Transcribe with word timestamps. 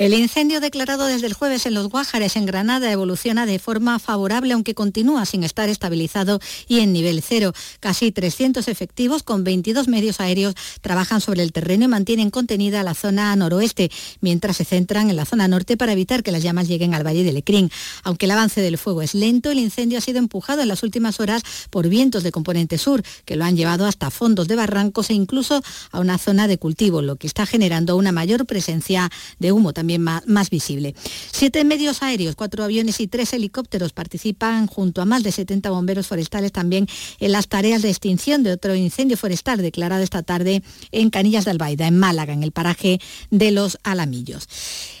El 0.00 0.14
incendio 0.14 0.60
declarado 0.60 1.04
desde 1.04 1.26
el 1.26 1.34
jueves 1.34 1.66
en 1.66 1.74
los 1.74 1.90
Guájares, 1.90 2.34
en 2.36 2.46
Granada, 2.46 2.90
evoluciona 2.90 3.44
de 3.44 3.58
forma 3.58 3.98
favorable, 3.98 4.54
aunque 4.54 4.74
continúa 4.74 5.26
sin 5.26 5.44
estar 5.44 5.68
estabilizado 5.68 6.40
y 6.66 6.80
en 6.80 6.94
nivel 6.94 7.20
cero. 7.20 7.52
Casi 7.80 8.10
300 8.10 8.66
efectivos 8.68 9.22
con 9.22 9.44
22 9.44 9.88
medios 9.88 10.18
aéreos 10.18 10.54
trabajan 10.80 11.20
sobre 11.20 11.42
el 11.42 11.52
terreno 11.52 11.84
y 11.84 11.88
mantienen 11.88 12.30
contenida 12.30 12.82
la 12.82 12.94
zona 12.94 13.36
noroeste, 13.36 13.90
mientras 14.22 14.56
se 14.56 14.64
centran 14.64 15.10
en 15.10 15.16
la 15.16 15.26
zona 15.26 15.48
norte 15.48 15.76
para 15.76 15.92
evitar 15.92 16.22
que 16.22 16.32
las 16.32 16.42
llamas 16.42 16.66
lleguen 16.66 16.94
al 16.94 17.06
Valle 17.06 17.22
de 17.22 17.32
Lecrín. 17.32 17.70
Aunque 18.02 18.24
el 18.24 18.30
avance 18.30 18.62
del 18.62 18.78
fuego 18.78 19.02
es 19.02 19.14
lento, 19.14 19.50
el 19.50 19.58
incendio 19.58 19.98
ha 19.98 20.00
sido 20.00 20.18
empujado 20.18 20.62
en 20.62 20.68
las 20.68 20.82
últimas 20.82 21.20
horas 21.20 21.42
por 21.68 21.90
vientos 21.90 22.22
de 22.22 22.32
componente 22.32 22.78
sur, 22.78 23.02
que 23.26 23.36
lo 23.36 23.44
han 23.44 23.54
llevado 23.54 23.84
hasta 23.84 24.10
fondos 24.10 24.48
de 24.48 24.56
barrancos 24.56 25.10
e 25.10 25.12
incluso 25.12 25.62
a 25.92 26.00
una 26.00 26.16
zona 26.16 26.48
de 26.48 26.56
cultivo, 26.56 27.02
lo 27.02 27.16
que 27.16 27.26
está 27.26 27.44
generando 27.44 27.98
una 27.98 28.12
mayor 28.12 28.46
presencia 28.46 29.10
de 29.38 29.52
humo 29.52 29.74
también 29.74 29.89
más, 29.98 30.50
visible. 30.50 30.94
Siete 31.32 31.64
medios 31.64 32.02
aéreos, 32.02 32.36
cuatro 32.36 32.64
aviones 32.64 33.00
y 33.00 33.08
tres 33.08 33.32
helicópteros 33.32 33.92
participan 33.92 34.66
junto 34.66 35.02
a 35.02 35.04
más 35.04 35.22
de 35.22 35.32
70 35.32 35.70
bomberos 35.70 36.06
forestales 36.06 36.52
también 36.52 36.86
en 37.18 37.32
las 37.32 37.48
tareas 37.48 37.82
de 37.82 37.90
extinción 37.90 38.42
de 38.42 38.52
otro 38.52 38.74
incendio 38.74 39.16
forestal 39.16 39.58
declarado 39.62 40.02
esta 40.02 40.22
tarde 40.22 40.62
en 40.92 41.10
Canillas 41.10 41.44
de 41.44 41.52
Albaida, 41.52 41.86
en 41.86 41.98
Málaga, 41.98 42.32
en 42.32 42.42
el 42.42 42.52
paraje 42.52 43.00
de 43.30 43.50
los 43.50 43.78
Alamillos. 43.82 44.48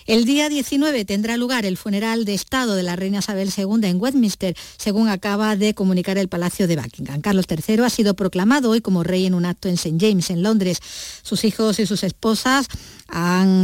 El 0.06 0.24
día 0.24 0.48
19 0.48 1.04
tendrá 1.04 1.36
lugar 1.36 1.64
el 1.64 1.76
funeral 1.76 2.24
de 2.24 2.34
Estado 2.34 2.74
de 2.74 2.82
la 2.82 2.96
reina 2.96 3.20
Isabel 3.20 3.52
II 3.56 3.88
en 3.88 4.00
Westminster, 4.00 4.56
según 4.76 5.08
acaba 5.08 5.54
de 5.54 5.74
comunicar 5.74 6.18
el 6.18 6.28
Palacio 6.28 6.66
de 6.66 6.76
Buckingham. 6.76 7.20
Carlos 7.20 7.46
III 7.48 7.84
ha 7.84 7.90
sido 7.90 8.14
proclamado 8.14 8.70
hoy 8.70 8.80
como 8.80 9.04
rey 9.04 9.26
en 9.26 9.34
un 9.34 9.44
acto 9.44 9.68
en 9.68 9.74
St. 9.74 9.96
James, 10.00 10.30
en 10.30 10.42
Londres. 10.42 10.80
Sus 11.22 11.44
hijos 11.44 11.78
y 11.78 11.86
sus 11.86 12.02
esposas 12.02 12.66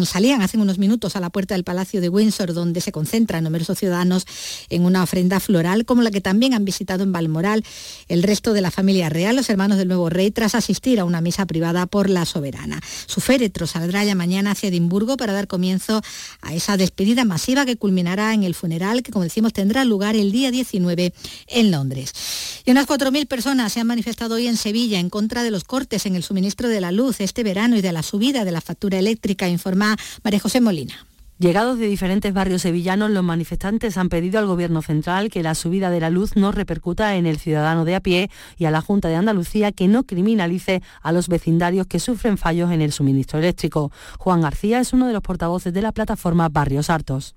salían 0.05 0.43
hace 0.43 0.59
unos 0.59 0.79
minutos 0.79 1.17
a 1.17 1.21
la 1.21 1.31
puerta 1.31 1.55
del 1.55 1.65
Palacio 1.65 2.01
de 2.01 2.09
Windsor, 2.09 2.53
donde 2.53 2.81
se 2.81 2.93
concentran 2.93 3.45
numerosos 3.45 3.79
ciudadanos 3.79 4.27
en 4.71 4.85
una 4.85 5.03
ofrenda 5.03 5.41
floral, 5.41 5.85
como 5.85 6.03
la 6.03 6.11
que 6.11 6.21
también 6.21 6.55
han 6.55 6.65
visitado 6.65 7.05
en 7.05 7.13
Balmoral 7.13 7.65
el 8.09 8.23
resto 8.23 8.53
de 8.53 8.61
la 8.61 8.71
familia 8.71 9.09
real, 9.09 9.37
los 9.37 9.51
hermanos 9.51 9.79
del 9.79 9.89
nuevo 9.89 10.11
rey, 10.11 10.31
tras 10.31 10.55
asistir 10.55 11.01
a 11.01 11.05
una 11.05 11.21
misa 11.21 11.47
privada 11.47 11.87
por 11.87 12.11
la 12.11 12.25
soberana. 12.25 12.81
Su 13.07 13.21
féretro 13.21 13.67
saldrá 13.67 14.05
ya 14.05 14.15
mañana 14.15 14.53
hacia 14.53 14.69
Edimburgo 14.69 15.17
para 15.17 15.33
dar 15.33 15.47
comienzo 15.47 16.03
a 16.43 16.55
esa 16.55 16.77
despedida 16.77 17.25
masiva 17.25 17.65
que 17.65 17.77
culminará 17.77 18.35
en 18.35 18.43
el 18.43 18.55
funeral, 18.55 19.03
que 19.03 19.13
como 19.13 19.25
decimos 19.25 19.53
tendrá 19.53 19.85
lugar 19.85 20.17
el 20.17 20.33
día 20.33 20.51
19 20.51 21.13
en 21.49 21.71
Londres. 21.71 22.13
Y 22.65 22.71
unas 22.71 22.87
4.000 22.87 23.27
personas 23.27 23.73
se 23.73 23.81
han 23.81 23.87
manifestado 23.87 24.37
hoy 24.37 24.47
en 24.47 24.57
Sevilla 24.57 24.99
en 24.99 25.11
contra 25.11 25.43
de 25.43 25.51
los 25.51 25.65
cortes 25.65 26.07
en 26.07 26.17
el 26.17 26.23
suministro 26.23 26.69
de 26.69 26.81
la 26.81 26.93
luz 26.93 27.21
este 27.21 27.43
verano 27.43 27.77
y 27.77 27.83
de 27.83 27.93
la 27.93 28.03
subida 28.03 28.45
de 28.45 28.53
la 28.53 28.61
factura 28.61 28.99
eléctrica, 28.99 29.36
informa 29.49 29.97
María 30.23 30.41
José 30.41 30.61
Molina. 30.61 31.06
Llegados 31.39 31.79
de 31.79 31.87
diferentes 31.87 32.33
barrios 32.33 32.63
sevillanos, 32.63 33.11
los 33.11 33.23
manifestantes 33.23 33.99
han 33.99 34.09
pedido 34.09 34.39
al 34.39 34.47
Gobierno 34.47 34.81
central 34.81 35.29
que 35.29 35.43
la 35.43 35.55
subida 35.55 35.91
de 35.91 36.01
la 36.01 36.09
luz 36.09 36.35
no 36.35 36.51
repercuta 36.51 37.15
en 37.17 37.27
el 37.27 37.39
ciudadano 37.39 37.85
de 37.85 37.95
a 37.95 38.01
pie 38.01 38.31
y 38.57 38.65
a 38.65 38.71
la 38.71 38.81
Junta 38.81 39.09
de 39.09 39.17
Andalucía 39.17 39.71
que 39.71 39.87
no 39.87 40.05
criminalice 40.05 40.81
a 41.03 41.13
los 41.13 41.29
vecindarios 41.29 41.87
que 41.89 42.01
sufren 42.01 42.39
fallos 42.39 42.71
en 42.71 42.81
el 42.81 42.91
suministro 42.91 43.39
eléctrico. 43.39 43.93
Juan 44.19 44.41
García 44.41 44.81
es 44.81 44.95
uno 44.95 45.09
de 45.09 45.13
los 45.13 45.21
portavoces 45.21 45.75
de 45.75 45.83
la 45.83 45.93
plataforma 45.93 46.49
Barrios 46.49 46.89
Hartos. 46.89 47.35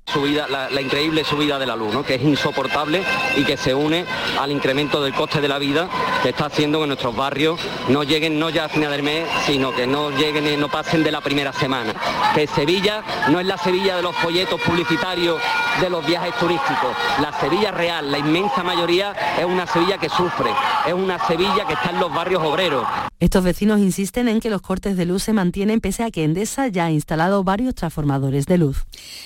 la, 0.49 0.81
increíble 0.81 1.25
subida 1.25 1.59
de 1.59 1.65
la 1.65 1.75
luz, 1.75 1.93
que 2.05 2.15
es 2.15 2.23
insoportable 2.23 3.03
y 3.35 3.43
que 3.43 3.57
se 3.57 3.75
une 3.75 4.05
al 4.39 4.49
incremento 4.49 5.03
del 5.03 5.13
coste 5.13 5.41
de 5.41 5.49
la 5.49 5.59
vida 5.59 5.89
que 6.23 6.29
está 6.29 6.45
haciendo 6.45 6.79
que 6.79 6.87
nuestros 6.87 7.13
barrios 7.17 7.59
no 7.89 8.03
lleguen 8.03 8.39
no 8.39 8.49
ya 8.49 8.65
a 8.65 8.69
final 8.69 8.91
del 8.91 9.03
mes, 9.03 9.27
sino 9.45 9.75
que 9.75 9.85
no 9.85 10.09
lleguen, 10.11 10.57
no 10.57 10.69
pasen 10.69 11.03
de 11.03 11.11
la 11.11 11.19
primera 11.19 11.51
semana. 11.51 11.93
Que 12.33 12.47
Sevilla 12.47 13.03
no 13.29 13.41
es 13.41 13.45
la 13.45 13.57
Sevilla 13.57 13.88
de 13.95 14.01
los 14.01 14.15
folletos 14.15 14.59
publicitarios 14.61 15.39
de 15.81 15.89
los 15.89 16.05
viajes 16.05 16.33
turísticos. 16.37 16.95
La 17.21 17.37
Sevilla 17.39 17.71
real, 17.71 18.11
la 18.11 18.17
inmensa 18.17 18.63
mayoría, 18.63 19.13
es 19.37 19.45
una 19.45 19.65
Sevilla 19.67 19.97
que 19.97 20.09
sufre, 20.09 20.51
es 20.87 20.93
una 20.93 21.25
Sevilla 21.27 21.65
que 21.65 21.73
está 21.73 21.89
en 21.91 21.99
los 21.99 22.13
barrios 22.13 22.43
obreros. 22.43 22.85
Estos 23.19 23.43
vecinos 23.43 23.79
insisten 23.79 24.29
en 24.29 24.39
que 24.39 24.49
los 24.49 24.61
cortes 24.61 24.95
de 24.95 25.05
luz 25.05 25.23
se 25.23 25.33
mantienen 25.33 25.81
pese 25.81 26.03
a 26.03 26.11
que 26.11 26.23
Endesa 26.23 26.67
ya 26.67 26.85
ha 26.85 26.91
instalado 26.91 27.43
varios 27.43 27.75
transformadores 27.75 28.45
de 28.45 28.57
luz. 28.57 28.85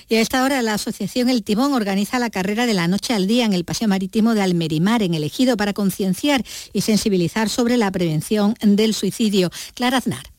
Y 0.09 0.15
a 0.15 0.21
esta 0.21 0.43
hora 0.43 0.61
la 0.61 0.73
asociación 0.73 1.29
El 1.29 1.43
Timón 1.43 1.73
organiza 1.73 2.17
la 2.17 2.29
carrera 2.31 2.65
de 2.65 2.73
la 2.73 2.87
noche 2.87 3.13
al 3.13 3.27
día 3.27 3.45
en 3.45 3.53
el 3.53 3.65
Paseo 3.65 3.87
Marítimo 3.87 4.33
de 4.33 4.41
Almerimar, 4.41 5.03
en 5.03 5.13
el 5.13 5.23
Ejido, 5.23 5.57
para 5.57 5.73
concienciar 5.73 6.43
y 6.73 6.81
sensibilizar 6.81 7.49
sobre 7.49 7.77
la 7.77 7.91
prevención 7.91 8.55
del 8.61 8.93
suicidio. 8.93 9.51
Clara 9.75 9.97
Aznar. 9.97 10.32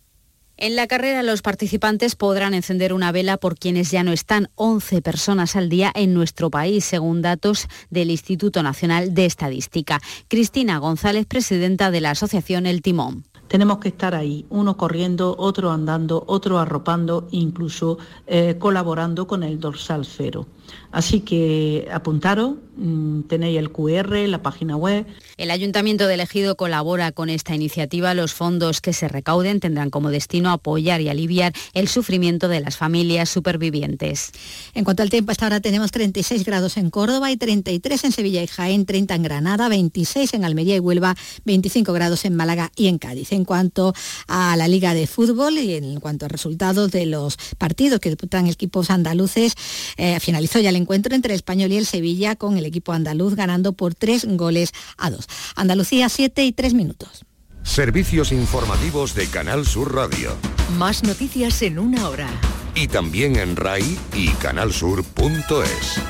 En 0.57 0.77
la 0.77 0.87
carrera 0.87 1.25
los 1.25 1.43
participantes 1.43 2.15
podrán 2.15 2.55
encender 2.55 2.93
una 2.93 3.11
vela 3.11 3.39
por 3.39 3.59
quienes 3.59 3.91
ya 3.91 4.05
no 4.05 4.13
están 4.13 4.49
11 4.55 5.03
personas 5.03 5.57
al 5.57 5.69
día 5.69 5.91
en 5.97 6.15
nuestro 6.15 6.49
país, 6.49 6.85
según 6.85 7.23
datos 7.23 7.67
del 7.91 8.11
Instituto 8.11 8.63
Nacional 8.63 9.15
de 9.15 9.27
Estadística. 9.27 10.01
Cristina 10.29 10.79
González, 10.79 11.27
presidenta 11.27 11.91
de 11.91 12.01
la 12.01 12.11
Asociación 12.13 12.67
El 12.67 12.83
Timón. 12.83 13.25
Tenemos 13.49 13.79
que 13.79 13.89
estar 13.89 14.15
ahí, 14.15 14.47
uno 14.49 14.77
corriendo, 14.77 15.35
otro 15.39 15.73
andando, 15.73 16.25
otro 16.29 16.59
arropando, 16.59 17.27
incluso 17.33 17.99
eh, 18.27 18.57
colaborando 18.59 19.27
con 19.27 19.43
el 19.43 19.59
dorsal 19.59 20.07
cero. 20.07 20.47
Así 20.95 21.21
que 21.21 21.89
apuntaros, 21.93 22.55
mm, 22.77 23.23
tenéis 23.23 23.59
el 23.59 23.73
QR, 23.73 24.29
la 24.29 24.43
página 24.43 24.77
web. 24.77 25.07
El 25.37 25.51
Ayuntamiento 25.51 26.07
de 26.07 26.15
Ejido 26.15 26.57
colabora 26.57 27.11
con 27.11 27.31
esta 27.31 27.55
iniciativa. 27.55 28.15
Los 28.15 28.33
fondos 28.33 28.81
que 28.81 28.93
se 28.93 29.09
recauden 29.09 29.59
tendrán 29.59 29.91
como 29.91 30.11
destino 30.11 30.51
apoyar 30.51 31.01
y 31.01 31.09
aliviar 31.09 31.53
el 31.75 31.89
sufrimiento 31.89 32.47
de 32.49 32.61
las 32.61 32.77
familias 32.77 33.29
supervivientes. 33.29 34.31
En 34.75 34.85
cuanto 34.85 35.03
al 35.03 35.11
tiempo, 35.11 35.33
hasta 35.33 35.47
ahora 35.47 35.61
tenemos 35.61 35.91
36 35.91 36.45
grados 36.45 36.77
en 36.77 36.91
Córdoba 36.91 37.31
y 37.33 37.37
33 37.37 38.05
en 38.05 38.13
Sevilla 38.13 38.43
y 38.43 38.47
Jaén, 38.47 38.87
30 38.87 39.17
en 39.17 39.23
Granada, 39.25 39.69
26 39.69 40.35
en 40.35 40.45
Almería 40.45 40.77
y 40.77 40.81
Huelva, 40.81 41.17
25 41.45 41.93
grados 41.93 42.25
en 42.25 42.37
Málaga 42.37 42.71
y 42.77 42.87
en 42.87 42.99
Cádiz. 42.99 43.33
En 43.33 43.45
cuanto 43.45 43.95
a 44.29 44.57
la 44.57 44.69
Liga 44.69 44.95
de 44.95 45.09
Fútbol 45.09 45.59
y 45.59 45.75
en 45.75 45.99
cuanto 45.99 46.27
a 46.27 46.29
resultados 46.29 46.93
de 46.93 47.07
los 47.07 47.37
partidos 47.59 47.99
que 47.99 48.11
disputan 48.11 48.47
equipos 48.47 48.91
andaluces, 48.91 49.57
eh, 49.97 50.15
finalizó 50.55 50.61
ya 50.61 50.71
el 50.71 50.77
encuentro 50.77 51.15
entre 51.15 51.33
el 51.33 51.37
Español 51.37 51.73
y 51.73 51.77
el 51.77 51.87
Sevilla 51.87 52.37
con 52.37 52.57
el 52.57 52.67
equipo 52.67 52.93
andaluz 52.93 53.35
ganando 53.35 53.73
por 53.73 53.95
tres 53.95 54.25
goles 54.25 54.73
a 54.97 55.11
dos. 55.11 55.27
Andalucía 55.57 56.09
7 56.09 56.45
y 56.45 56.53
3 56.53 56.75
minutos. 56.75 57.25
Servicios 57.63 58.31
informativos 58.31 59.15
de 59.15 59.27
Canal 59.27 59.67
Sur 59.67 59.95
Radio. 59.95 60.37
Más 60.79 61.03
noticias 61.03 61.63
en 61.63 61.79
una 61.79 62.09
hora. 62.09 62.29
Y 62.75 62.89
también 62.89 63.37
en 63.37 63.57
RAI 63.57 63.99
y 64.15 64.29
canalsur.es. 64.41 66.01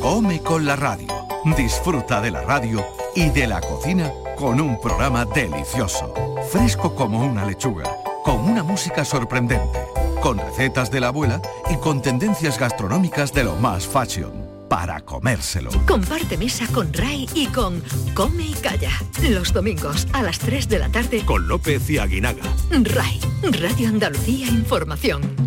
Come 0.00 0.40
con 0.42 0.64
la 0.64 0.76
radio. 0.76 1.08
Disfruta 1.56 2.20
de 2.20 2.30
la 2.30 2.42
radio 2.42 2.84
y 3.14 3.30
de 3.30 3.46
la 3.46 3.60
cocina 3.60 4.10
con 4.36 4.60
un 4.60 4.80
programa 4.80 5.24
delicioso. 5.24 6.12
Fresco 6.50 6.94
como 6.94 7.24
una 7.24 7.46
lechuga. 7.46 7.84
Con 8.24 8.40
una 8.40 8.64
música 8.64 9.04
sorprendente 9.04 10.05
con 10.26 10.38
recetas 10.38 10.90
de 10.90 10.98
la 10.98 11.06
abuela 11.06 11.40
y 11.70 11.76
con 11.76 12.02
tendencias 12.02 12.58
gastronómicas 12.58 13.32
de 13.32 13.44
lo 13.44 13.54
más 13.54 13.86
fashion 13.86 14.32
para 14.68 15.00
comérselo. 15.00 15.70
Comparte 15.86 16.36
mesa 16.36 16.66
con 16.74 16.92
Ray 16.92 17.28
y 17.32 17.46
con 17.46 17.80
Come 18.12 18.46
y 18.46 18.54
Calla. 18.54 18.90
Los 19.30 19.52
domingos 19.52 20.08
a 20.12 20.24
las 20.24 20.40
3 20.40 20.68
de 20.68 20.80
la 20.80 20.88
tarde. 20.88 21.24
Con 21.24 21.46
López 21.46 21.88
y 21.90 21.98
Aguinaga. 21.98 22.42
Ray, 22.72 23.20
Radio 23.60 23.88
Andalucía 23.88 24.48
Información. 24.48 25.45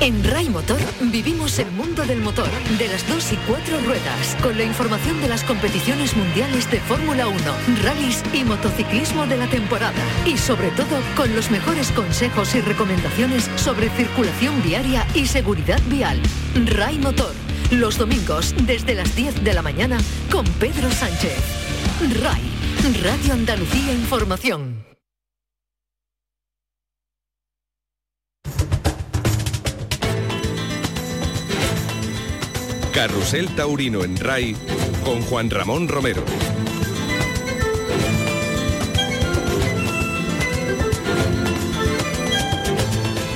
En 0.00 0.24
RAI 0.24 0.48
Motor 0.48 0.80
vivimos 1.12 1.58
el 1.58 1.70
mundo 1.72 2.06
del 2.06 2.22
motor, 2.22 2.48
de 2.78 2.88
las 2.88 3.06
dos 3.06 3.32
y 3.32 3.36
cuatro 3.46 3.78
ruedas, 3.82 4.34
con 4.40 4.56
la 4.56 4.64
información 4.64 5.20
de 5.20 5.28
las 5.28 5.44
competiciones 5.44 6.16
mundiales 6.16 6.70
de 6.70 6.80
Fórmula 6.80 7.28
1, 7.28 7.36
rallies 7.82 8.22
y 8.32 8.42
motociclismo 8.44 9.26
de 9.26 9.36
la 9.36 9.46
temporada. 9.48 10.02
Y 10.24 10.38
sobre 10.38 10.70
todo, 10.70 10.98
con 11.16 11.36
los 11.36 11.50
mejores 11.50 11.90
consejos 11.90 12.54
y 12.54 12.62
recomendaciones 12.62 13.50
sobre 13.56 13.90
circulación 13.90 14.62
viaria 14.62 15.06
y 15.14 15.26
seguridad 15.26 15.80
vial. 15.90 16.18
RAI 16.54 16.98
Motor, 16.98 17.34
los 17.70 17.98
domingos 17.98 18.54
desde 18.64 18.94
las 18.94 19.14
10 19.14 19.44
de 19.44 19.52
la 19.52 19.60
mañana 19.60 19.98
con 20.32 20.46
Pedro 20.58 20.90
Sánchez. 20.90 21.36
RAI, 22.22 22.40
Radio 23.02 23.34
Andalucía 23.34 23.92
Información. 23.92 24.69
Carrusel 33.00 33.48
Taurino 33.54 34.04
en 34.04 34.14
RAI 34.14 34.54
con 35.06 35.22
Juan 35.22 35.48
Ramón 35.48 35.88
Romero. 35.88 36.22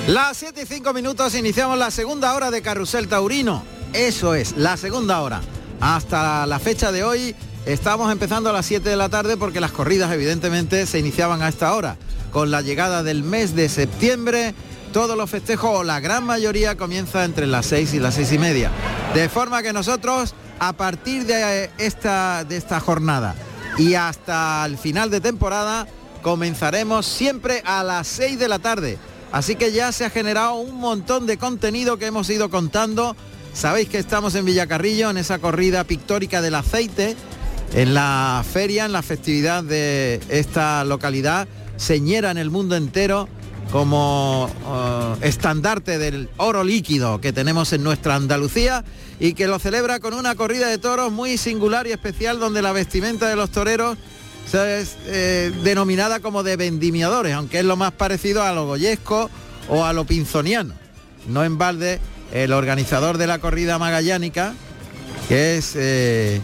Las 0.07 0.37
7 0.37 0.65
y 0.65 0.67
5 0.67 0.93
minutos 0.93 1.35
iniciamos 1.35 1.79
la 1.79 1.91
segunda 1.91 2.35
hora 2.35 2.51
de 2.51 2.61
Carrusel 2.61 3.09
Taurino. 3.09 3.65
Eso 3.95 4.35
es, 4.35 4.55
la 4.59 4.77
segunda 4.77 5.23
hora. 5.23 5.41
Hasta 5.81 6.45
la 6.45 6.59
fecha 6.59 6.93
de 6.93 7.03
hoy 7.03 7.35
estamos 7.65 8.13
empezando 8.13 8.51
a 8.51 8.53
las 8.53 8.67
7 8.67 8.87
de 8.87 8.97
la 8.97 9.09
tarde 9.09 9.39
porque 9.39 9.63
las 9.63 9.73
corridas 9.73 10.13
evidentemente 10.13 10.85
se 10.85 10.99
iniciaban 10.99 11.41
a 11.41 11.49
esta 11.49 11.73
hora. 11.75 11.97
Con 12.33 12.51
la 12.51 12.61
llegada 12.61 13.03
del 13.03 13.23
mes 13.23 13.57
de 13.57 13.71
septiembre, 13.71 14.55
todos 14.95 15.17
los 15.17 15.29
festejos 15.29 15.81
o 15.81 15.83
la 15.83 15.99
gran 15.99 16.23
mayoría 16.23 16.77
comienza 16.77 17.25
entre 17.25 17.49
las 17.49 17.67
6 17.67 17.95
y 17.95 17.99
las 17.99 18.15
6 18.15 18.31
y 18.31 18.39
media. 18.39 18.71
De 19.13 19.29
forma 19.29 19.61
que 19.61 19.73
nosotros, 19.73 20.37
a 20.61 20.73
partir 20.75 21.27
de 21.27 21.69
esta, 21.79 22.45
de 22.45 22.57
esta 22.57 22.79
jornada 22.79 23.35
y 23.77 23.95
hasta 23.95 24.65
el 24.65 24.79
final 24.79 25.11
de 25.11 25.21
temporada, 25.21 25.89
comenzaremos 26.23 27.07
siempre 27.07 27.61
a 27.67 27.83
las 27.83 28.07
6 28.07 28.39
de 28.39 28.47
la 28.47 28.61
tarde. 28.61 28.97
Así 29.33 29.57
que 29.57 29.73
ya 29.73 29.91
se 29.91 30.05
ha 30.05 30.11
generado 30.11 30.55
un 30.55 30.77
montón 30.77 31.27
de 31.27 31.39
contenido 31.39 31.99
que 31.99 32.07
hemos 32.07 32.31
ido 32.31 32.49
contando. 32.49 33.17
Sabéis 33.53 33.89
que 33.89 33.99
estamos 33.99 34.37
en 34.37 34.45
Villacarrillo, 34.45 35.11
en 35.11 35.17
esa 35.17 35.41
corrida 35.41 35.83
pictórica 35.83 36.41
del 36.41 36.55
aceite, 36.55 37.17
en 37.75 37.95
la 37.95 38.45
feria, 38.49 38.85
en 38.85 38.93
la 38.93 39.03
festividad 39.03 39.65
de 39.65 40.21
esta 40.29 40.85
localidad, 40.85 41.49
señera 41.79 42.31
en 42.31 42.39
el 42.39 42.51
mundo 42.51 42.77
entero 42.77 43.29
como 43.75 44.49
eh, 44.69 45.27
estandarte 45.27 45.99
del 45.99 46.29
oro 46.37 46.63
líquido 46.63 47.21
que 47.21 47.33
tenemos 47.33 47.73
en 47.73 47.83
nuestra 47.83 48.15
Andalucía 48.15 48.85
y 49.19 49.35
que 49.35 49.49
lo 49.49 49.59
celebra 49.59 49.99
con 49.99 50.15
una 50.15 50.37
corrida 50.37 50.69
de 50.69 50.79
toros 50.79 51.11
muy 51.11 51.37
singular 51.39 51.85
y 51.89 51.91
especial 51.91 52.39
donde 52.39 52.63
la 52.63 52.71
vestimenta 52.71 53.29
de 53.29 53.35
los 53.35 53.51
toreros 53.51 53.99
es 54.53 54.97
eh, 55.07 55.53
denominada 55.65 56.21
como 56.21 56.45
de 56.45 56.55
vendimiadores, 56.55 57.35
aunque 57.35 57.59
es 57.59 57.65
lo 57.65 57.75
más 57.75 57.91
parecido 57.91 58.45
a 58.45 58.53
lo 58.53 58.65
goyesco 58.65 59.29
o 59.69 59.85
a 59.85 59.93
lo 59.93 60.05
pinzoniano. 60.05 60.75
No 61.27 61.43
en 61.43 61.59
balde, 61.59 61.99
el 62.33 62.53
organizador 62.53 63.19
de 63.19 63.27
la 63.27 63.41
corrida 63.41 63.81
magallánica, 63.81 64.55
que 65.29 65.57
es 65.57 65.73
eh, 65.75 66.41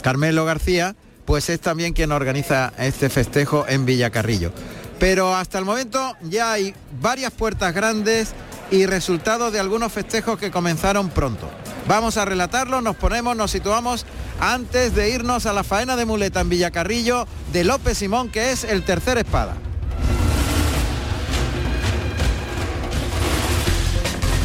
Carmelo 0.00 0.46
García, 0.46 0.96
pues 1.26 1.50
es 1.50 1.60
también 1.60 1.92
quien 1.92 2.10
organiza 2.10 2.72
este 2.78 3.10
festejo 3.10 3.66
en 3.68 3.84
Villacarrillo. 3.84 4.50
Pero 4.98 5.34
hasta 5.34 5.58
el 5.58 5.64
momento 5.64 6.16
ya 6.22 6.52
hay 6.52 6.74
varias 7.00 7.32
puertas 7.32 7.74
grandes 7.74 8.34
y 8.70 8.86
resultados 8.86 9.52
de 9.52 9.60
algunos 9.60 9.92
festejos 9.92 10.38
que 10.38 10.50
comenzaron 10.50 11.08
pronto. 11.10 11.48
Vamos 11.86 12.16
a 12.16 12.24
relatarlo, 12.24 12.82
nos 12.82 12.96
ponemos, 12.96 13.34
nos 13.34 13.50
situamos 13.50 14.04
antes 14.40 14.94
de 14.94 15.10
irnos 15.10 15.46
a 15.46 15.52
la 15.52 15.64
faena 15.64 15.96
de 15.96 16.04
muleta 16.04 16.40
en 16.40 16.50
Villacarrillo 16.50 17.26
de 17.52 17.64
López 17.64 17.98
Simón, 17.98 18.28
que 18.28 18.52
es 18.52 18.64
el 18.64 18.82
tercer 18.84 19.18
espada. 19.18 19.56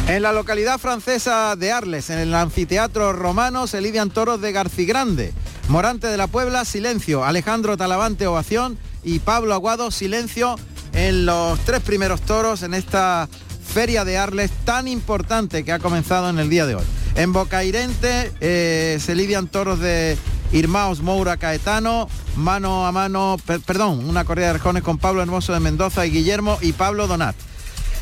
En 0.06 0.22
la 0.22 0.32
localidad 0.32 0.78
francesa 0.78 1.56
de 1.56 1.72
Arles, 1.72 2.10
en 2.10 2.18
el 2.18 2.34
anfiteatro 2.34 3.12
romano, 3.12 3.66
se 3.66 3.80
lidian 3.80 4.10
toros 4.10 4.40
de 4.40 4.52
Garcigrande. 4.52 5.32
Morante 5.68 6.08
de 6.08 6.18
la 6.18 6.26
Puebla, 6.26 6.66
silencio. 6.66 7.24
Alejandro 7.24 7.76
Talavante, 7.76 8.26
ovación 8.26 8.78
y 9.04 9.18
Pablo 9.20 9.54
Aguado, 9.54 9.90
silencio 9.90 10.56
en 10.92 11.26
los 11.26 11.58
tres 11.60 11.80
primeros 11.80 12.22
toros 12.22 12.62
en 12.62 12.74
esta 12.74 13.28
feria 13.74 14.04
de 14.04 14.18
Arles 14.18 14.50
tan 14.64 14.88
importante 14.88 15.64
que 15.64 15.72
ha 15.72 15.78
comenzado 15.78 16.30
en 16.30 16.38
el 16.38 16.48
día 16.48 16.66
de 16.66 16.76
hoy. 16.76 16.84
En 17.16 17.32
Bocairente 17.32 18.32
eh, 18.40 18.98
se 19.00 19.14
lidian 19.14 19.48
toros 19.48 19.78
de 19.80 20.16
Irmaos 20.52 21.00
Moura 21.00 21.36
Caetano, 21.36 22.08
mano 22.36 22.86
a 22.86 22.92
mano, 22.92 23.36
perdón, 23.66 24.08
una 24.08 24.24
corrida 24.24 24.48
de 24.48 24.52
rejones 24.54 24.82
con 24.82 24.98
Pablo 24.98 25.22
Hermoso 25.22 25.52
de 25.52 25.60
Mendoza 25.60 26.06
y 26.06 26.10
Guillermo 26.10 26.58
y 26.60 26.72
Pablo 26.72 27.06
Donat. 27.06 27.36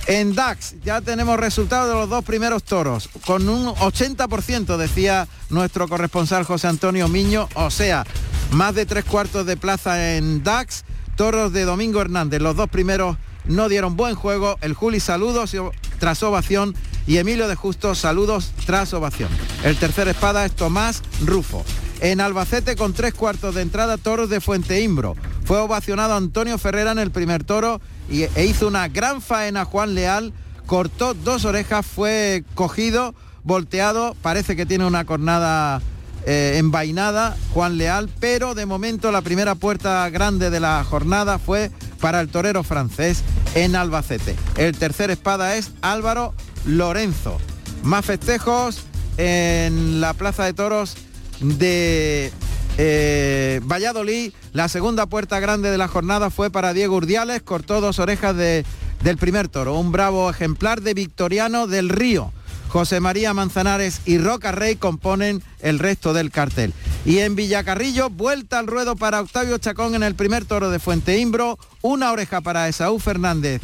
En 0.07 0.35
DAX 0.35 0.75
ya 0.83 1.01
tenemos 1.01 1.39
resultados 1.39 1.89
de 1.89 1.95
los 1.95 2.09
dos 2.09 2.25
primeros 2.25 2.65
toros, 2.65 3.09
con 3.25 3.49
un 3.49 3.67
80% 3.67 4.77
decía 4.77 5.29
nuestro 5.49 5.89
corresponsal 5.89 6.45
José 6.45 6.67
Antonio 6.67 7.07
Miño, 7.07 7.49
o 7.55 7.71
sea, 7.71 8.05
más 8.51 8.75
de 8.75 8.85
tres 8.85 9.05
cuartos 9.05 9.47
de 9.47 9.57
plaza 9.57 10.17
en 10.17 10.43
DAX, 10.43 10.85
toros 11.17 11.53
de 11.53 11.65
Domingo 11.65 12.01
Hernández, 12.01 12.41
los 12.41 12.57
dos 12.57 12.69
primeros 12.69 13.17
no 13.45 13.69
dieron 13.69 13.97
buen 13.97 14.15
juego, 14.15 14.57
el 14.61 14.75
Juli 14.75 15.01
saludos 15.01 15.55
tras 15.99 16.23
ovación 16.23 16.75
y 17.07 17.19
Emilio 17.19 17.49
de 17.49 17.57
Justo 17.57 17.95
saludos 17.95 18.53
tras 18.67 18.95
ovación. 18.95 19.29
El 19.65 19.77
tercer 19.77 20.09
espada 20.09 20.45
es 20.45 20.53
Tomás 20.53 21.03
Rufo. 21.25 21.65
En 22.01 22.21
Albacete 22.21 22.77
con 22.77 22.93
tres 22.93 23.15
cuartos 23.15 23.55
de 23.55 23.63
entrada 23.63 23.97
toros 23.97 24.29
de 24.29 24.41
Fuente 24.41 24.81
Imbro. 24.81 25.17
Fue 25.45 25.59
ovacionado 25.59 26.15
Antonio 26.15 26.59
Ferrera 26.59 26.93
en 26.93 26.99
el 26.99 27.11
primer 27.11 27.45
toro 27.45 27.81
y, 28.11 28.23
e 28.23 28.47
hizo 28.47 28.67
una 28.67 28.89
gran 28.89 29.23
faena 29.23 29.65
Juan 29.65 29.95
Leal, 29.95 30.33
cortó 30.67 31.15
dos 31.15 31.45
orejas, 31.45 31.87
fue 31.87 32.45
cogido, 32.55 33.15
volteado, 33.45 34.17
parece 34.23 34.57
que 34.57 34.67
tiene 34.67 34.87
una 34.87 35.05
cornada 35.05 35.81
eh, 36.27 36.55
envainada 36.57 37.37
Juan 37.53 37.79
Leal, 37.79 38.09
pero 38.21 38.55
de 38.55 38.67
momento 38.67 39.11
la 39.11 39.23
primera 39.23 39.55
puerta 39.55 40.09
grande 40.11 40.51
de 40.51 40.61
la 40.61 40.85
jornada 40.85 41.39
fue 41.39 41.71
para 42.01 42.21
el 42.21 42.29
torero 42.29 42.63
francés 42.63 43.23
en 43.55 43.77
Albacete. 43.77 44.37
El 44.57 44.77
tercer 44.77 45.11
espada 45.11 45.57
es 45.57 45.73
Álvaro 45.83 46.35
Lorenzo. 46.65 47.39
Más 47.83 48.05
festejos 48.05 48.83
en 49.17 50.01
la 50.01 50.15
Plaza 50.15 50.45
de 50.45 50.55
Toros 50.55 50.97
de 51.41 52.33
eh, 52.79 53.61
Valladolid. 53.65 54.33
La 54.53 54.69
segunda 54.69 55.07
puerta 55.07 55.41
grande 55.41 55.71
de 55.71 55.79
la 55.79 55.89
jornada 55.89 56.31
fue 56.31 56.51
para 56.51 56.73
Diego 56.73 56.97
Urdiales, 56.97 57.43
cortó 57.43 57.81
dos 57.81 57.99
orejas 57.99 58.37
de, 58.37 58.65
del 59.03 59.17
primer 59.17 59.49
toro. 59.49 59.79
Un 59.79 59.93
bravo 59.93 60.31
ejemplar 60.31 60.81
de 60.83 60.95
Victoriano 60.95 61.67
del 61.67 61.89
Río. 61.89 62.33
José 62.73 63.01
María 63.01 63.35
Manzanares 63.35 64.01
y 64.07 64.17
Roca 64.17 64.51
Rey 64.51 64.77
componen 64.77 65.43
el 65.61 65.79
resto 65.79 66.15
del 66.15 66.31
cartel. 66.31 66.73
Y 67.05 67.19
en 67.19 67.37
Villacarrillo, 67.37 68.09
vuelta 68.09 68.59
al 68.59 68.67
ruedo 68.67 68.97
para 68.97 69.21
Octavio 69.21 69.59
Chacón 69.59 69.95
en 69.95 70.03
el 70.03 70.15
primer 70.15 70.47
toro 70.47 70.71
de 70.71 70.79
Fuente 70.79 71.19
Imbro, 71.19 71.59
una 71.83 72.11
oreja 72.11 72.41
para 72.41 72.67
Esaú 72.69 72.99
Fernández 72.99 73.61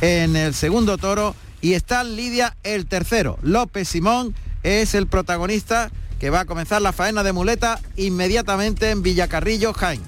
en 0.00 0.36
el 0.36 0.54
segundo 0.54 0.96
toro 0.96 1.34
y 1.60 1.72
está 1.72 2.04
Lidia 2.04 2.56
el 2.62 2.86
tercero. 2.86 3.36
López 3.42 3.88
Simón 3.88 4.32
es 4.62 4.94
el 4.94 5.08
protagonista 5.08 5.90
que 6.20 6.30
va 6.30 6.40
a 6.40 6.44
comenzar 6.44 6.80
la 6.82 6.92
faena 6.92 7.24
de 7.24 7.32
muleta 7.32 7.80
inmediatamente 7.96 8.90
en 8.90 9.02
Villacarrillo, 9.02 9.72
Jaén. 9.72 10.02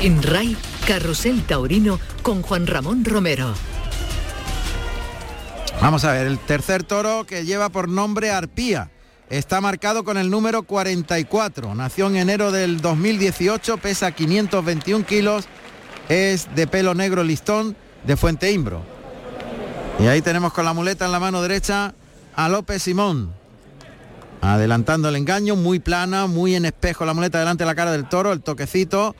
En 0.00 0.22
RAI, 0.22 0.56
Carrusel 0.86 1.42
Taurino 1.42 2.00
con 2.22 2.40
Juan 2.40 2.66
Ramón 2.66 3.04
Romero. 3.04 3.52
Vamos 5.80 6.04
a 6.04 6.12
ver, 6.12 6.26
el 6.26 6.38
tercer 6.38 6.82
toro 6.82 7.24
que 7.24 7.44
lleva 7.44 7.68
por 7.68 7.88
nombre 7.88 8.30
Arpía. 8.30 8.90
Está 9.28 9.60
marcado 9.60 10.04
con 10.04 10.16
el 10.16 10.30
número 10.30 10.62
44. 10.62 11.74
Nació 11.74 12.06
en 12.06 12.16
enero 12.16 12.52
del 12.52 12.80
2018, 12.80 13.78
pesa 13.78 14.12
521 14.12 15.04
kilos, 15.04 15.46
es 16.08 16.54
de 16.54 16.66
pelo 16.66 16.94
negro 16.94 17.22
listón 17.24 17.76
de 18.06 18.16
Fuente 18.16 18.52
Imbro. 18.52 18.82
Y 19.98 20.06
ahí 20.06 20.22
tenemos 20.22 20.52
con 20.52 20.64
la 20.64 20.72
muleta 20.72 21.06
en 21.06 21.12
la 21.12 21.20
mano 21.20 21.42
derecha 21.42 21.94
a 22.34 22.48
López 22.48 22.82
Simón. 22.82 23.32
Adelantando 24.40 25.08
el 25.08 25.16
engaño, 25.16 25.56
muy 25.56 25.78
plana, 25.78 26.26
muy 26.26 26.54
en 26.54 26.66
espejo 26.66 27.04
la 27.04 27.14
muleta 27.14 27.38
delante 27.38 27.64
de 27.64 27.68
la 27.68 27.74
cara 27.74 27.92
del 27.92 28.08
toro, 28.08 28.32
el 28.32 28.42
toquecito 28.42 29.16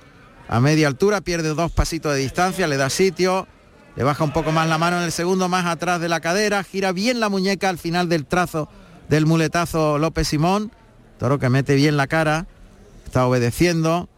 a 0.49 0.61
media 0.61 0.89
altura, 0.89 1.23
pierde 1.23 1.55
dos 1.55 1.73
pasitos 1.73 2.13
de 2.13 2.21
distancia, 2.21 2.67
le 2.67 2.77
da 2.77 2.91
sitio, 2.91 3.49
le 3.97 4.05
baja 4.05 4.25
un 4.25 4.33
poco 4.33 4.53
más 4.53 4.69
la 4.69 4.79
mano 4.79 4.99
en 4.99 5.05
el 5.05 5.13
segundo, 5.13 5.49
más 5.49 5.67
atrás 5.67 6.01
de 6.01 6.09
la 6.09 6.21
cadera, 6.21 6.65
gira 6.65 6.93
bien 6.93 7.21
la 7.21 7.29
muñeca 7.29 7.69
al 7.69 7.79
final 7.79 8.09
del 8.09 8.27
trazo 8.27 8.69
del 9.09 9.27
muletazo 9.27 9.99
López 9.99 10.29
Simón, 10.29 10.73
toro 11.19 11.39
que 11.39 11.49
mete 11.49 11.75
bien 11.75 11.97
la 11.97 12.07
cara, 12.07 12.47
está 13.07 13.27
obedeciendo, 13.27 14.09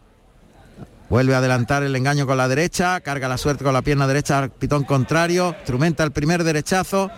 Vuelve 1.09 1.37
a 1.37 1.39
adelantar 1.39 1.85
el 1.85 1.95
engaño 1.95 2.27
con 2.27 2.37
la 2.37 2.49
derecha, 2.49 3.01
carga 3.01 3.29
la 3.29 3.39
suerte 3.39 3.63
con 3.63 3.73
la 3.73 3.83
pierna 3.83 4.09
derecha 4.09 4.39
al 4.39 4.51
pitón 4.51 4.83
contrario, 4.83 5.55
instrumenta 5.59 6.03
el 6.03 6.11
primer 6.11 6.43
derechazo, 6.43 7.13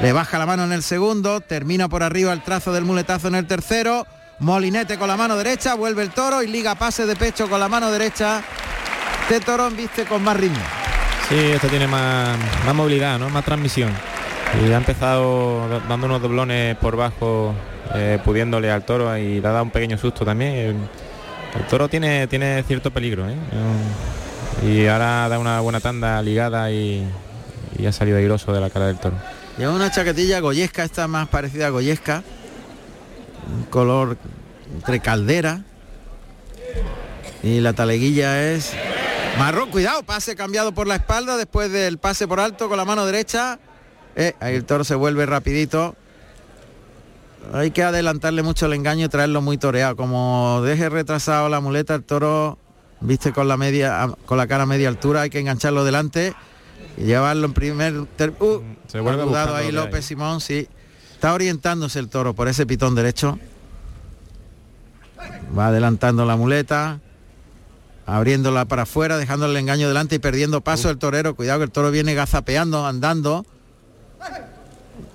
le 0.00 0.12
baja 0.12 0.38
la 0.38 0.46
mano 0.46 0.62
en 0.62 0.72
el 0.72 0.84
segundo, 0.84 1.40
termina 1.40 1.88
por 1.88 2.04
arriba 2.04 2.32
el 2.32 2.44
trazo 2.44 2.72
del 2.72 2.84
muletazo 2.84 3.28
en 3.28 3.34
el 3.34 3.48
tercero, 3.48 4.06
molinete 4.38 4.96
con 4.96 5.08
la 5.08 5.16
mano 5.16 5.36
derecha, 5.36 5.74
vuelve 5.74 6.02
el 6.02 6.10
toro 6.10 6.44
y 6.44 6.46
liga 6.46 6.76
pase 6.76 7.04
de 7.04 7.16
pecho 7.16 7.50
con 7.50 7.58
la 7.58 7.68
mano 7.68 7.90
derecha. 7.90 8.44
Este 9.22 9.40
toro 9.40 9.70
viste 9.70 10.04
con 10.04 10.22
más 10.22 10.36
ritmo. 10.36 10.81
Sí, 11.32 11.38
este 11.38 11.68
tiene 11.68 11.86
más, 11.86 12.36
más 12.66 12.74
movilidad, 12.74 13.18
¿no? 13.18 13.30
más 13.30 13.42
transmisión. 13.42 13.90
Y 14.62 14.70
ha 14.70 14.76
empezado 14.76 15.66
dando 15.88 16.04
unos 16.04 16.20
doblones 16.20 16.76
por 16.76 16.94
bajo, 16.94 17.54
eh, 17.94 18.18
pudiéndole 18.22 18.70
al 18.70 18.84
toro 18.84 19.16
y 19.16 19.40
le 19.40 19.48
ha 19.48 19.52
dado 19.52 19.64
un 19.64 19.70
pequeño 19.70 19.96
susto 19.96 20.26
también 20.26 20.86
el 21.58 21.66
toro 21.70 21.88
tiene, 21.88 22.26
tiene 22.26 22.62
cierto 22.64 22.90
peligro, 22.90 23.30
¿eh? 23.30 23.34
Y 24.62 24.86
ahora 24.88 25.26
da 25.30 25.38
una 25.38 25.60
buena 25.60 25.80
tanda 25.80 26.20
ligada 26.20 26.70
y, 26.70 27.02
ha 27.86 27.92
salido 27.92 28.18
airoso 28.18 28.52
de 28.52 28.60
la 28.60 28.68
cara 28.68 28.88
del 28.88 28.98
toro. 28.98 29.16
Lleva 29.56 29.72
una 29.72 29.90
chaquetilla 29.90 30.38
goyesca, 30.40 30.84
esta 30.84 31.08
más 31.08 31.28
parecida 31.28 31.68
a 31.68 31.70
goyesca. 31.70 32.22
Un 33.56 33.64
color 33.70 34.18
entre 34.74 35.00
caldera. 35.00 35.62
Y 37.42 37.60
la 37.60 37.72
taleguilla 37.72 38.52
es 38.52 38.76
marrón. 39.38 39.70
Cuidado, 39.70 40.02
pase 40.02 40.36
cambiado 40.36 40.72
por 40.72 40.86
la 40.86 40.96
espalda 40.96 41.36
después 41.36 41.70
del 41.70 41.98
pase 41.98 42.26
por 42.28 42.40
alto 42.40 42.68
con 42.68 42.76
la 42.76 42.84
mano 42.84 43.06
derecha. 43.06 43.58
Eh, 44.16 44.34
ahí 44.40 44.54
el 44.54 44.64
toro 44.64 44.84
se 44.84 44.94
vuelve 44.94 45.26
rapidito. 45.26 45.96
hay 47.52 47.70
que 47.70 47.82
adelantarle 47.82 48.42
mucho 48.42 48.66
el 48.66 48.74
engaño 48.74 49.06
y 49.06 49.08
traerlo 49.08 49.40
muy 49.40 49.58
toreado. 49.58 49.96
Como 49.96 50.60
deje 50.62 50.88
retrasado 50.88 51.48
la 51.48 51.60
muleta, 51.60 51.94
el 51.94 52.04
toro 52.04 52.58
viste 53.00 53.32
con 53.32 53.48
la 53.48 53.56
media, 53.56 54.08
con 54.26 54.38
la 54.38 54.46
cara 54.46 54.64
a 54.64 54.66
media 54.66 54.88
altura, 54.88 55.22
hay 55.22 55.30
que 55.30 55.40
engancharlo 55.40 55.84
delante 55.84 56.34
y 56.96 57.04
llevarlo 57.04 57.46
en 57.46 57.52
primer 57.52 57.96
uh, 57.96 58.08
Se 58.86 59.00
vuelve 59.00 59.22
dudado 59.22 59.56
ahí 59.56 59.72
López. 59.72 60.04
Simón, 60.04 60.40
sí. 60.40 60.68
Está 61.14 61.34
orientándose 61.34 61.98
el 61.98 62.08
toro 62.08 62.34
por 62.34 62.48
ese 62.48 62.66
pitón 62.66 62.94
derecho. 62.94 63.38
Va 65.56 65.68
adelantando 65.68 66.24
la 66.24 66.36
muleta, 66.36 67.00
abriéndola 68.06 68.64
para 68.64 68.82
afuera, 68.82 69.16
dejándole 69.16 69.52
el 69.52 69.58
engaño 69.58 69.88
delante 69.88 70.16
y 70.16 70.18
perdiendo 70.18 70.60
paso 70.60 70.90
el 70.90 70.98
torero. 70.98 71.34
Cuidado 71.34 71.60
que 71.60 71.64
el 71.64 71.70
toro 71.70 71.90
viene 71.90 72.14
gazapeando, 72.14 72.86
andando. 72.86 73.44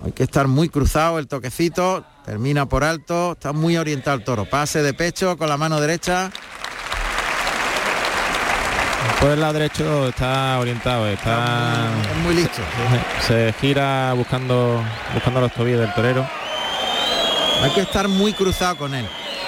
Hay 0.04 0.12
que 0.12 0.24
estar 0.24 0.48
muy 0.48 0.70
cruzado 0.70 1.20
el 1.20 1.28
toquecito. 1.28 2.06
Termina 2.26 2.68
por 2.68 2.84
alto. 2.84 3.34
Está 3.34 3.54
muy 3.54 3.78
orientado 3.78 4.18
el 4.18 4.24
toro. 4.24 4.46
Pase 4.46 4.82
de 4.82 4.94
pecho 4.94 5.38
con 5.38 5.50
la 5.50 5.58
mano 5.58 5.80
derecha. 5.82 6.32
Por 9.20 9.32
el 9.32 9.40
lado 9.40 9.54
derecho 9.54 10.10
está 10.10 10.60
orientado, 10.60 11.08
está... 11.08 11.88
Es 12.12 12.18
muy 12.18 12.36
listo. 12.36 12.62
Se 13.28 13.52
gira 13.60 14.14
buscando 14.14 14.84
buscando 15.14 15.42
los 15.42 15.52
tobillos 15.54 15.80
del 15.80 15.94
torero. 15.94 16.28
Hay 17.64 17.72
que 17.72 17.82
estar 17.82 18.08
muy 18.08 18.34
cruzado 18.34 18.78
con 18.78 18.94
él. 18.94 19.08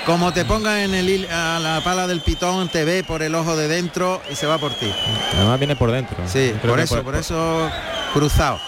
Como 0.10 0.34
te 0.34 0.44
pongan 0.44 0.80
en 0.80 0.96
el 0.96 1.30
a 1.30 1.60
la 1.60 1.82
pala 1.84 2.08
del 2.08 2.22
pitón, 2.22 2.68
te 2.68 2.84
ve 2.84 3.04
por 3.04 3.22
el 3.22 3.36
ojo 3.36 3.56
de 3.56 3.68
dentro 3.68 4.24
y 4.32 4.34
se 4.34 4.48
va 4.48 4.58
por 4.58 4.74
ti. 4.74 4.92
Además 5.36 5.60
viene 5.60 5.76
por 5.76 5.92
dentro. 5.92 6.18
Sí, 6.26 6.52
Creo 6.60 6.74
por 6.74 6.80
eso, 6.80 7.04
por 7.04 7.16
eso 7.16 7.70
cruzado. 8.12 8.60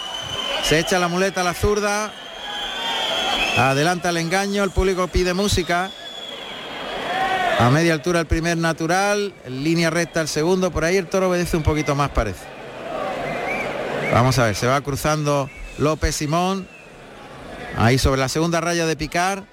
Se 0.62 0.78
echa 0.78 1.00
la 1.00 1.08
muleta 1.08 1.40
a 1.40 1.44
la 1.44 1.52
zurda. 1.52 2.12
Adelanta 3.58 4.10
el 4.10 4.18
engaño, 4.18 4.62
el 4.62 4.70
público 4.70 5.08
pide 5.08 5.34
música. 5.34 5.90
A 7.58 7.70
media 7.70 7.94
altura 7.94 8.20
el 8.20 8.26
primer 8.26 8.56
natural, 8.56 9.34
línea 9.48 9.90
recta 9.90 10.20
el 10.20 10.28
segundo, 10.28 10.70
por 10.70 10.84
ahí 10.84 10.96
el 10.96 11.08
toro 11.08 11.28
obedece 11.28 11.56
un 11.56 11.64
poquito 11.64 11.96
más 11.96 12.10
parece. 12.10 12.44
Vamos 14.12 14.38
a 14.38 14.44
ver, 14.44 14.54
se 14.54 14.68
va 14.68 14.80
cruzando 14.80 15.50
López 15.78 16.14
Simón. 16.14 16.68
Ahí 17.76 17.98
sobre 17.98 18.20
la 18.20 18.28
segunda 18.28 18.60
raya 18.60 18.86
de 18.86 18.94
picar. 18.94 19.51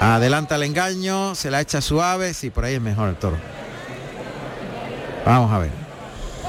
Adelanta 0.00 0.56
el 0.56 0.62
engaño, 0.62 1.34
se 1.34 1.50
la 1.50 1.60
echa 1.60 1.82
suave, 1.82 2.32
sí, 2.32 2.48
por 2.48 2.64
ahí 2.64 2.74
es 2.74 2.80
mejor 2.80 3.10
el 3.10 3.16
toro. 3.16 3.36
Vamos 5.26 5.52
a 5.52 5.58
ver. 5.58 5.70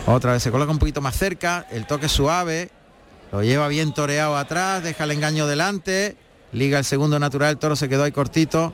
Otra 0.06 0.32
vez 0.32 0.42
se 0.42 0.52
coloca 0.52 0.72
un 0.72 0.80
poquito 0.80 1.02
más 1.02 1.18
cerca, 1.18 1.68
el 1.70 1.86
toque 1.86 2.08
suave, 2.08 2.72
lo 3.32 3.44
lleva 3.44 3.68
bien 3.68 3.94
toreado 3.94 4.38
atrás, 4.38 4.82
deja 4.84 5.04
el 5.04 5.12
engaño 5.12 5.48
delante, 5.48 6.16
liga 6.54 6.80
el 6.80 6.86
segundo 6.86 7.20
natural, 7.20 7.52
el 7.52 7.58
toro 7.58 7.76
se 7.76 7.90
quedó 7.90 8.06
ahí 8.06 8.14
cortito. 8.14 8.74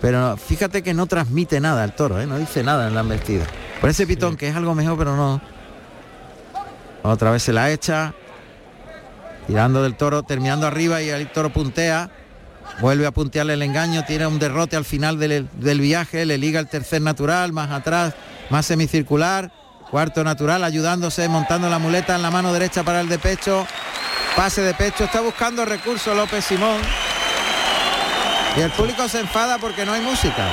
Pero 0.00 0.36
fíjate 0.36 0.82
que 0.82 0.92
no 0.92 1.06
transmite 1.06 1.60
nada 1.60 1.84
el 1.84 1.92
toro, 1.92 2.20
¿eh? 2.20 2.26
no 2.26 2.36
dice 2.36 2.64
nada 2.64 2.88
en 2.88 2.94
la 2.94 3.00
embestida. 3.00 3.46
Por 3.80 3.90
ese 3.90 4.06
pitón 4.06 4.36
que 4.36 4.48
es 4.48 4.56
algo 4.56 4.74
mejor, 4.74 4.98
pero 4.98 5.16
no. 5.16 5.40
Otra 7.02 7.30
vez 7.30 7.44
se 7.44 7.52
la 7.52 7.70
echa. 7.70 8.12
Tirando 9.46 9.82
del 9.82 9.96
toro, 9.96 10.24
terminando 10.24 10.66
arriba 10.66 11.00
y 11.00 11.08
el 11.08 11.30
toro 11.30 11.50
puntea. 11.50 12.10
Vuelve 12.80 13.06
a 13.06 13.10
puntearle 13.10 13.54
el 13.54 13.62
engaño, 13.62 14.04
tiene 14.04 14.26
un 14.26 14.38
derrote 14.38 14.76
al 14.76 14.84
final 14.84 15.18
del, 15.18 15.48
del 15.54 15.80
viaje, 15.80 16.24
le 16.24 16.38
liga 16.38 16.60
el 16.60 16.68
tercer 16.68 17.02
natural, 17.02 17.52
más 17.52 17.70
atrás, 17.70 18.14
más 18.50 18.66
semicircular. 18.66 19.50
Cuarto 19.90 20.22
natural, 20.22 20.64
ayudándose, 20.64 21.28
montando 21.28 21.68
la 21.70 21.78
muleta 21.78 22.14
en 22.14 22.22
la 22.22 22.30
mano 22.30 22.52
derecha 22.52 22.82
para 22.82 23.00
el 23.00 23.08
de 23.08 23.18
pecho. 23.18 23.66
Pase 24.36 24.60
de 24.60 24.74
pecho, 24.74 25.04
está 25.04 25.20
buscando 25.20 25.64
recurso 25.64 26.14
López 26.14 26.44
Simón. 26.44 26.80
Y 28.56 28.60
el 28.60 28.70
público 28.70 29.08
se 29.08 29.20
enfada 29.20 29.58
porque 29.58 29.86
no 29.86 29.92
hay 29.92 30.02
música. 30.02 30.46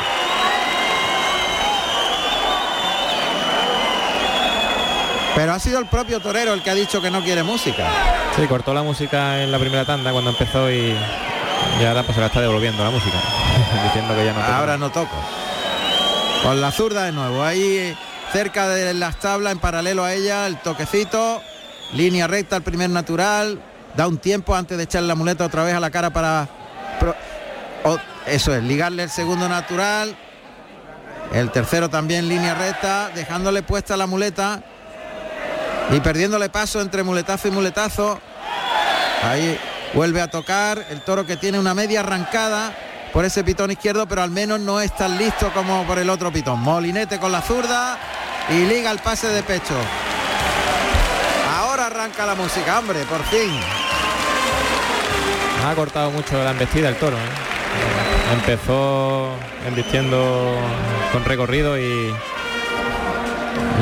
Pero 5.36 5.54
ha 5.54 5.60
sido 5.60 5.80
el 5.80 5.88
propio 5.88 6.22
torero 6.22 6.54
el 6.54 6.64
que 6.64 6.70
ha 6.70 6.76
dicho 6.76 7.02
que 7.02 7.12
no 7.12 7.22
quiere 7.22 7.44
música. 7.44 7.88
Sí, 8.38 8.48
cortó 8.48 8.74
la 8.74 8.84
música 8.84 9.44
en 9.44 9.52
la 9.52 9.60
primera 9.60 9.84
tanda 9.86 10.12
cuando 10.14 10.32
empezó 10.32 10.72
y, 10.72 10.96
y 11.80 11.86
ahora 11.86 12.04
pues 12.04 12.16
se 12.16 12.22
la 12.22 12.28
está 12.28 12.42
devolviendo 12.42 12.84
la 12.84 12.90
música. 12.90 13.18
diciendo 13.84 14.16
que 14.16 14.26
ya 14.26 14.34
no. 14.34 14.42
Ahora 14.42 14.78
no 14.78 14.92
toco. 14.92 15.16
Con 16.44 16.62
la 16.62 16.72
zurda 16.72 17.04
de 17.04 17.12
nuevo. 17.12 17.44
Ahí 17.44 17.96
cerca 18.32 18.68
de 18.68 18.94
las 18.94 19.20
tablas, 19.20 19.54
en 19.54 19.60
paralelo 19.60 20.04
a 20.04 20.14
ella, 20.14 20.48
el 20.48 20.58
toquecito. 20.58 21.42
Línea 21.94 22.28
recta, 22.28 22.58
el 22.58 22.64
primer 22.64 22.90
natural. 22.90 23.62
Da 23.96 24.08
un 24.08 24.18
tiempo 24.18 24.56
antes 24.56 24.78
de 24.78 24.84
echar 24.84 25.04
la 25.04 25.16
muleta 25.16 25.46
otra 25.46 25.64
vez 25.64 25.74
a 25.74 25.80
la 25.80 25.90
cara 25.90 26.12
para... 26.12 26.48
eso 28.26 28.56
es, 28.56 28.64
ligarle 28.64 29.04
el 29.04 29.10
segundo 29.10 29.48
natural. 29.50 30.16
El 31.34 31.52
tercero 31.52 31.90
también 31.90 32.30
línea 32.30 32.54
recta, 32.54 33.10
dejándole 33.14 33.64
puesta 33.64 33.98
la 33.98 34.08
muleta. 34.08 34.64
Y 35.92 36.00
perdiéndole 36.00 36.50
paso 36.50 36.82
entre 36.82 37.04
muletazo 37.04 37.48
y 37.48 37.52
muletazo. 37.52 38.20
Ahí 39.24 39.58
vuelve 39.96 40.22
a 40.22 40.28
tocar 40.28 40.86
el 40.90 41.02
toro 41.02 41.26
que 41.26 41.38
tiene 41.38 41.58
una 41.58 41.74
media 41.74 42.02
arrancada 42.02 42.76
por 43.14 43.24
ese 43.24 43.46
pitón 43.46 43.72
izquierdo, 43.72 44.06
pero 44.06 44.22
al 44.22 44.30
menos 44.30 44.60
no 44.60 44.82
es 44.82 44.94
tan 44.94 45.18
listo 45.18 45.52
como 45.54 45.86
por 45.86 45.98
el 45.98 46.10
otro 46.10 46.32
pitón. 46.32 46.60
Molinete 46.60 47.18
con 47.18 47.32
la 47.32 47.42
zurda 47.42 47.98
y 48.50 48.66
liga 48.66 48.92
el 48.92 49.00
pase 49.00 49.30
de 49.30 49.42
pecho. 49.42 49.74
Ahora 51.58 51.88
arranca 51.88 52.26
la 52.26 52.36
música, 52.36 52.78
hombre, 52.78 53.00
por 53.06 53.24
fin. 53.24 53.52
Ha 55.66 55.74
cortado 55.76 56.12
mucho 56.12 56.44
la 56.44 56.52
embestida 56.52 56.90
el 56.90 56.98
toro. 56.98 57.16
¿eh? 57.16 58.34
Empezó 58.34 59.32
embistiendo 59.66 60.58
con 61.14 61.24
recorrido 61.24 61.80
y, 61.80 62.14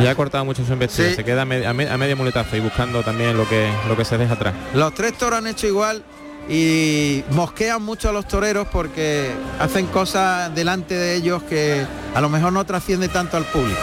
y 0.01 0.07
ha 0.07 0.15
cortado 0.15 0.45
mucho 0.45 0.65
su 0.65 0.73
embestida. 0.73 1.09
Sí. 1.09 1.15
Se 1.15 1.23
queda 1.23 1.43
a, 1.43 1.45
me- 1.45 1.65
a 1.67 1.73
me- 1.73 1.89
a 1.89 1.97
medio 1.97 2.15
muletazo 2.17 2.55
y 2.55 2.59
buscando 2.59 3.03
también 3.03 3.37
lo 3.37 3.47
que, 3.47 3.69
lo 3.87 3.95
que 3.97 4.05
se 4.05 4.17
deja 4.17 4.33
atrás. 4.33 4.53
Los 4.73 4.93
tres 4.93 5.13
toros 5.17 5.39
han 5.39 5.47
hecho 5.47 5.67
igual 5.67 6.03
y 6.49 7.23
mosquean 7.29 7.81
mucho 7.81 8.09
a 8.09 8.11
los 8.11 8.27
toreros 8.27 8.67
porque 8.71 9.31
hacen 9.59 9.85
cosas 9.87 10.53
delante 10.53 10.95
de 10.95 11.15
ellos 11.15 11.43
que 11.43 11.85
a 12.13 12.21
lo 12.21 12.29
mejor 12.29 12.51
no 12.53 12.65
trasciende 12.65 13.07
tanto 13.07 13.37
al 13.37 13.45
público. 13.45 13.79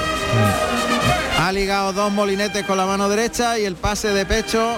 Ha 1.38 1.52
ligado 1.52 1.92
dos 1.94 2.12
molinetes 2.12 2.64
con 2.66 2.76
la 2.76 2.84
mano 2.86 3.08
derecha 3.08 3.58
y 3.58 3.64
el 3.64 3.76
pase 3.76 4.08
de 4.08 4.26
pecho. 4.26 4.76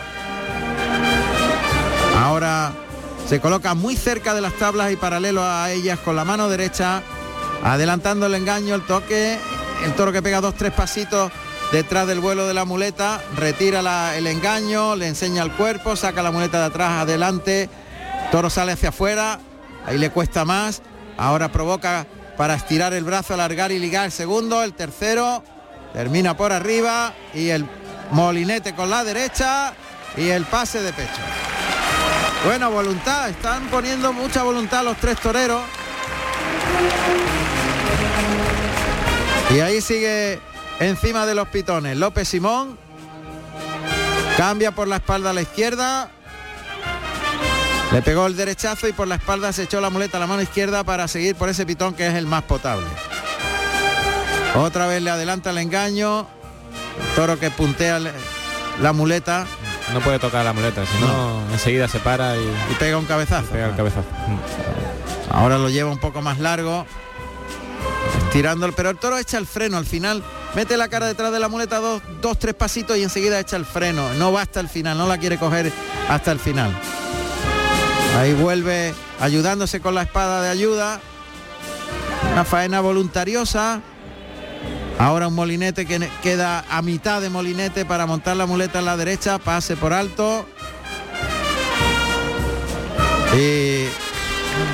Ahora 2.18 2.72
se 3.28 3.40
coloca 3.40 3.74
muy 3.74 3.96
cerca 3.96 4.34
de 4.34 4.40
las 4.40 4.52
tablas 4.54 4.92
y 4.92 4.96
paralelo 4.96 5.42
a 5.42 5.70
ellas 5.72 5.98
con 5.98 6.14
la 6.16 6.24
mano 6.24 6.48
derecha, 6.48 7.02
adelantando 7.64 8.26
el 8.26 8.34
engaño, 8.34 8.74
el 8.74 8.82
toque, 8.82 9.38
el 9.84 9.94
toro 9.94 10.12
que 10.12 10.22
pega 10.22 10.40
dos, 10.40 10.54
tres 10.54 10.72
pasitos 10.72 11.32
detrás 11.72 12.06
del 12.06 12.20
vuelo 12.20 12.46
de 12.46 12.54
la 12.54 12.64
muleta, 12.64 13.20
retira 13.36 14.16
el 14.16 14.26
engaño, 14.26 14.94
le 14.94 15.08
enseña 15.08 15.42
el 15.42 15.52
cuerpo, 15.52 15.96
saca 15.96 16.22
la 16.22 16.30
muleta 16.30 16.58
de 16.58 16.66
atrás, 16.66 17.02
adelante, 17.02 17.68
toro 18.30 18.50
sale 18.50 18.72
hacia 18.72 18.90
afuera, 18.90 19.40
ahí 19.86 19.98
le 19.98 20.10
cuesta 20.10 20.44
más, 20.44 20.82
ahora 21.16 21.50
provoca 21.50 22.06
para 22.36 22.54
estirar 22.54 22.92
el 22.92 23.04
brazo, 23.04 23.34
alargar 23.34 23.72
y 23.72 23.78
ligar 23.78 24.04
el 24.04 24.12
segundo, 24.12 24.62
el 24.62 24.74
tercero, 24.74 25.42
termina 25.92 26.36
por 26.36 26.52
arriba 26.52 27.14
y 27.34 27.48
el 27.48 27.66
molinete 28.10 28.74
con 28.74 28.90
la 28.90 29.02
derecha 29.04 29.72
y 30.16 30.28
el 30.28 30.44
pase 30.44 30.82
de 30.82 30.92
pecho. 30.92 31.20
Buena 32.44 32.68
voluntad, 32.68 33.30
están 33.30 33.68
poniendo 33.68 34.12
mucha 34.12 34.42
voluntad 34.42 34.84
los 34.84 34.96
tres 34.98 35.18
toreros. 35.20 35.62
Y 39.54 39.60
ahí 39.60 39.82
sigue 39.82 40.40
encima 40.80 41.26
de 41.26 41.34
los 41.34 41.46
pitones 41.48 41.96
López 41.96 42.26
Simón. 42.26 42.78
Cambia 44.38 44.72
por 44.72 44.88
la 44.88 44.96
espalda 44.96 45.30
a 45.30 45.32
la 45.34 45.42
izquierda. 45.42 46.10
Le 47.92 48.00
pegó 48.00 48.26
el 48.26 48.34
derechazo 48.34 48.88
y 48.88 48.92
por 48.92 49.06
la 49.06 49.16
espalda 49.16 49.52
se 49.52 49.64
echó 49.64 49.82
la 49.82 49.90
muleta 49.90 50.16
a 50.16 50.20
la 50.20 50.26
mano 50.26 50.40
izquierda 50.40 50.84
para 50.84 51.06
seguir 51.06 51.36
por 51.36 51.50
ese 51.50 51.66
pitón 51.66 51.92
que 51.92 52.06
es 52.06 52.14
el 52.14 52.26
más 52.26 52.44
potable. 52.44 52.86
Otra 54.54 54.86
vez 54.86 55.02
le 55.02 55.10
adelanta 55.10 55.50
el 55.50 55.58
engaño. 55.58 56.26
El 57.00 57.14
toro 57.14 57.38
que 57.38 57.50
puntea 57.50 58.00
la 58.80 58.92
muleta 58.92 59.46
No 59.92 60.00
puede 60.00 60.18
tocar 60.18 60.44
la 60.44 60.52
muleta, 60.52 60.84
si 60.86 60.98
no, 60.98 61.42
enseguida 61.52 61.88
se 61.88 61.98
para 61.98 62.36
y, 62.36 62.40
y 62.40 62.74
pega 62.78 62.96
un 62.96 63.04
cabezazo. 63.04 63.48
pega 63.50 63.66
el 63.66 63.76
cabezazo. 63.76 64.08
Ahora 65.30 65.58
lo 65.58 65.68
lleva 65.68 65.90
un 65.90 65.98
poco 65.98 66.22
más 66.22 66.38
largo. 66.38 66.86
Tirándolo, 68.32 68.72
pero 68.74 68.88
el 68.90 68.96
toro 68.96 69.18
echa 69.18 69.36
el 69.36 69.46
freno 69.46 69.76
al 69.76 69.84
final. 69.84 70.22
Mete 70.54 70.76
la 70.78 70.88
cara 70.88 71.06
detrás 71.06 71.32
de 71.32 71.38
la 71.38 71.48
muleta 71.48 71.78
dos, 71.78 72.02
dos, 72.22 72.38
tres 72.38 72.54
pasitos 72.54 72.96
y 72.96 73.02
enseguida 73.02 73.38
echa 73.38 73.56
el 73.56 73.66
freno. 73.66 74.12
No 74.14 74.32
va 74.32 74.42
hasta 74.42 74.60
el 74.60 74.68
final, 74.68 74.96
no 74.96 75.06
la 75.06 75.18
quiere 75.18 75.38
coger 75.38 75.70
hasta 76.08 76.32
el 76.32 76.38
final. 76.38 76.74
Ahí 78.16 78.32
vuelve 78.32 78.94
ayudándose 79.20 79.80
con 79.80 79.94
la 79.94 80.02
espada 80.02 80.42
de 80.42 80.48
ayuda. 80.48 81.00
Una 82.32 82.44
faena 82.44 82.80
voluntariosa. 82.80 83.82
Ahora 84.98 85.28
un 85.28 85.34
molinete 85.34 85.84
que 85.84 86.08
queda 86.22 86.64
a 86.70 86.80
mitad 86.80 87.20
de 87.20 87.28
molinete 87.28 87.84
para 87.84 88.06
montar 88.06 88.36
la 88.36 88.46
muleta 88.46 88.78
en 88.78 88.86
la 88.86 88.96
derecha. 88.96 89.38
Pase 89.38 89.76
por 89.76 89.92
alto. 89.92 90.46
Y 93.36 93.88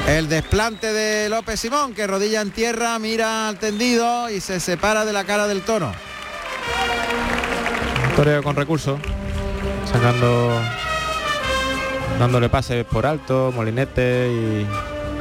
el 0.09 0.29
desplante 0.29 0.93
de 0.93 1.29
López 1.29 1.61
Simón, 1.61 1.95
que 1.95 2.07
rodilla 2.07 2.41
en 2.41 2.51
tierra, 2.51 2.99
mira 2.99 3.49
al 3.49 3.59
tendido 3.59 4.31
y 4.31 4.41
se 4.41 4.59
separa 4.61 5.05
de 5.05 5.13
la 5.13 5.25
cara 5.25 5.47
del 5.47 5.63
toro. 5.63 5.93
Toreo 8.17 8.43
con 8.43 8.57
recursos, 8.57 8.99
sacando, 9.93 10.59
dándole 12.19 12.49
pases 12.49 12.85
por 12.85 13.07
alto, 13.07 13.53
molinete 13.55 14.29
y, 14.29 14.67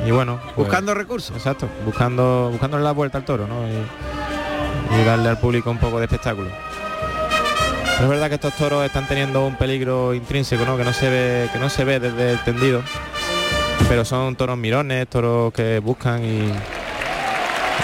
y 0.07 0.11
bueno. 0.11 0.39
pues- 0.55 0.55
Buscando 0.67 0.93
recursos. 0.93 1.35
Exacto, 1.35 1.67
buscando, 1.85 2.49
buscándole 2.51 2.83
la 2.83 2.91
vuelta 2.93 3.17
al 3.19 3.25
toro, 3.25 3.45
¿no? 3.45 3.67
Y, 3.67 4.99
y 5.01 5.03
darle 5.05 5.29
al 5.29 5.37
público 5.39 5.69
un 5.69 5.77
poco 5.77 5.99
de 5.99 6.05
espectáculo. 6.05 6.49
Pero 7.97 8.03
es 8.03 8.09
verdad 8.09 8.29
que 8.29 8.35
estos 8.35 8.53
toros 8.55 8.85
están 8.85 9.07
teniendo 9.07 9.45
un 9.45 9.57
peligro 9.57 10.13
intrínseco, 10.13 10.65
¿no? 10.65 10.77
Que 10.77 10.83
no 10.83 10.93
se 10.93 11.09
ve, 11.09 11.49
que 11.51 11.59
no 11.59 11.69
se 11.69 11.83
ve 11.83 11.99
desde 11.99 12.31
el 12.31 12.43
tendido. 12.43 12.81
Pero 13.89 14.03
son 14.03 14.35
toros 14.35 14.57
mirones, 14.57 15.07
toros 15.07 15.53
que 15.53 15.79
buscan 15.79 16.23
y, 16.23 16.51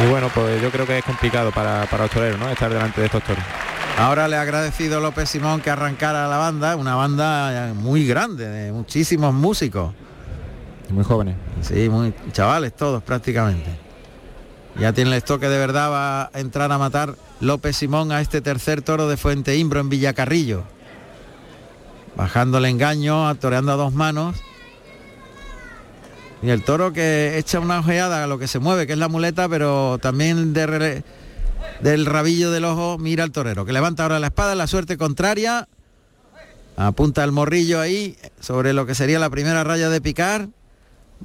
y 0.04 0.10
bueno, 0.10 0.30
pues 0.34 0.62
yo 0.62 0.70
creo 0.70 0.86
que 0.86 0.98
es 0.98 1.04
complicado 1.06 1.52
para, 1.52 1.86
para 1.86 2.04
los 2.04 2.12
toreros, 2.12 2.40
¿no? 2.40 2.50
Estar 2.50 2.72
delante 2.72 3.00
de 3.00 3.06
estos 3.06 3.24
toros. 3.24 3.44
Ahora 3.98 4.28
le 4.28 4.36
ha 4.36 4.42
agradecido 4.42 5.00
López 5.00 5.30
Simón 5.30 5.62
que 5.62 5.70
arrancara 5.70 6.28
la 6.28 6.38
banda, 6.38 6.76
una 6.76 6.96
banda 6.96 7.74
muy 7.76 8.06
grande, 8.06 8.48
de 8.48 8.72
muchísimos 8.72 9.34
músicos. 9.34 9.94
Muy 10.90 11.04
jóvenes. 11.04 11.36
Sí, 11.62 11.88
muy 11.90 12.14
chavales 12.34 12.76
todos 12.76 13.02
prácticamente. 13.02 13.70
Ya 14.80 14.92
tiene 14.92 15.12
el 15.12 15.18
estoque 15.18 15.48
de 15.48 15.58
verdad, 15.58 15.92
va 15.92 16.24
a 16.24 16.32
entrar 16.34 16.72
a 16.72 16.78
matar 16.78 17.16
López 17.40 17.78
Simón 17.78 18.12
a 18.12 18.20
este 18.20 18.42
tercer 18.42 18.82
toro 18.82 19.08
de 19.08 19.16
Fuente 19.16 19.56
Imbro 19.56 19.80
en 19.80 19.90
Villacarrillo. 19.90 20.64
Bajando 22.16 22.58
el 22.58 22.66
engaño, 22.66 23.34
toreando 23.36 23.72
a 23.72 23.76
dos 23.76 23.94
manos. 23.94 24.36
Y 26.44 26.50
el 26.50 26.64
toro 26.64 26.92
que 26.92 27.38
echa 27.38 27.60
una 27.60 27.80
ojeada 27.80 28.24
a 28.24 28.28
lo 28.28 28.38
que 28.38 28.48
se 28.48 28.60
mueve, 28.60 28.86
que 28.86 28.94
es 28.94 29.00
la 29.00 29.08
muleta, 29.08 29.48
pero 29.48 29.98
también 30.02 30.54
de 30.54 30.68
rele- 30.68 31.04
del 31.80 32.06
rabillo 32.06 32.52
del 32.52 32.66
ojo 32.66 32.98
mira 33.00 33.24
al 33.24 33.32
torero, 33.32 33.66
que 33.66 33.72
levanta 33.72 34.04
ahora 34.04 34.20
la 34.20 34.28
espada 34.28 34.54
la 34.54 34.68
suerte 34.68 34.98
contraria. 34.98 35.68
Apunta 36.76 37.24
el 37.24 37.32
morrillo 37.32 37.80
ahí 37.80 38.18
sobre 38.42 38.74
lo 38.74 38.86
que 38.86 38.94
sería 38.96 39.20
la 39.20 39.30
primera 39.30 39.64
raya 39.64 39.90
de 39.90 40.02
picar. 40.02 40.48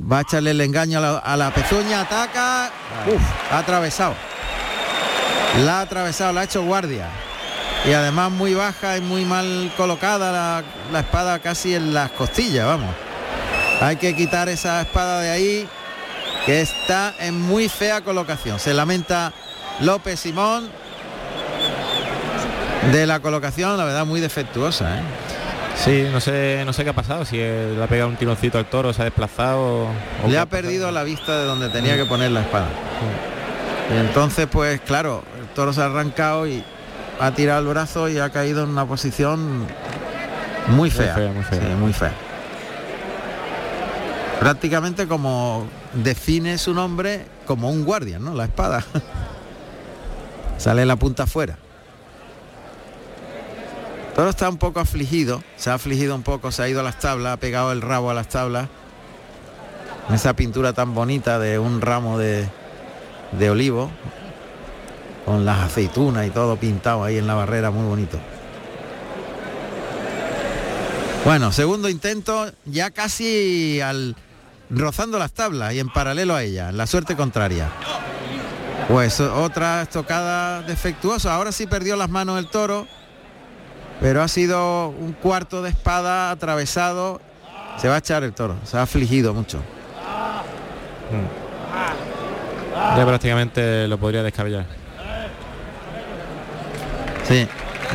Va 0.00 0.18
a 0.18 0.20
echarle 0.20 0.52
el 0.52 0.60
engaño 0.60 0.98
a 0.98 1.02
la, 1.02 1.18
a 1.18 1.36
la 1.36 1.52
pezuña, 1.52 2.02
ataca. 2.02 2.70
Uf, 3.12 3.22
ha 3.52 3.58
atravesado. 3.58 4.14
La 5.64 5.78
ha 5.78 5.80
atravesado, 5.82 6.32
la 6.32 6.42
ha 6.42 6.44
hecho 6.44 6.62
guardia. 6.62 7.08
Y 7.88 7.92
además 7.92 8.30
muy 8.30 8.54
baja 8.54 8.96
y 8.98 9.00
muy 9.00 9.24
mal 9.24 9.72
colocada 9.76 10.30
la, 10.30 10.64
la 10.92 11.00
espada 11.00 11.40
casi 11.40 11.74
en 11.74 11.92
las 11.94 12.10
costillas, 12.12 12.66
vamos. 12.66 12.94
Hay 13.80 13.96
que 13.96 14.14
quitar 14.14 14.48
esa 14.48 14.80
espada 14.80 15.20
de 15.20 15.30
ahí, 15.30 15.68
que 16.46 16.60
está 16.60 17.14
en 17.20 17.40
muy 17.40 17.68
fea 17.68 18.00
colocación. 18.00 18.58
Se 18.58 18.74
lamenta 18.74 19.32
López 19.80 20.18
Simón 20.18 20.68
de 22.92 23.06
la 23.06 23.20
colocación, 23.20 23.76
la 23.76 23.84
verdad, 23.84 24.04
muy 24.04 24.20
defectuosa. 24.20 24.98
¿eh? 24.98 25.02
Sí, 25.76 26.08
no 26.10 26.20
sé, 26.20 26.64
no 26.66 26.72
sé 26.72 26.82
qué 26.82 26.90
ha 26.90 26.94
pasado, 26.94 27.24
si 27.24 27.36
le 27.36 27.82
ha 27.82 27.86
pegado 27.86 28.08
un 28.08 28.16
tironcito 28.16 28.58
al 28.58 28.66
toro, 28.66 28.92
se 28.92 29.02
ha 29.02 29.04
desplazado. 29.04 29.86
o 30.24 30.28
Le 30.28 30.38
ha 30.38 30.46
perdido 30.46 30.90
la 30.90 31.04
vista 31.04 31.38
de 31.38 31.44
donde 31.44 31.68
tenía 31.68 31.96
que 31.96 32.04
poner 32.04 32.32
la 32.32 32.40
espada. 32.40 32.66
Y 33.94 33.98
entonces, 33.98 34.48
pues 34.50 34.80
claro, 34.80 35.22
el 35.40 35.46
toro 35.54 35.72
se 35.72 35.82
ha 35.82 35.84
arrancado 35.84 36.48
y 36.48 36.64
ha 37.20 37.30
tirado 37.30 37.60
el 37.60 37.66
brazo 37.68 38.08
y 38.08 38.18
ha 38.18 38.30
caído 38.30 38.64
en 38.64 38.70
una 38.70 38.86
posición 38.86 39.66
muy 40.68 40.90
fea. 40.90 41.14
fea, 41.14 41.30
muy 41.30 41.44
fea. 41.44 41.60
Sí, 41.60 41.66
muy 41.78 41.92
fea. 41.92 42.12
Prácticamente 44.38 45.08
como 45.08 45.66
define 45.94 46.58
su 46.58 46.72
nombre 46.72 47.26
como 47.46 47.70
un 47.70 47.84
guardia, 47.84 48.18
¿no? 48.18 48.34
La 48.34 48.44
espada. 48.44 48.84
Sale 50.58 50.86
la 50.86 50.96
punta 50.96 51.24
afuera. 51.24 51.58
El 54.08 54.14
toro 54.14 54.30
está 54.30 54.48
un 54.48 54.58
poco 54.58 54.80
afligido, 54.80 55.42
se 55.56 55.70
ha 55.70 55.74
afligido 55.74 56.14
un 56.14 56.22
poco, 56.22 56.50
se 56.50 56.62
ha 56.62 56.68
ido 56.68 56.80
a 56.80 56.82
las 56.82 56.98
tablas, 56.98 57.34
ha 57.34 57.36
pegado 57.36 57.70
el 57.72 57.80
rabo 57.80 58.10
a 58.10 58.14
las 58.14 58.28
tablas. 58.28 58.68
Esa 60.12 60.34
pintura 60.34 60.72
tan 60.72 60.94
bonita 60.94 61.38
de 61.38 61.58
un 61.58 61.80
ramo 61.80 62.18
de, 62.18 62.48
de 63.32 63.50
olivo, 63.50 63.90
con 65.24 65.44
las 65.44 65.58
aceitunas 65.58 66.26
y 66.26 66.30
todo 66.30 66.56
pintado 66.56 67.04
ahí 67.04 67.18
en 67.18 67.26
la 67.26 67.34
barrera, 67.34 67.70
muy 67.70 67.86
bonito. 67.86 68.18
Bueno, 71.24 71.52
segundo 71.52 71.88
intento, 71.88 72.50
ya 72.64 72.90
casi 72.90 73.80
al 73.80 74.16
rozando 74.70 75.18
las 75.18 75.32
tablas 75.32 75.74
y 75.74 75.80
en 75.80 75.88
paralelo 75.88 76.34
a 76.34 76.42
ella, 76.42 76.72
la 76.72 76.86
suerte 76.86 77.16
contraria. 77.16 77.68
Pues 78.88 79.20
otra 79.20 79.82
estocada 79.82 80.62
defectuosa. 80.62 81.34
Ahora 81.34 81.52
sí 81.52 81.66
perdió 81.66 81.96
las 81.96 82.08
manos 82.08 82.38
el 82.38 82.48
toro, 82.48 82.86
pero 84.00 84.22
ha 84.22 84.28
sido 84.28 84.88
un 84.88 85.12
cuarto 85.12 85.62
de 85.62 85.70
espada 85.70 86.30
atravesado. 86.30 87.20
Se 87.76 87.88
va 87.88 87.96
a 87.96 87.98
echar 87.98 88.24
el 88.24 88.32
toro, 88.32 88.56
se 88.64 88.76
ha 88.78 88.82
afligido 88.82 89.34
mucho. 89.34 89.60
Ya 92.96 93.06
prácticamente 93.06 93.86
lo 93.88 93.98
podría 93.98 94.22
descabellar. 94.22 94.66
Sí. 97.26 97.46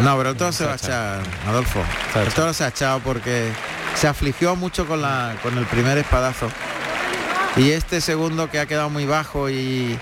No, 0.02 0.18
pero 0.18 0.32
el 0.32 0.38
toro 0.38 0.52
se 0.52 0.66
va 0.66 0.74
a 0.74 0.76
echar, 0.76 1.22
Adolfo. 1.48 1.80
El 2.16 2.34
toro 2.34 2.54
se 2.54 2.64
ha 2.64 2.68
echado 2.70 3.00
porque 3.00 3.52
se 3.96 4.08
afligió 4.08 4.56
mucho 4.56 4.88
con, 4.88 5.02
la, 5.02 5.36
con 5.42 5.58
el 5.58 5.66
primer 5.66 5.98
espadazo. 5.98 6.50
Y 7.56 7.72
este 7.72 8.02
segundo 8.02 8.50
que 8.50 8.60
ha 8.60 8.66
quedado 8.66 8.90
muy 8.90 9.06
bajo 9.06 9.50
y... 9.50 9.98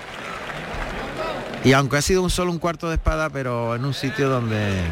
Y 1.64 1.74
aunque 1.74 1.98
ha 1.98 2.02
sido 2.02 2.22
un 2.22 2.30
solo 2.30 2.50
un 2.50 2.58
cuarto 2.58 2.88
de 2.88 2.96
espada, 2.96 3.30
pero 3.30 3.76
en 3.76 3.84
un 3.84 3.94
sitio 3.94 4.28
donde 4.28 4.82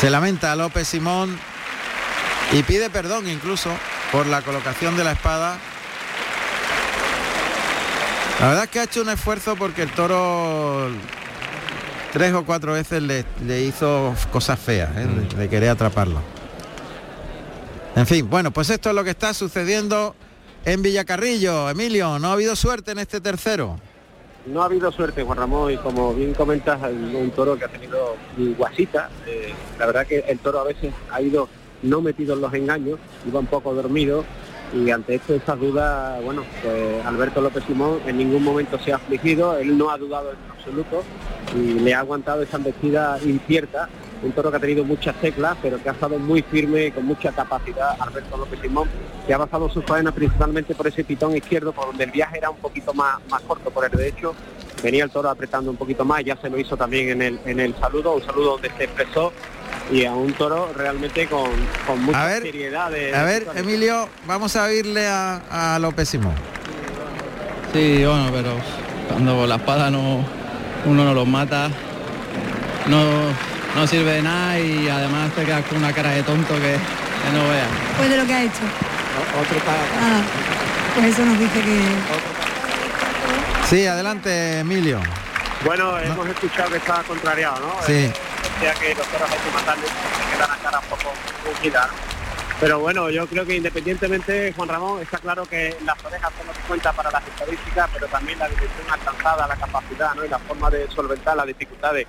se 0.00 0.08
lamenta 0.08 0.50
a 0.50 0.56
López 0.56 0.88
Simón 0.88 1.38
y 2.52 2.62
pide 2.62 2.88
perdón 2.88 3.28
incluso 3.28 3.70
por 4.12 4.26
la 4.26 4.40
colocación 4.40 4.96
de 4.96 5.04
la 5.04 5.12
espada. 5.12 5.58
La 8.40 8.48
verdad 8.48 8.64
es 8.64 8.70
que 8.70 8.80
ha 8.80 8.84
hecho 8.84 9.02
un 9.02 9.10
esfuerzo 9.10 9.56
porque 9.56 9.82
el 9.82 9.90
toro 9.90 10.88
tres 12.14 12.32
o 12.32 12.44
cuatro 12.44 12.72
veces 12.72 13.02
le, 13.02 13.26
le 13.44 13.60
hizo 13.60 14.14
cosas 14.32 14.58
feas, 14.58 14.88
¿eh? 14.96 15.06
de, 15.06 15.36
de 15.36 15.48
querer 15.50 15.68
atraparlo. 15.68 16.22
En 17.96 18.06
fin, 18.06 18.28
bueno, 18.28 18.50
pues 18.50 18.70
esto 18.70 18.88
es 18.88 18.94
lo 18.94 19.04
que 19.04 19.10
está 19.10 19.32
sucediendo 19.32 20.16
en 20.64 20.82
Villacarrillo. 20.82 21.70
Emilio, 21.70 22.18
no 22.18 22.28
ha 22.28 22.32
habido 22.32 22.56
suerte 22.56 22.90
en 22.90 22.98
este 22.98 23.20
tercero. 23.20 23.78
No 24.46 24.62
ha 24.62 24.66
habido 24.66 24.90
suerte, 24.92 25.22
Juan 25.22 25.38
Ramón, 25.38 25.72
y 25.72 25.76
como 25.76 26.12
bien 26.12 26.34
comentas, 26.34 26.80
un 26.82 27.30
toro 27.30 27.56
que 27.56 27.64
ha 27.64 27.68
tenido 27.68 28.16
guasita. 28.58 29.08
eh, 29.26 29.54
la 29.78 29.86
verdad 29.86 30.06
que 30.06 30.18
el 30.18 30.38
toro 30.40 30.60
a 30.60 30.64
veces 30.64 30.92
ha 31.10 31.22
ido 31.22 31.48
no 31.82 32.00
metido 32.00 32.34
en 32.34 32.40
los 32.40 32.52
engaños, 32.52 32.98
iba 33.26 33.40
un 33.40 33.46
poco 33.46 33.72
dormido, 33.74 34.24
y 34.74 34.90
ante 34.90 35.14
esto, 35.14 35.34
esas 35.34 35.58
dudas, 35.58 36.22
bueno, 36.24 36.42
pues 36.62 37.04
Alberto 37.06 37.40
López 37.40 37.62
Simón 37.64 38.00
en 38.06 38.18
ningún 38.18 38.42
momento 38.42 38.78
se 38.78 38.92
ha 38.92 38.96
afligido, 38.96 39.56
él 39.56 39.78
no 39.78 39.90
ha 39.90 39.98
dudado 39.98 40.30
en 40.32 40.38
absoluto, 40.50 41.04
y 41.54 41.80
le 41.80 41.94
ha 41.94 42.00
aguantado 42.00 42.42
esa 42.42 42.56
embestida 42.56 43.18
incierta, 43.24 43.88
un 44.24 44.32
toro 44.32 44.50
que 44.50 44.56
ha 44.56 44.60
tenido 44.60 44.84
muchas 44.84 45.14
teclas, 45.20 45.56
pero 45.62 45.82
que 45.82 45.88
ha 45.88 45.92
estado 45.92 46.18
muy 46.18 46.42
firme, 46.42 46.90
con 46.92 47.04
mucha 47.04 47.30
capacidad, 47.32 47.96
Alberto 48.00 48.36
López 48.36 48.58
Simón, 48.60 48.88
que 49.26 49.34
ha 49.34 49.38
basado 49.38 49.68
su 49.68 49.82
faena 49.82 50.12
principalmente 50.12 50.74
por 50.74 50.86
ese 50.86 51.04
pitón 51.04 51.36
izquierdo, 51.36 51.72
por 51.72 51.86
donde 51.86 52.04
el 52.04 52.10
viaje 52.10 52.38
era 52.38 52.50
un 52.50 52.56
poquito 52.58 52.94
más, 52.94 53.16
más 53.28 53.42
corto 53.42 53.70
por 53.70 53.84
el 53.84 53.90
derecho, 53.90 54.34
venía 54.82 55.04
el 55.04 55.10
toro 55.10 55.28
apretando 55.30 55.70
un 55.70 55.76
poquito 55.76 56.04
más, 56.04 56.24
ya 56.24 56.36
se 56.36 56.48
lo 56.50 56.58
hizo 56.58 56.76
también 56.76 57.08
en 57.10 57.22
el, 57.22 57.40
en 57.44 57.60
el 57.60 57.74
saludo, 57.78 58.14
un 58.14 58.22
saludo 58.24 58.52
donde 58.52 58.70
se 58.76 58.84
expresó, 58.84 59.32
y 59.92 60.04
a 60.06 60.12
un 60.14 60.32
toro 60.32 60.70
realmente 60.74 61.26
con, 61.26 61.50
con 61.86 62.02
mucha 62.02 62.22
A 62.22 62.26
ver, 62.26 62.42
seriedad. 62.42 62.90
de- 62.90 63.14
A 63.14 63.24
ver, 63.24 63.46
Emilio, 63.54 64.08
vamos 64.26 64.56
a 64.56 64.64
oírle 64.64 65.06
a, 65.06 65.74
a 65.74 65.78
López 65.78 66.08
Simón. 66.08 66.34
Sí, 67.72 68.02
bueno, 68.04 68.28
pero 68.32 68.50
cuando 69.08 69.46
la 69.46 69.56
espada 69.56 69.90
no 69.90 70.24
uno 70.86 71.04
no 71.04 71.12
los 71.12 71.26
mata, 71.26 71.68
no, 72.86 72.96
no 73.74 73.86
sirve 73.86 74.12
de 74.12 74.22
nada 74.22 74.58
y 74.58 74.88
además 74.88 75.32
te 75.34 75.44
quedas 75.44 75.64
con 75.66 75.78
una 75.78 75.92
cara 75.92 76.10
de 76.10 76.22
tonto 76.22 76.54
que, 76.54 76.72
que 76.72 77.30
no 77.32 77.48
veas. 77.48 77.68
Pues 77.96 78.10
de 78.10 78.16
lo 78.16 78.26
que 78.26 78.34
ha 78.34 78.42
hecho. 78.42 78.62
Otro 79.40 79.58
Ah, 79.68 80.22
pues 80.94 81.06
eso 81.06 81.24
nos 81.24 81.38
dice 81.38 81.60
que... 81.60 81.80
Sí, 83.68 83.86
adelante, 83.86 84.60
Emilio. 84.60 85.00
Bueno, 85.64 85.98
hemos 85.98 86.28
escuchado 86.28 86.70
que 86.70 86.76
está 86.76 87.02
contrariado, 87.02 87.60
¿no? 87.60 87.74
Sí. 87.86 87.92
Eh, 87.92 88.12
o 88.56 88.60
sea 88.60 88.74
que 88.74 88.94
los 88.94 89.06
toros 89.08 89.30
hay 89.30 89.38
que 89.38 89.50
matarles 89.54 89.90
porque 89.90 90.36
queda 90.36 90.46
la 90.48 90.56
cara 90.56 90.78
un 90.78 90.86
poco 90.86 91.12
ungida, 91.50 91.86
¿no? 91.86 92.14
Pero 92.60 92.78
bueno, 92.78 93.10
yo 93.10 93.26
creo 93.26 93.44
que 93.44 93.56
independientemente, 93.56 94.52
Juan 94.54 94.68
Ramón, 94.68 95.02
está 95.02 95.18
claro 95.18 95.44
que 95.44 95.76
las 95.84 96.02
orejas 96.04 96.30
son 96.38 96.46
lo 96.46 96.52
que 96.52 96.60
cuenta 96.60 96.92
para 96.92 97.10
las 97.10 97.26
estadísticas, 97.26 97.90
pero 97.92 98.06
también 98.06 98.38
la 98.38 98.48
dirección 98.48 98.86
alcanzada, 98.90 99.48
la 99.48 99.56
capacidad 99.56 100.14
¿no? 100.14 100.24
y 100.24 100.28
la 100.28 100.38
forma 100.38 100.70
de 100.70 100.88
solventar 100.90 101.36
las 101.36 101.46
dificultades 101.46 102.06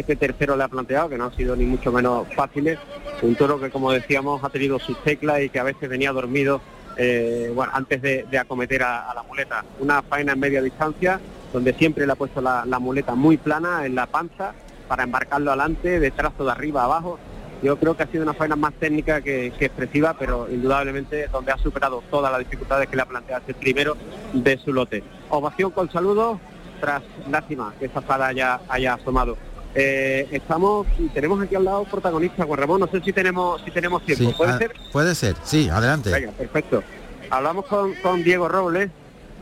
este 0.00 0.16
tercero 0.16 0.56
le 0.56 0.64
ha 0.64 0.68
planteado, 0.68 1.08
que 1.08 1.18
no 1.18 1.24
han 1.24 1.36
sido 1.36 1.56
ni 1.56 1.64
mucho 1.64 1.92
menos 1.92 2.26
fáciles. 2.34 2.78
Un 3.22 3.34
toro 3.34 3.60
que, 3.60 3.70
como 3.70 3.92
decíamos, 3.92 4.42
ha 4.42 4.48
tenido 4.48 4.78
sus 4.78 4.96
teclas 5.02 5.42
y 5.42 5.48
que 5.48 5.58
a 5.58 5.64
veces 5.64 5.88
venía 5.88 6.12
dormido 6.12 6.60
eh, 6.96 7.54
antes 7.72 8.02
de, 8.02 8.38
acometer 8.38 8.82
a, 8.82 9.12
la 9.14 9.22
muleta. 9.22 9.64
Una 9.80 10.02
faena 10.02 10.32
en 10.32 10.40
media 10.40 10.62
distancia, 10.62 11.20
donde 11.52 11.72
siempre 11.74 12.06
le 12.06 12.12
ha 12.12 12.16
puesto 12.16 12.40
la, 12.40 12.64
muleta 12.78 13.14
muy 13.14 13.36
plana 13.36 13.86
en 13.86 13.94
la 13.94 14.06
panza 14.06 14.54
para 14.88 15.04
embarcarlo 15.04 15.50
adelante, 15.50 16.00
de 16.00 16.10
trazo 16.10 16.44
de 16.44 16.50
arriba 16.50 16.84
abajo. 16.84 17.18
Yo 17.62 17.78
creo 17.78 17.96
que 17.96 18.02
ha 18.02 18.08
sido 18.08 18.24
una 18.24 18.34
faena 18.34 18.56
más 18.56 18.72
técnica 18.74 19.20
que, 19.20 19.46
expresiva, 19.46 20.16
pero 20.18 20.48
indudablemente 20.50 21.28
donde 21.28 21.52
ha 21.52 21.58
superado 21.58 22.02
todas 22.10 22.32
las 22.32 22.40
dificultades 22.40 22.88
que 22.88 22.96
le 22.96 23.02
ha 23.02 23.06
planteado 23.06 23.40
este 23.40 23.54
primero 23.54 23.96
de 24.32 24.58
su 24.58 24.72
lote. 24.72 25.04
Ovación 25.30 25.70
con 25.70 25.90
saludos, 25.90 26.38
tras 26.80 27.02
lástima 27.30 27.72
que 27.78 27.86
esa 27.86 28.00
espada 28.00 28.26
haya, 28.26 28.60
haya 28.68 28.94
asomado. 28.94 29.36
Eh, 29.74 30.28
estamos, 30.30 30.86
tenemos 31.14 31.42
aquí 31.42 31.54
al 31.54 31.64
lado 31.64 31.84
protagonista, 31.84 32.44
Juan 32.44 32.60
Ramón, 32.60 32.80
no 32.80 32.86
sé 32.88 33.00
si 33.00 33.12
tenemos, 33.12 33.62
si 33.62 33.70
tenemos 33.70 34.04
tiempo, 34.04 34.32
¿puede 34.36 34.58
ser? 34.58 34.72
Puede 34.92 35.14
ser, 35.14 35.36
sí, 35.42 35.68
adelante. 35.70 36.10
Venga, 36.10 36.32
perfecto. 36.32 36.82
Hablamos 37.30 37.64
con, 37.66 37.94
con 37.94 38.22
Diego 38.22 38.48
Robles, 38.48 38.90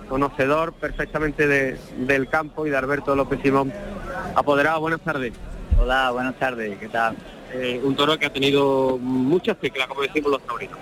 conocedor 0.08 0.72
perfectamente 0.72 1.48
del 1.48 2.28
campo 2.28 2.64
y 2.66 2.70
de 2.70 2.76
Alberto 2.76 3.16
López 3.16 3.40
Simón. 3.42 3.72
Apoderado, 4.36 4.80
buenas 4.80 5.00
tardes. 5.00 5.32
Hola, 5.80 6.12
buenas 6.12 6.36
tardes, 6.38 6.78
¿qué 6.78 6.88
tal? 6.88 7.16
Eh, 7.52 7.80
un 7.82 7.96
toro 7.96 8.16
que 8.16 8.26
ha 8.26 8.32
tenido 8.32 8.98
muchas 8.98 9.58
teclas, 9.58 9.88
como 9.88 10.02
decimos 10.02 10.30
los 10.30 10.42
taurinos. 10.46 10.78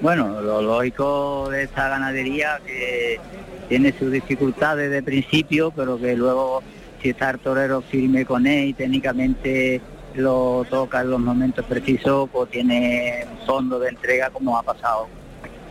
Bueno, 0.00 0.40
lo 0.40 0.62
lógico 0.62 1.48
de 1.50 1.64
esta 1.64 1.88
ganadería 1.88 2.58
que 2.64 3.20
tiene 3.68 3.96
sus 3.98 4.10
dificultades 4.10 4.90
de 4.90 5.02
principio, 5.02 5.70
pero 5.70 5.98
que 5.98 6.16
luego 6.16 6.62
el 7.10 7.38
torero 7.40 7.82
firme 7.82 8.24
con 8.24 8.46
él 8.46 8.68
y 8.68 8.72
técnicamente 8.74 9.80
lo 10.14 10.64
toca 10.68 11.00
en 11.00 11.10
los 11.10 11.20
momentos 11.20 11.64
precisos, 11.64 12.28
pues 12.30 12.50
tiene 12.50 13.26
fondo 13.46 13.78
de 13.78 13.88
entrega 13.88 14.30
como 14.30 14.56
ha 14.56 14.62
pasado, 14.62 15.08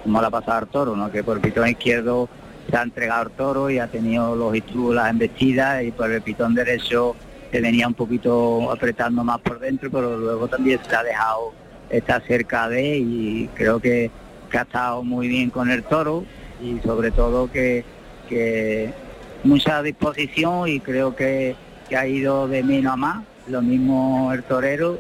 como 0.04 0.20
le 0.20 0.28
ha 0.28 0.30
pasado 0.30 0.60
al 0.60 0.68
toro, 0.68 0.96
¿no? 0.96 1.12
que 1.12 1.24
por 1.24 1.38
el 1.38 1.42
pitón 1.42 1.70
izquierdo 1.70 2.28
se 2.70 2.78
ha 2.78 2.82
entregado 2.84 3.24
el 3.24 3.32
toro 3.32 3.70
y 3.70 3.80
ha 3.80 3.88
tenido 3.88 4.36
los 4.36 4.54
las 4.94 5.10
embestidas 5.10 5.84
y 5.84 5.92
por 5.92 6.12
el 6.12 6.22
pitón 6.22 6.56
derecho 6.56 7.16
se 7.52 7.60
venía 7.60 7.88
un 7.88 7.94
poquito 7.94 8.72
apretando 8.72 9.24
más 9.24 9.40
por 9.40 9.60
dentro, 9.60 9.90
pero 9.92 10.18
luego 10.18 10.48
también 10.48 10.80
se 10.88 10.96
ha 10.96 11.04
dejado 11.04 11.54
estar 11.90 12.26
cerca 12.26 12.70
de 12.70 12.98
y 12.98 13.50
creo 13.54 13.80
que, 13.80 14.10
que 14.50 14.58
ha 14.58 14.62
estado 14.62 15.04
muy 15.04 15.28
bien 15.28 15.50
con 15.50 15.70
el 15.70 15.84
toro 15.84 16.24
y 16.62 16.80
sobre 16.80 17.12
todo 17.12 17.52
que, 17.52 17.84
que 18.30 18.94
mucha 19.44 19.82
disposición 19.82 20.68
y 20.68 20.80
creo 20.80 21.16
que, 21.16 21.56
ha 21.96 22.08
ido 22.08 22.48
de 22.48 22.64
menos 22.64 22.94
a 22.94 22.96
más, 22.96 23.24
lo 23.48 23.62
mismo 23.62 24.32
el 24.32 24.44
torero 24.44 24.98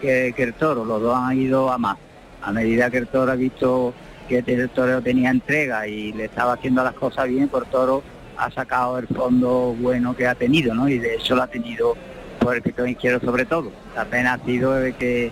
que, 0.00 0.34
el 0.36 0.54
toro, 0.54 0.84
los 0.84 1.00
dos 1.00 1.16
han 1.16 1.38
ido 1.38 1.70
a 1.70 1.78
más. 1.78 1.96
A 2.42 2.50
medida 2.50 2.90
que 2.90 2.98
el 2.98 3.06
toro 3.06 3.30
ha 3.30 3.36
visto 3.36 3.94
que 4.28 4.38
el 4.38 4.68
torero 4.70 5.00
tenía 5.00 5.30
entrega 5.30 5.86
y 5.86 6.12
le 6.12 6.24
estaba 6.24 6.54
haciendo 6.54 6.82
las 6.82 6.94
cosas 6.94 7.28
bien, 7.28 7.48
por 7.48 7.66
toro 7.66 8.02
ha 8.36 8.50
sacado 8.50 8.98
el 8.98 9.06
fondo 9.06 9.76
bueno 9.78 10.16
que 10.16 10.26
ha 10.26 10.34
tenido, 10.34 10.74
¿no? 10.74 10.88
Y 10.88 10.98
de 10.98 11.14
hecho 11.14 11.36
lo 11.36 11.42
ha 11.42 11.46
tenido 11.46 11.96
por 12.40 12.56
el 12.56 12.62
pitón 12.62 12.88
izquierdo 12.88 13.20
sobre 13.20 13.44
todo. 13.44 13.70
La 13.94 14.32
ha 14.32 14.38
sido 14.44 14.72
que 14.98 15.30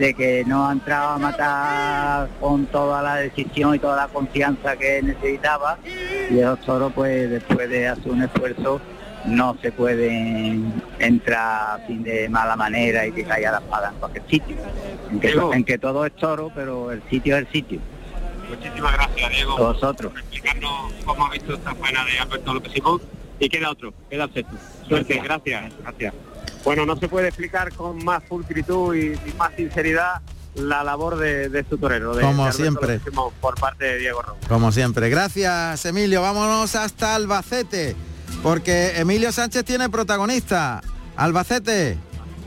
de 0.00 0.14
que 0.14 0.44
no 0.46 0.66
ha 0.66 0.72
entrado 0.72 1.10
a 1.10 1.18
matar 1.18 2.28
con 2.40 2.64
toda 2.66 3.02
la 3.02 3.16
decisión 3.16 3.74
y 3.74 3.78
toda 3.78 3.96
la 3.96 4.08
confianza 4.08 4.74
que 4.74 5.02
necesitaba 5.02 5.78
y 5.84 6.40
los 6.40 6.58
toros 6.62 6.90
pues 6.94 7.28
después 7.28 7.68
de 7.68 7.86
hacer 7.86 8.10
un 8.10 8.22
esfuerzo 8.22 8.80
no 9.26 9.58
se 9.60 9.70
pueden 9.70 10.72
entrar 10.98 11.86
sin 11.86 12.02
de 12.02 12.30
mala 12.30 12.56
manera 12.56 13.06
y 13.06 13.12
que 13.12 13.24
caiga 13.24 13.52
la 13.52 13.58
espada 13.58 13.90
en 13.90 13.96
cualquier 13.96 14.24
sitio. 14.26 14.56
En 15.52 15.64
que, 15.64 15.76
todo 15.76 16.06
es 16.06 16.16
toro, 16.16 16.50
pero 16.54 16.90
el 16.90 17.02
sitio 17.10 17.36
es 17.36 17.42
el 17.42 17.52
sitio. 17.52 17.80
Muchísimas 18.48 18.94
gracias, 18.94 19.30
Diego. 19.30 19.58
vosotros. 19.58 20.12
Por 20.12 20.20
explicarnos 20.22 20.92
cómo 21.04 21.26
ha 21.26 21.30
visto 21.30 21.52
esta 21.52 21.74
faena 21.74 22.06
de 22.06 22.18
Alberto 22.18 22.54
López 22.54 22.72
Simón. 22.72 23.02
Y 23.40 23.48
queda 23.48 23.70
otro, 23.70 23.94
queda 24.10 24.24
el 24.24 24.34
sexto. 24.34 24.54
Suerte, 24.86 25.18
gracias. 25.24 25.72
gracias. 25.82 26.14
Bueno, 26.62 26.84
no 26.84 26.96
se 26.96 27.08
puede 27.08 27.28
explicar 27.28 27.72
con 27.72 28.04
más 28.04 28.22
pulcritud 28.24 28.94
y, 28.94 29.18
más 29.36 29.52
sinceridad 29.56 30.20
la 30.54 30.84
labor 30.84 31.16
de, 31.16 31.64
su 31.68 31.78
torero. 31.78 32.14
De, 32.14 32.22
Como 32.22 32.52
siempre. 32.52 33.00
Por 33.40 33.54
parte 33.58 33.84
de 33.84 33.98
Diego 33.98 34.20
Romo. 34.20 34.40
Como 34.46 34.72
siempre. 34.72 35.08
Gracias, 35.08 35.86
Emilio. 35.86 36.20
Vámonos 36.20 36.76
hasta 36.76 37.14
Albacete, 37.14 37.96
porque 38.42 38.98
Emilio 38.98 39.32
Sánchez 39.32 39.64
tiene 39.64 39.88
protagonista. 39.88 40.82
Albacete. 41.16 41.96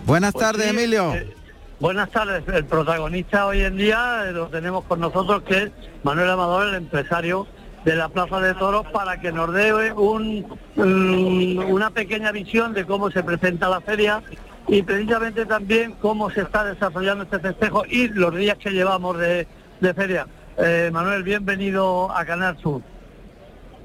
Buenas 0.06 0.34
pues 0.34 0.46
tardes, 0.46 0.68
Emilio. 0.68 1.16
Eh, 1.16 1.34
buenas 1.80 2.12
tardes. 2.12 2.44
El 2.54 2.66
protagonista 2.66 3.48
hoy 3.48 3.62
en 3.62 3.78
día 3.78 4.26
lo 4.32 4.48
tenemos 4.48 4.84
con 4.84 5.00
nosotros, 5.00 5.42
que 5.44 5.64
es 5.64 5.72
Manuel 6.04 6.30
Amador, 6.30 6.68
el 6.68 6.76
empresario 6.76 7.48
de 7.86 7.96
la 7.96 8.10
Plaza 8.10 8.40
de 8.40 8.54
Toros 8.54 8.86
para 8.92 9.20
que 9.20 9.32
nos 9.32 9.54
dé 9.54 9.92
un, 9.94 10.46
una 10.76 11.90
pequeña 11.90 12.32
visión 12.32 12.74
de 12.74 12.86
cómo 12.86 13.12
se 13.12 13.24
presenta 13.24 13.70
la 13.70 13.82
feria 13.82 14.22
y 14.68 14.82
precisamente 14.82 15.46
también 15.46 15.94
cómo 16.02 16.30
se 16.30 16.42
está 16.42 16.64
desarrollando 16.64 17.26
este 17.26 17.40
festejo 17.40 17.84
y 17.90 18.08
los 18.08 18.36
días 18.36 18.58
que 18.58 18.72
llevamos 18.72 19.18
de, 19.18 19.48
feria. 19.96 20.28
Eh, 20.58 20.90
Manuel, 20.94 21.24
bienvenido 21.24 22.10
a 22.16 22.24
Canal 22.26 22.58
Sur. 22.60 22.82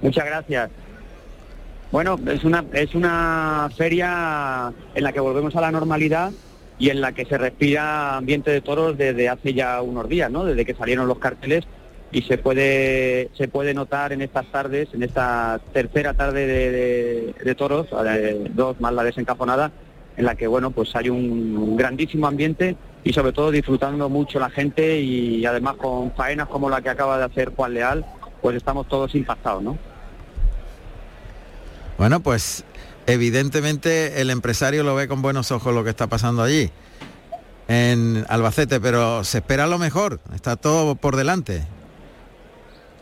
Muchas 0.00 0.26
gracias. 0.26 0.70
Bueno, 1.90 2.18
es 2.26 2.44
una, 2.44 2.64
es 2.74 2.94
una 2.94 3.70
feria 3.76 4.72
en 4.94 5.02
la 5.02 5.12
que 5.12 5.20
volvemos 5.20 5.56
a 5.56 5.60
la 5.60 5.72
normalidad 5.72 6.30
y 6.78 6.90
en 6.90 7.00
la 7.00 7.12
que 7.12 7.24
se 7.24 7.36
respira 7.38 8.16
ambiente 8.16 8.52
de 8.52 8.60
toros 8.60 8.96
desde 8.96 9.28
hace 9.28 9.54
ya 9.54 9.82
unos 9.82 10.08
días, 10.08 10.30
¿no? 10.30 10.44
Desde 10.44 10.64
que 10.64 10.74
salieron 10.74 11.08
los 11.08 11.18
carteles 11.18 11.66
y 12.10 12.22
se 12.22 12.38
puede 12.38 13.30
se 13.36 13.48
puede 13.48 13.74
notar 13.74 14.12
en 14.12 14.22
estas 14.22 14.46
tardes, 14.50 14.88
en 14.92 15.02
esta 15.02 15.60
tercera 15.72 16.14
tarde 16.14 16.46
de, 16.46 17.54
toros, 17.54 17.88
dos 18.54 18.80
más 18.80 18.92
la 18.92 19.04
desencaponada, 19.04 19.70
en 20.16 20.24
la 20.24 20.34
que 20.34 20.46
bueno 20.46 20.70
pues 20.70 20.94
hay 20.96 21.10
un 21.10 21.76
grandísimo 21.76 22.26
ambiente 22.26 22.76
y 23.04 23.12
sobre 23.12 23.32
todo 23.32 23.50
disfrutando 23.50 24.08
mucho 24.08 24.38
la 24.38 24.50
gente 24.50 25.00
y 25.00 25.44
además 25.44 25.76
con 25.76 26.12
faenas 26.12 26.48
como 26.48 26.70
la 26.70 26.80
que 26.80 26.88
acaba 26.88 27.18
de 27.18 27.24
hacer 27.24 27.54
Juan 27.54 27.74
Leal, 27.74 28.04
pues 28.40 28.56
estamos 28.56 28.88
todos 28.88 29.14
impactados, 29.14 29.62
¿no? 29.62 29.78
Bueno, 31.98 32.20
pues 32.20 32.64
evidentemente 33.06 34.20
el 34.20 34.30
empresario 34.30 34.82
lo 34.82 34.94
ve 34.94 35.08
con 35.08 35.20
buenos 35.20 35.50
ojos 35.50 35.74
lo 35.74 35.84
que 35.84 35.90
está 35.90 36.06
pasando 36.06 36.42
allí 36.42 36.70
en 37.66 38.24
Albacete, 38.28 38.80
pero 38.80 39.24
se 39.24 39.38
espera 39.38 39.66
lo 39.66 39.78
mejor, 39.78 40.20
está 40.34 40.56
todo 40.56 40.94
por 40.94 41.16
delante. 41.16 41.66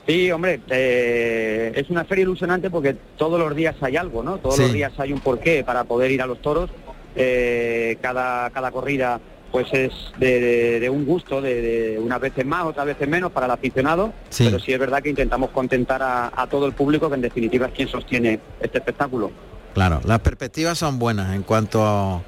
Sí, 0.06 0.30
hombre, 0.30 0.60
eh, 0.68 1.72
es 1.74 1.90
una 1.90 2.04
feria 2.04 2.22
ilusionante 2.22 2.70
porque 2.70 2.96
todos 3.16 3.40
los 3.40 3.54
días 3.56 3.74
hay 3.80 3.96
algo, 3.96 4.22
¿no? 4.22 4.38
Todos 4.38 4.58
los 4.58 4.72
días 4.72 4.92
hay 4.98 5.12
un 5.12 5.20
porqué 5.20 5.64
para 5.64 5.84
poder 5.84 6.10
ir 6.12 6.22
a 6.22 6.26
los 6.26 6.40
toros. 6.40 6.70
Eh, 7.16 7.98
cada, 8.00 8.50
cada 8.50 8.70
corrida 8.70 9.20
pues 9.50 9.72
es 9.72 9.92
de, 10.18 10.88
un 10.90 11.06
gusto, 11.06 11.40
de, 11.40 11.98
unas 12.00 12.20
veces 12.20 12.44
más, 12.44 12.64
otras 12.66 12.84
veces 12.84 13.08
menos 13.08 13.32
para 13.32 13.46
el 13.46 13.52
aficionado, 13.52 14.12
pero 14.36 14.58
sí 14.58 14.72
es 14.72 14.78
verdad 14.78 15.02
que 15.02 15.08
intentamos 15.08 15.50
contentar 15.50 16.02
a, 16.02 16.46
todo 16.50 16.66
el 16.66 16.72
público, 16.72 17.08
que 17.08 17.14
en 17.14 17.22
definitiva 17.22 17.66
es 17.66 17.72
quien 17.72 17.88
sostiene 17.88 18.38
este 18.60 18.78
espectáculo. 18.78 19.30
Claro, 19.72 20.00
las 20.04 20.20
perspectivas 20.20 20.76
son 20.78 20.98
buenas 20.98 21.34
en 21.34 21.42
cuanto 21.42 21.82
a, 21.84 22.22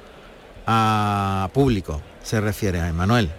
a 0.65 1.49
público 1.53 2.01
se 2.23 2.41
refiere 2.41 2.79
a 2.79 2.89
Emanuel. 2.89 3.29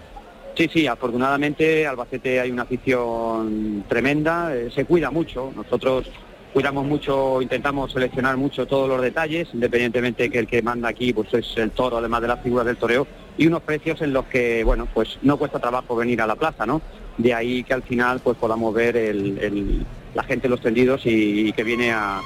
Sí, 0.60 0.68
sí, 0.70 0.86
afortunadamente 0.86 1.86
Albacete 1.86 2.38
hay 2.38 2.50
una 2.50 2.64
afición 2.64 3.82
tremenda, 3.88 4.54
eh, 4.54 4.70
se 4.70 4.84
cuida 4.84 5.10
mucho, 5.10 5.50
nosotros 5.56 6.06
cuidamos 6.52 6.84
mucho, 6.84 7.40
intentamos 7.40 7.90
seleccionar 7.92 8.36
mucho 8.36 8.66
todos 8.66 8.86
los 8.86 9.00
detalles, 9.00 9.48
independientemente 9.54 10.28
que 10.28 10.40
el 10.40 10.46
que 10.46 10.60
manda 10.60 10.90
aquí 10.90 11.14
pues 11.14 11.32
es 11.32 11.56
el 11.56 11.70
toro, 11.70 11.96
además 11.96 12.20
de 12.20 12.28
las 12.28 12.42
figuras 12.42 12.66
del 12.66 12.76
toreo, 12.76 13.06
y 13.38 13.46
unos 13.46 13.62
precios 13.62 14.02
en 14.02 14.12
los 14.12 14.26
que, 14.26 14.62
bueno, 14.62 14.86
pues 14.92 15.18
no 15.22 15.38
cuesta 15.38 15.60
trabajo 15.60 15.96
venir 15.96 16.20
a 16.20 16.26
la 16.26 16.36
plaza, 16.36 16.66
¿no? 16.66 16.82
De 17.16 17.32
ahí 17.32 17.64
que 17.64 17.72
al 17.72 17.82
final 17.82 18.20
pues 18.20 18.36
podamos 18.36 18.74
ver 18.74 19.16
la 20.12 20.24
gente 20.24 20.46
los 20.46 20.60
tendidos 20.60 21.00
y, 21.06 21.54
que 21.54 21.64
viene 21.64 21.90
a, 21.90 22.20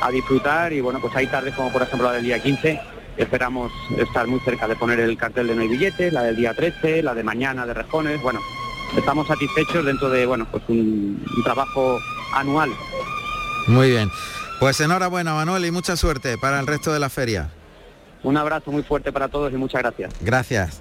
a 0.00 0.10
disfrutar 0.10 0.72
y 0.72 0.80
bueno, 0.80 1.00
pues 1.02 1.14
hay 1.16 1.26
tardes 1.26 1.54
como 1.54 1.70
por 1.70 1.82
ejemplo 1.82 2.08
la 2.08 2.14
del 2.14 2.24
día 2.24 2.42
15 2.42 2.93
Esperamos 3.16 3.70
estar 3.96 4.26
muy 4.26 4.40
cerca 4.40 4.66
de 4.66 4.74
poner 4.74 4.98
el 4.98 5.16
cartel 5.16 5.46
de 5.46 5.54
no 5.54 5.62
hay 5.62 5.68
billetes, 5.68 6.12
la 6.12 6.22
del 6.22 6.36
día 6.36 6.52
13, 6.52 7.02
la 7.02 7.14
de 7.14 7.22
mañana 7.22 7.64
de 7.64 7.74
Rejones. 7.74 8.20
Bueno, 8.22 8.40
estamos 8.96 9.28
satisfechos 9.28 9.84
dentro 9.84 10.10
de 10.10 10.26
bueno, 10.26 10.46
pues 10.50 10.64
un, 10.68 11.24
trabajo 11.44 11.98
anual. 12.32 12.70
Muy 13.68 13.90
bien. 13.90 14.10
Pues 14.58 14.80
enhorabuena 14.80 15.34
Manuel 15.34 15.64
y 15.64 15.70
mucha 15.70 15.96
suerte 15.96 16.38
para 16.38 16.58
el 16.58 16.66
resto 16.66 16.92
de 16.92 16.98
la 16.98 17.08
feria. 17.08 17.50
Un 18.22 18.36
abrazo 18.36 18.72
muy 18.72 18.82
fuerte 18.82 19.12
para 19.12 19.28
todos 19.28 19.52
y 19.52 19.56
muchas 19.56 19.82
gracias. 19.82 20.12
Gracias. 20.20 20.80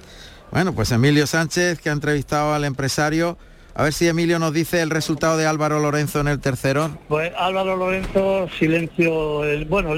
Bueno, 0.52 0.74
pues 0.74 0.92
Emilio 0.92 1.28
Sánchez 1.28 1.80
que 1.80 1.90
ha 1.90 1.94
entrevistado 1.94 2.54
al 2.54 2.64
empresario. 2.64 3.38
A 3.76 3.84
ver 3.84 3.94
si 3.94 4.08
Emilio 4.08 4.38
nos 4.40 4.54
dice 4.54 4.82
el 4.82 4.92
resultado 4.92 5.36
de 5.36 5.48
Álvaro 5.48 5.80
Lorenzo 5.80 6.20
en 6.20 6.28
el 6.28 6.40
tercero. 6.40 6.98
Pues 7.08 7.32
Álvaro 7.38 7.76
Lorenzo, 7.76 8.48
silencio, 8.58 9.44
el, 9.44 9.66
bueno, 9.66 9.94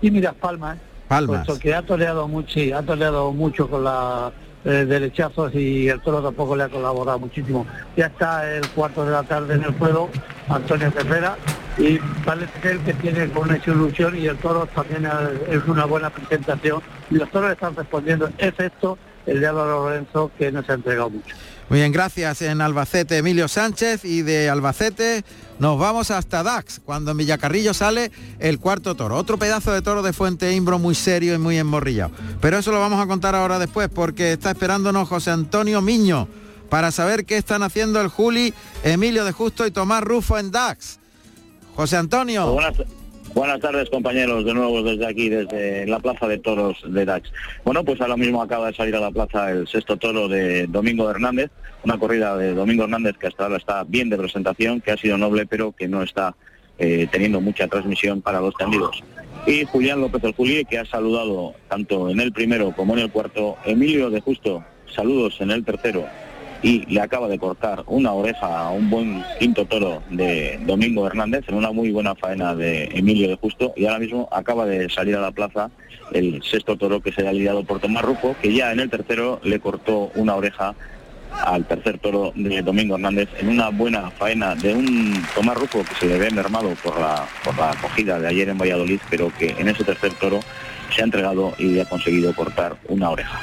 tímidas 0.00 0.34
palmas, 0.34 0.78
Palmas. 1.10 1.44
Puesto 1.44 1.60
que 1.60 1.74
ha 1.74 1.82
toreado 1.82 2.28
mucho, 2.28 2.60
ha 2.72 2.82
toreado 2.82 3.32
mucho 3.32 3.68
con 3.68 3.82
la 3.82 4.30
eh, 4.64 4.84
derechazos 4.86 5.52
y 5.56 5.88
el 5.88 6.00
toro 6.02 6.22
tampoco 6.22 6.54
le 6.54 6.62
ha 6.62 6.68
colaborado 6.68 7.18
muchísimo. 7.18 7.66
Ya 7.96 8.06
está 8.06 8.48
el 8.48 8.64
cuarto 8.68 9.04
de 9.04 9.10
la 9.10 9.24
tarde 9.24 9.54
en 9.54 9.64
el 9.64 9.72
juego, 9.72 10.08
Antonio 10.48 10.88
Ferrera, 10.92 11.36
y 11.78 11.98
parece 12.24 12.60
ser 12.62 12.78
que 12.78 12.94
tiene 12.94 13.26
buena 13.26 13.58
ilusión 13.66 14.16
y 14.16 14.26
el 14.26 14.36
toro 14.36 14.66
también 14.66 15.08
es 15.48 15.64
una 15.66 15.84
buena 15.84 16.10
presentación 16.10 16.80
y 17.10 17.16
los 17.16 17.28
toros 17.32 17.50
están 17.50 17.74
respondiendo, 17.74 18.30
excepto 18.38 18.96
el 19.26 19.40
de 19.40 19.48
Álvaro 19.48 19.86
Lorenzo 19.86 20.30
que 20.38 20.52
no 20.52 20.62
se 20.62 20.70
ha 20.70 20.74
entregado 20.76 21.10
mucho. 21.10 21.34
Muy 21.70 21.78
bien, 21.78 21.92
gracias 21.92 22.42
en 22.42 22.60
Albacete 22.60 23.18
Emilio 23.18 23.46
Sánchez 23.46 24.04
y 24.04 24.22
de 24.22 24.50
Albacete 24.50 25.24
nos 25.60 25.78
vamos 25.78 26.10
hasta 26.10 26.42
Dax, 26.42 26.80
cuando 26.84 27.12
en 27.12 27.18
Villacarrillo 27.18 27.74
sale 27.74 28.10
el 28.40 28.58
cuarto 28.58 28.96
toro. 28.96 29.16
Otro 29.16 29.38
pedazo 29.38 29.72
de 29.72 29.80
toro 29.80 30.02
de 30.02 30.12
Fuente 30.12 30.52
Imbro 30.52 30.80
muy 30.80 30.96
serio 30.96 31.32
y 31.32 31.38
muy 31.38 31.58
enmorrillado. 31.58 32.10
Pero 32.40 32.58
eso 32.58 32.72
lo 32.72 32.80
vamos 32.80 33.00
a 33.00 33.06
contar 33.06 33.36
ahora 33.36 33.60
después 33.60 33.88
porque 33.88 34.32
está 34.32 34.50
esperándonos 34.50 35.08
José 35.08 35.30
Antonio 35.30 35.80
Miño 35.80 36.26
para 36.70 36.90
saber 36.90 37.24
qué 37.24 37.36
están 37.36 37.62
haciendo 37.62 38.00
el 38.00 38.08
Juli, 38.08 38.52
Emilio 38.82 39.24
de 39.24 39.30
Justo 39.30 39.64
y 39.64 39.70
Tomás 39.70 40.02
Rufo 40.02 40.38
en 40.38 40.50
Dax. 40.50 40.98
José 41.76 41.98
Antonio. 41.98 42.58
Tardes 43.60 43.90
compañeros, 43.90 44.44
de 44.44 44.54
nuevo 44.54 44.82
desde 44.82 45.06
aquí, 45.06 45.28
desde 45.28 45.86
la 45.86 46.00
Plaza 46.00 46.26
de 46.26 46.38
Toros 46.38 46.82
de 46.86 47.04
Dax. 47.04 47.30
Bueno, 47.64 47.84
pues 47.84 48.00
ahora 48.00 48.16
mismo 48.16 48.42
acaba 48.42 48.68
de 48.68 48.74
salir 48.74 48.96
a 48.96 49.00
la 49.00 49.10
plaza 49.10 49.50
el 49.50 49.68
sexto 49.68 49.96
toro 49.96 50.28
de 50.28 50.66
Domingo 50.66 51.10
Hernández, 51.10 51.50
una 51.84 51.98
corrida 51.98 52.36
de 52.36 52.54
Domingo 52.54 52.84
Hernández 52.84 53.16
que 53.18 53.26
hasta 53.26 53.44
ahora 53.44 53.56
está 53.58 53.84
bien 53.84 54.08
de 54.08 54.16
presentación, 54.16 54.80
que 54.80 54.92
ha 54.92 54.96
sido 54.96 55.18
noble 55.18 55.46
pero 55.46 55.72
que 55.72 55.88
no 55.88 56.02
está 56.02 56.34
eh, 56.78 57.06
teniendo 57.10 57.40
mucha 57.40 57.68
transmisión 57.68 58.22
para 58.22 58.40
los 58.40 58.54
tendidos. 58.56 59.02
Y 59.46 59.64
Julián 59.64 60.00
López 60.00 60.22
el 60.24 60.34
Juli, 60.34 60.64
que 60.64 60.78
ha 60.78 60.84
saludado 60.84 61.54
tanto 61.68 62.10
en 62.10 62.20
el 62.20 62.32
primero 62.32 62.72
como 62.72 62.94
en 62.94 63.00
el 63.00 63.10
cuarto, 63.10 63.56
Emilio 63.64 64.10
de 64.10 64.20
Justo, 64.20 64.64
saludos 64.94 65.36
en 65.40 65.50
el 65.50 65.64
tercero 65.64 66.06
y 66.62 66.84
le 66.86 67.00
acaba 67.00 67.28
de 67.28 67.38
cortar 67.38 67.84
una 67.86 68.12
oreja 68.12 68.60
a 68.60 68.70
un 68.70 68.90
buen 68.90 69.24
quinto 69.38 69.64
toro 69.64 70.02
de 70.10 70.58
Domingo 70.66 71.06
Hernández 71.06 71.44
en 71.48 71.54
una 71.54 71.72
muy 71.72 71.90
buena 71.90 72.14
faena 72.14 72.54
de 72.54 72.84
Emilio 72.92 73.28
de 73.28 73.36
Justo 73.36 73.72
y 73.76 73.86
ahora 73.86 73.98
mismo 73.98 74.28
acaba 74.30 74.66
de 74.66 74.88
salir 74.90 75.16
a 75.16 75.20
la 75.20 75.30
plaza 75.30 75.70
el 76.12 76.42
sexto 76.42 76.76
toro 76.76 77.00
que 77.00 77.12
se 77.12 77.26
ha 77.26 77.32
lidiado 77.32 77.64
por 77.64 77.80
Tomás 77.80 78.04
Rufo, 78.04 78.36
que 78.42 78.52
ya 78.52 78.72
en 78.72 78.80
el 78.80 78.90
tercero 78.90 79.40
le 79.42 79.60
cortó 79.60 80.10
una 80.14 80.34
oreja 80.34 80.74
al 81.44 81.64
tercer 81.64 81.98
toro 81.98 82.32
de 82.34 82.60
Domingo 82.62 82.96
Hernández 82.96 83.28
en 83.38 83.48
una 83.48 83.68
buena 83.70 84.10
faena 84.10 84.54
de 84.54 84.74
un 84.74 85.22
Tomás 85.34 85.56
Rufo 85.56 85.84
que 85.84 85.94
se 85.94 86.06
le 86.06 86.18
ve 86.18 86.30
mermado 86.30 86.74
por 86.82 86.98
la, 87.00 87.26
por 87.44 87.56
la 87.56 87.70
acogida 87.70 88.18
de 88.18 88.28
ayer 88.28 88.48
en 88.48 88.58
Valladolid, 88.58 89.00
pero 89.08 89.32
que 89.38 89.54
en 89.56 89.68
ese 89.68 89.84
tercer 89.84 90.12
toro 90.14 90.40
se 90.94 91.02
ha 91.02 91.04
entregado 91.04 91.54
y 91.58 91.78
ha 91.78 91.84
conseguido 91.84 92.34
cortar 92.34 92.76
una 92.88 93.10
oreja. 93.10 93.40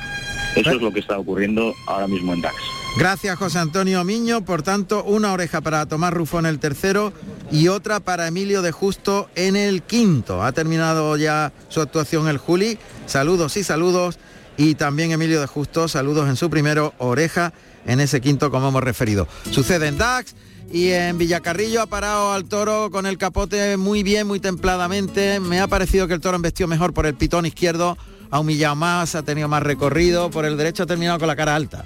Eso 0.56 0.71
es 0.71 0.82
lo 0.82 0.91
que 0.91 0.99
está 0.99 1.17
ocurriendo 1.17 1.73
ahora 1.88 2.08
mismo 2.08 2.34
en 2.34 2.41
DAX. 2.41 2.77
Gracias 2.97 3.38
José 3.38 3.60
Antonio 3.60 4.03
Miño, 4.03 4.43
por 4.43 4.63
tanto 4.63 5.03
una 5.03 5.31
oreja 5.31 5.62
para 5.62 5.86
Tomás 5.86 6.12
Rufo 6.12 6.39
en 6.39 6.47
el 6.47 6.57
tercero 6.57 7.13
y 7.51 7.67
otra 7.67 7.99
para 7.99 8.27
Emilio 8.27 8.63
de 8.63 8.71
Justo 8.71 9.29
en 9.36 9.55
el 9.55 9.83
quinto. 9.83 10.41
Ha 10.41 10.51
terminado 10.51 11.15
ya 11.15 11.53
su 11.69 11.79
actuación 11.79 12.27
el 12.27 12.39
Juli, 12.39 12.79
saludos 13.05 13.55
y 13.55 13.63
saludos 13.63 14.17
y 14.57 14.73
también 14.73 15.12
Emilio 15.12 15.39
de 15.39 15.45
Justo, 15.45 15.88
saludos 15.88 16.27
en 16.27 16.38
su 16.38 16.49
primero, 16.49 16.95
oreja 16.97 17.53
en 17.86 17.99
ese 17.99 18.19
quinto 18.19 18.49
como 18.49 18.69
hemos 18.69 18.83
referido. 18.83 19.27
Sucede 19.51 19.89
en 19.89 19.99
DAX 19.99 20.33
y 20.71 20.89
en 20.89 21.19
Villacarrillo 21.19 21.83
ha 21.83 21.88
parado 21.88 22.33
al 22.33 22.45
toro 22.45 22.89
con 22.89 23.05
el 23.05 23.19
capote 23.19 23.77
muy 23.77 24.01
bien, 24.01 24.25
muy 24.25 24.39
templadamente. 24.39 25.39
Me 25.39 25.60
ha 25.62 25.67
parecido 25.67 26.07
que 26.07 26.15
el 26.15 26.19
toro 26.19 26.36
embestió 26.36 26.67
mejor 26.67 26.95
por 26.95 27.05
el 27.05 27.13
pitón 27.13 27.45
izquierdo, 27.45 27.95
ha 28.31 28.39
humillado 28.39 28.75
más, 28.75 29.13
ha 29.13 29.21
tenido 29.21 29.47
más 29.47 29.62
recorrido, 29.62 30.31
por 30.31 30.45
el 30.45 30.57
derecho 30.57 30.81
ha 30.81 30.88
terminado 30.88 31.19
con 31.19 31.27
la 31.27 31.36
cara 31.36 31.55
alta. 31.55 31.86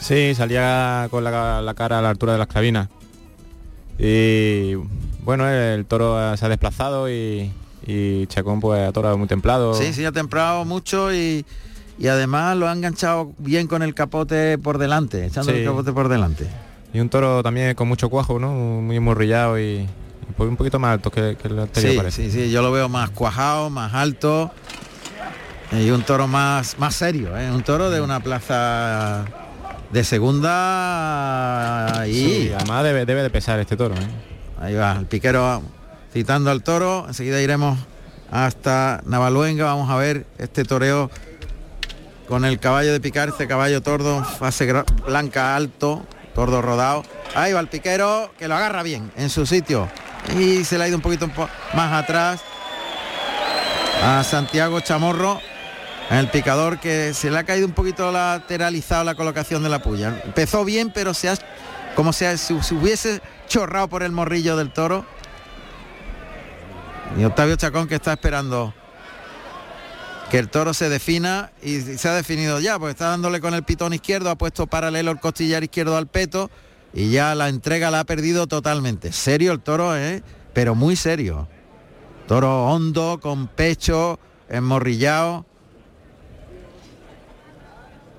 Sí, 0.00 0.34
salía 0.34 1.08
con 1.10 1.24
la, 1.24 1.74
cara 1.76 1.98
a 1.98 2.02
la 2.02 2.10
altura 2.10 2.32
de 2.32 2.38
las 2.38 2.48
clavinas. 2.48 2.88
Y 3.98 4.74
bueno, 5.24 5.48
el 5.48 5.84
toro 5.86 6.36
se 6.36 6.46
ha 6.46 6.48
desplazado 6.48 7.10
y, 7.10 7.52
Chacón 8.28 8.60
pues 8.60 8.88
ha 8.88 8.92
toro 8.92 9.16
muy 9.18 9.28
templado. 9.28 9.74
Sí, 9.74 9.92
sí, 9.92 10.04
ha 10.04 10.12
templado 10.12 10.64
mucho 10.64 11.12
y, 11.12 11.44
además 12.00 12.56
lo 12.56 12.68
ha 12.68 12.72
enganchado 12.72 13.32
bien 13.38 13.66
con 13.66 13.82
el 13.82 13.94
capote 13.94 14.58
por 14.58 14.78
delante, 14.78 15.26
echando 15.26 15.52
el 15.52 15.64
capote 15.64 15.92
por 15.92 16.08
delante. 16.08 16.46
Y 16.92 17.00
un 17.00 17.08
toro 17.08 17.42
también 17.42 17.74
con 17.74 17.88
mucho 17.88 18.08
cuajo, 18.08 18.38
¿no? 18.38 18.52
Muy 18.52 18.96
emorrillado 18.96 19.58
y, 19.58 19.86
un 20.38 20.56
poquito 20.56 20.78
más 20.78 20.92
alto 20.92 21.10
que, 21.10 21.36
el 21.42 21.58
anterior. 21.58 22.12
Sí, 22.12 22.30
sí, 22.30 22.30
sí, 22.30 22.50
yo 22.50 22.62
lo 22.62 22.70
veo 22.70 22.88
más 22.88 23.10
cuajado, 23.10 23.68
más 23.70 23.92
alto 23.94 24.52
y 25.72 25.90
un 25.90 26.02
toro 26.02 26.26
más, 26.26 26.78
más 26.78 26.94
serio, 26.94 27.36
¿eh? 27.36 27.50
un 27.50 27.62
toro 27.62 27.90
de 27.90 28.00
una 28.00 28.20
plaza 28.20 29.26
de 29.90 30.04
segunda 30.04 30.44
y 32.06 32.52
además 32.52 32.84
debe, 32.84 33.04
de 33.04 33.30
pesar 33.30 33.58
este 33.58 33.76
toro. 33.76 33.94
¿eh? 33.94 34.08
Ahí 34.60 34.74
va, 34.74 34.96
el 34.98 35.06
piquero 35.06 35.62
citando 36.12 36.50
al 36.50 36.62
toro. 36.62 37.06
Enseguida 37.08 37.40
iremos 37.40 37.78
hasta 38.30 39.00
Navaluenga. 39.06 39.64
Vamos 39.64 39.90
a 39.90 39.96
ver 39.96 40.26
este 40.38 40.64
toreo 40.64 41.10
con 42.28 42.44
el 42.44 42.58
caballo 42.60 42.92
de 42.92 43.00
picar, 43.00 43.30
este 43.30 43.48
caballo 43.48 43.80
tordo, 43.80 44.22
fase 44.22 44.70
blanca 45.06 45.56
alto, 45.56 46.04
tordo 46.34 46.60
rodado. 46.60 47.02
Ahí 47.34 47.52
va 47.52 47.60
el 47.60 47.68
piquero 47.68 48.30
que 48.38 48.48
lo 48.48 48.54
agarra 48.54 48.82
bien 48.82 49.10
en 49.16 49.30
su 49.30 49.46
sitio. 49.46 49.88
Y 50.38 50.64
se 50.64 50.76
le 50.76 50.84
ha 50.84 50.88
ido 50.88 50.96
un 50.96 51.02
poquito 51.02 51.28
más 51.74 51.92
atrás 51.92 52.40
a 54.02 54.22
Santiago 54.22 54.80
Chamorro 54.80 55.40
el 56.10 56.28
picador 56.30 56.80
que 56.80 57.12
se 57.12 57.30
le 57.30 57.38
ha 57.38 57.44
caído 57.44 57.66
un 57.66 57.72
poquito 57.72 58.10
lateralizado 58.10 59.04
la 59.04 59.14
colocación 59.14 59.62
de 59.62 59.68
la 59.68 59.80
puya. 59.80 60.22
Empezó 60.24 60.64
bien, 60.64 60.90
pero 60.92 61.12
se 61.12 61.28
ha, 61.28 61.34
como 61.94 62.12
se, 62.12 62.34
hubiese 62.72 63.20
chorrado 63.46 63.88
por 63.88 64.02
el 64.02 64.12
morrillo 64.12 64.56
del 64.56 64.72
toro. 64.72 65.04
Y 67.18 67.24
Octavio 67.24 67.56
Chacón 67.56 67.88
que 67.88 67.96
está 67.96 68.14
esperando 68.14 68.74
que 70.30 70.38
el 70.38 70.48
toro 70.48 70.74
se 70.74 70.88
defina 70.88 71.52
y 71.62 71.80
se 71.80 72.08
ha 72.08 72.14
definido 72.14 72.60
ya, 72.60 72.78
porque 72.78 72.92
está 72.92 73.08
dándole 73.08 73.40
con 73.40 73.54
el 73.54 73.62
pitón 73.62 73.94
izquierdo, 73.94 74.30
ha 74.30 74.36
puesto 74.36 74.66
paralelo 74.66 75.10
el 75.10 75.20
costillar 75.20 75.62
izquierdo 75.62 75.96
al 75.96 76.06
peto 76.06 76.50
y 76.92 77.10
ya 77.10 77.34
la 77.34 77.48
entrega 77.48 77.90
la 77.90 78.00
ha 78.00 78.04
perdido 78.04 78.46
totalmente. 78.46 79.12
Serio 79.12 79.52
el 79.52 79.60
toro, 79.60 79.96
¿eh? 79.96 80.22
pero 80.52 80.74
muy 80.74 80.96
serio. 80.96 81.48
Toro 82.26 82.66
hondo, 82.66 83.20
con 83.22 83.48
pecho, 83.48 84.18
enmorrillado 84.50 85.47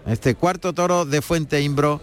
este 0.09 0.35
cuarto 0.35 0.73
toro 0.73 1.05
de 1.05 1.21
Fuente 1.21 1.61
Imbro 1.61 2.01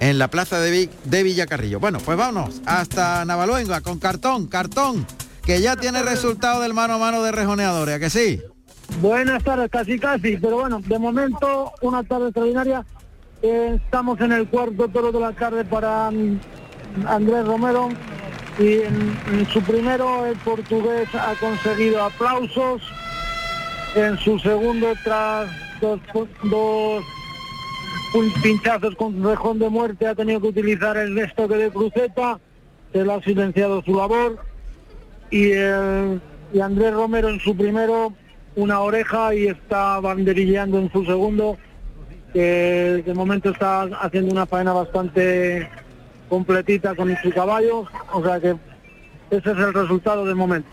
en 0.00 0.18
la 0.18 0.28
plaza 0.28 0.58
de, 0.58 0.88
de 1.04 1.22
Villacarrillo. 1.22 1.78
Bueno, 1.78 1.98
pues 2.04 2.18
vámonos 2.18 2.60
hasta 2.66 3.24
Navaluenga 3.24 3.80
con 3.80 3.98
cartón, 3.98 4.46
cartón, 4.48 5.06
que 5.44 5.60
ya 5.60 5.76
tiene 5.76 6.02
resultado 6.02 6.60
del 6.60 6.74
mano 6.74 6.94
a 6.94 6.98
mano 6.98 7.22
de 7.22 7.32
rejoneadores, 7.32 7.96
¿a 7.96 7.98
que 8.00 8.10
sí? 8.10 8.42
Buenas 9.00 9.42
tardes, 9.42 9.70
casi 9.70 9.98
casi, 9.98 10.36
pero 10.36 10.58
bueno, 10.58 10.80
de 10.80 10.98
momento 10.98 11.72
una 11.80 12.02
tarde 12.02 12.26
extraordinaria. 12.26 12.84
estamos 13.42 14.20
en 14.20 14.32
el 14.32 14.48
cuarto 14.48 14.88
toro 14.88 15.12
de 15.12 15.20
la 15.20 15.32
tarde 15.32 15.64
para 15.64 16.10
mm, 16.10 16.40
Andrés 17.06 17.46
Romero 17.46 17.88
y 18.58 18.82
en, 18.82 19.46
su 19.52 19.62
primero 19.62 20.26
el 20.26 20.36
portugués 20.38 21.08
ha 21.14 21.34
conseguido 21.40 22.02
aplausos, 22.02 22.82
en 23.94 24.18
su 24.18 24.38
segundo 24.38 24.92
tras 25.04 25.48
dos, 25.82 26.00
dos 26.44 27.04
pinchazos 28.42 28.94
con 28.94 29.22
rejón 29.22 29.58
de 29.58 29.68
muerte, 29.68 30.06
ha 30.06 30.14
tenido 30.14 30.40
que 30.40 30.48
utilizar 30.48 30.96
el 30.96 31.18
estoque 31.18 31.56
de 31.56 31.70
cruceta, 31.70 32.38
se 32.92 33.04
le 33.04 33.12
ha 33.12 33.20
silenciado 33.20 33.82
su 33.82 33.94
labor. 33.94 34.38
Y, 35.30 35.48
y 35.48 36.60
Andrés 36.60 36.94
Romero 36.94 37.28
en 37.28 37.40
su 37.40 37.56
primero 37.56 38.12
una 38.54 38.80
oreja 38.80 39.34
y 39.34 39.46
está 39.46 39.98
banderilleando 40.00 40.78
en 40.78 40.92
su 40.92 41.04
segundo, 41.04 41.56
que 42.32 43.02
de 43.04 43.14
momento 43.14 43.50
está 43.50 43.82
haciendo 43.82 44.32
una 44.32 44.46
faena 44.46 44.72
bastante 44.72 45.68
completita 46.28 46.94
con 46.94 47.14
su 47.22 47.30
caballo, 47.30 47.86
o 48.12 48.22
sea 48.22 48.40
que 48.40 48.50
ese 49.30 49.50
es 49.50 49.58
el 49.58 49.72
resultado 49.72 50.26
del 50.26 50.36
momento. 50.36 50.68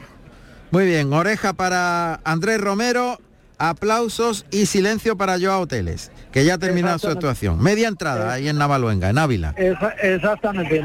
Muy 0.71 0.85
bien, 0.85 1.11
oreja 1.13 1.53
para 1.53 2.19
Andrés 2.25 2.61
Romero 2.61 3.17
aplausos 3.59 4.45
y 4.49 4.65
silencio 4.65 5.15
para 5.15 5.37
Joao 5.39 5.61
Hoteles, 5.61 6.11
que 6.31 6.43
ya 6.45 6.55
ha 6.55 6.57
terminado 6.57 6.97
su 6.97 7.07
actuación. 7.07 7.61
Media 7.61 7.87
entrada 7.87 8.33
ahí 8.33 8.49
en 8.49 8.57
Navaluenga, 8.57 9.09
en 9.09 9.17
Ávila. 9.17 9.53
exactamente. 10.01 10.83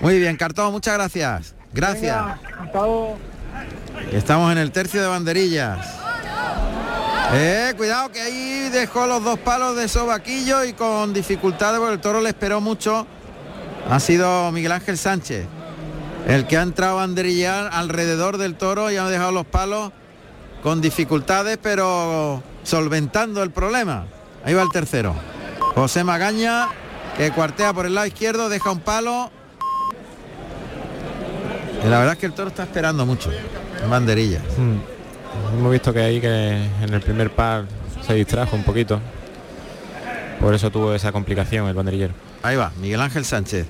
Muy 0.00 0.18
bien, 0.18 0.36
Cartón, 0.36 0.72
muchas 0.72 0.94
gracias. 0.94 1.54
Gracias. 1.72 2.24
Estamos 4.12 4.52
en 4.52 4.58
el 4.58 4.70
tercio 4.70 5.02
de 5.02 5.08
banderillas. 5.08 5.86
Eh, 7.32 7.74
cuidado 7.76 8.12
que 8.12 8.20
ahí 8.20 8.68
dejó 8.70 9.06
los 9.06 9.22
dos 9.24 9.38
palos 9.40 9.76
de 9.76 9.88
sobaquillo 9.88 10.64
y 10.64 10.72
con 10.72 11.12
dificultades 11.12 11.80
porque 11.80 11.94
el 11.94 12.00
toro 12.00 12.20
le 12.20 12.28
esperó 12.28 12.60
mucho. 12.60 13.06
Ha 13.90 14.00
sido 14.00 14.50
Miguel 14.52 14.72
Ángel 14.72 14.96
Sánchez 14.96 15.46
el 16.26 16.46
que 16.46 16.56
ha 16.56 16.62
entrado 16.62 16.98
a 16.98 17.02
banderillar 17.02 17.70
alrededor 17.72 18.38
del 18.38 18.54
toro 18.54 18.90
y 18.90 18.96
ha 18.96 19.04
dejado 19.08 19.32
los 19.32 19.46
palos 19.46 19.92
con 20.64 20.80
dificultades, 20.80 21.58
pero 21.62 22.42
solventando 22.62 23.42
el 23.42 23.50
problema. 23.50 24.06
Ahí 24.44 24.54
va 24.54 24.62
el 24.62 24.70
tercero. 24.70 25.14
José 25.74 26.04
Magaña, 26.04 26.68
que 27.18 27.30
cuartea 27.32 27.74
por 27.74 27.84
el 27.84 27.94
lado 27.94 28.06
izquierdo, 28.06 28.48
deja 28.48 28.70
un 28.70 28.80
palo. 28.80 29.30
Y 31.84 31.88
la 31.88 31.98
verdad 31.98 32.14
es 32.14 32.18
que 32.18 32.24
el 32.24 32.32
toro 32.32 32.48
está 32.48 32.62
esperando 32.62 33.04
mucho 33.04 33.30
en 33.30 33.90
banderillas. 33.90 34.42
Mm. 34.56 35.58
Hemos 35.58 35.70
visto 35.70 35.92
que 35.92 36.00
ahí 36.00 36.18
que 36.18 36.52
en 36.80 36.94
el 36.94 37.00
primer 37.02 37.30
par 37.30 37.66
se 38.06 38.14
distrajo 38.14 38.56
un 38.56 38.64
poquito. 38.64 39.00
Por 40.40 40.54
eso 40.54 40.70
tuvo 40.70 40.94
esa 40.94 41.12
complicación 41.12 41.68
el 41.68 41.74
banderillero. 41.74 42.14
Ahí 42.42 42.56
va, 42.56 42.72
Miguel 42.80 43.02
Ángel 43.02 43.26
Sánchez, 43.26 43.66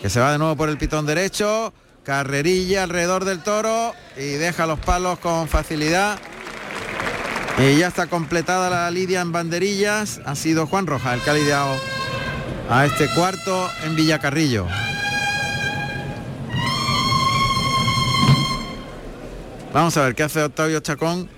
que 0.00 0.08
se 0.08 0.20
va 0.20 0.32
de 0.32 0.38
nuevo 0.38 0.56
por 0.56 0.70
el 0.70 0.78
pitón 0.78 1.04
derecho, 1.04 1.74
carrerilla 2.02 2.84
alrededor 2.84 3.26
del 3.26 3.40
toro 3.40 3.92
y 4.16 4.32
deja 4.32 4.66
los 4.66 4.78
palos 4.78 5.18
con 5.18 5.46
facilidad. 5.46 6.18
Y 7.60 7.76
ya 7.76 7.88
está 7.88 8.06
completada 8.06 8.70
la 8.70 8.90
lidia 8.90 9.20
en 9.20 9.32
banderillas. 9.32 10.22
Ha 10.24 10.34
sido 10.34 10.66
Juan 10.66 10.86
Rojas 10.86 11.14
el 11.14 11.20
que 11.20 11.28
ha 11.28 11.34
lidiado 11.34 11.76
a 12.70 12.86
este 12.86 13.06
cuarto 13.14 13.68
en 13.84 13.94
Villacarrillo. 13.94 14.66
Vamos 19.74 19.94
a 19.98 20.04
ver 20.04 20.14
qué 20.14 20.22
hace 20.22 20.42
Octavio 20.42 20.80
Chacón 20.80 21.28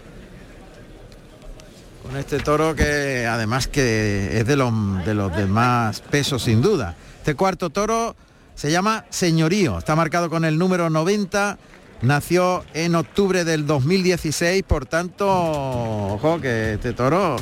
con 2.04 2.16
este 2.16 2.38
toro 2.38 2.76
que 2.76 3.26
además 3.26 3.66
que 3.66 4.38
es 4.38 4.46
de 4.46 4.54
los 4.54 4.72
de 5.04 5.14
los 5.14 5.36
de 5.36 5.46
más 5.46 6.02
peso 6.02 6.38
sin 6.38 6.62
duda. 6.62 6.94
Este 7.18 7.34
cuarto 7.34 7.70
toro 7.70 8.14
se 8.54 8.70
llama 8.70 9.06
Señorío, 9.10 9.78
está 9.78 9.96
marcado 9.96 10.30
con 10.30 10.44
el 10.44 10.56
número 10.56 10.88
90, 10.88 11.58
nació 12.02 12.64
en 12.74 12.94
octubre 12.94 13.44
del 13.44 13.66
2016, 13.66 14.62
por 14.64 14.86
tanto, 14.86 15.26
ojo 15.28 16.40
que 16.40 16.74
este 16.74 16.92
toro 16.92 17.36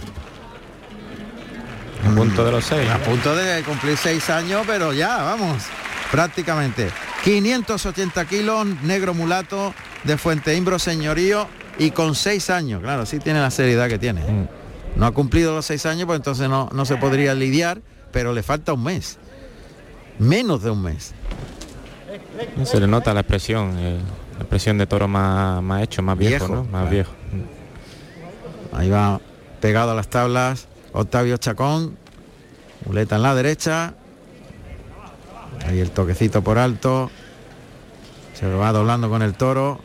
a 2.07 2.15
punto 2.15 2.45
de 2.45 2.53
los 2.53 2.65
seis. 2.65 2.89
A 2.89 2.99
punto 2.99 3.35
de 3.35 3.63
cumplir 3.63 3.97
seis 3.97 4.31
años, 4.31 4.63
pero 4.67 4.93
ya, 4.93 5.19
vamos, 5.19 5.65
prácticamente. 6.11 6.91
580 7.25 8.25
kilos, 8.25 8.67
negro 8.83 9.13
mulato 9.13 9.75
de 10.05 10.17
Fuente 10.17 10.55
Imbro 10.57 10.79
Señorío 10.79 11.47
y 11.79 11.91
con 11.91 12.15
seis 12.15 12.49
años, 12.49 12.81
claro, 12.81 13.05
sí 13.05 13.19
tiene 13.19 13.41
la 13.41 13.51
seriedad 13.51 13.89
que 13.89 13.99
tiene. 13.99 14.23
¿eh? 14.23 14.49
No 14.97 15.07
ha 15.07 15.13
cumplido 15.13 15.55
los 15.55 15.67
seis 15.67 15.85
años, 15.87 16.07
pues 16.07 16.17
entonces 16.17 16.49
no, 16.49 16.71
no 16.73 16.85
se 16.87 16.97
podría 16.97 17.35
lidiar, 17.35 17.83
pero 18.13 18.33
le 18.33 18.43
falta 18.43 18.73
un 18.73 18.85
mes. 18.85 19.19
Menos 20.19 20.63
de 20.63 20.71
un 20.71 20.83
mes. 20.83 21.13
Se 22.65 22.81
le 22.81 22.87
nota 22.87 23.15
la 23.15 23.21
expresión, 23.21 23.77
eh, 23.79 23.99
la 24.41 24.45
expresión 24.45 24.79
de 24.79 24.87
toro 24.87 25.07
más, 25.07 25.63
más 25.63 25.83
hecho, 25.83 26.01
más 26.01 26.17
viejo, 26.17 26.47
Viejo, 26.47 26.55
¿no? 26.55 26.63
Más 26.63 26.71
claro. 26.71 26.91
viejo. 26.91 27.13
Ahí 28.73 28.89
va 28.89 29.21
pegado 29.61 29.91
a 29.91 29.95
las 29.95 30.09
tablas 30.09 30.67
Octavio 30.93 31.37
Chacón. 31.37 31.99
Muleta 32.87 33.17
en 33.17 33.23
la 33.23 33.35
derecha. 33.35 33.93
Ahí 35.67 35.79
el 35.79 35.91
toquecito 35.91 36.43
por 36.43 36.57
alto. 36.57 37.11
Se 38.33 38.49
lo 38.49 38.57
va 38.57 38.73
doblando 38.73 39.11
con 39.11 39.21
el 39.21 39.35
toro. 39.35 39.79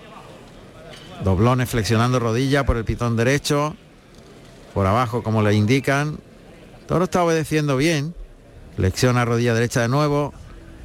Doblones 1.26 1.70
flexionando 1.70 2.22
rodilla 2.22 2.65
por 2.65 2.78
el 2.78 2.86
pitón 2.86 3.18
derecho. 3.18 3.76
Por 4.74 4.88
abajo 4.88 5.22
como 5.22 5.41
le 5.41 5.54
indican. 5.54 6.18
Toro 6.88 7.04
está 7.04 7.26
obedeciendo 7.26 7.76
bien. 7.76 8.15
Flexiona 8.78 9.26
rodilla 9.26 9.54
derecha 9.54 9.82
de 9.82 9.89
nuevo. 9.89 10.34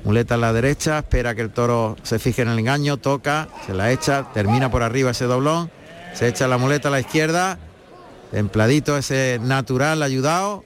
Muleta 0.05 0.35
en 0.37 0.41
la 0.41 0.53
derecha. 0.53 0.99
Espera 0.99 1.35
que 1.35 1.43
el 1.43 1.51
toro 1.51 1.97
se 2.03 2.19
fije 2.19 2.43
en 2.43 2.49
el 2.49 2.59
engaño. 2.59 2.97
Toca. 2.97 3.49
Se 3.67 3.75
la 3.75 3.91
echa. 3.91 4.27
Termina 4.33 4.71
por 4.71 4.83
arriba 4.83 5.11
ese 5.11 5.25
doblón. 5.27 5.71
Se 6.15 6.29
echa 6.29 6.49
la 6.49 6.59
muleta 6.59 6.89
a 6.89 6.91
la 6.91 7.01
izquierda. 7.01 7.59
Templadito 8.31 8.97
ese 8.97 9.39
natural 9.43 10.03
ayudado. 10.03 10.65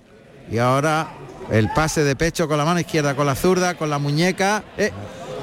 Y 0.50 0.58
ahora 0.58 1.08
el 1.50 1.70
pase 1.72 2.04
de 2.04 2.16
pecho 2.16 2.48
con 2.48 2.58
la 2.58 2.64
mano 2.64 2.80
izquierda, 2.80 3.14
con 3.16 3.26
la 3.26 3.34
zurda, 3.34 3.74
con 3.74 3.90
la 3.90 3.98
muñeca. 3.98 4.62
Eh, 4.76 4.92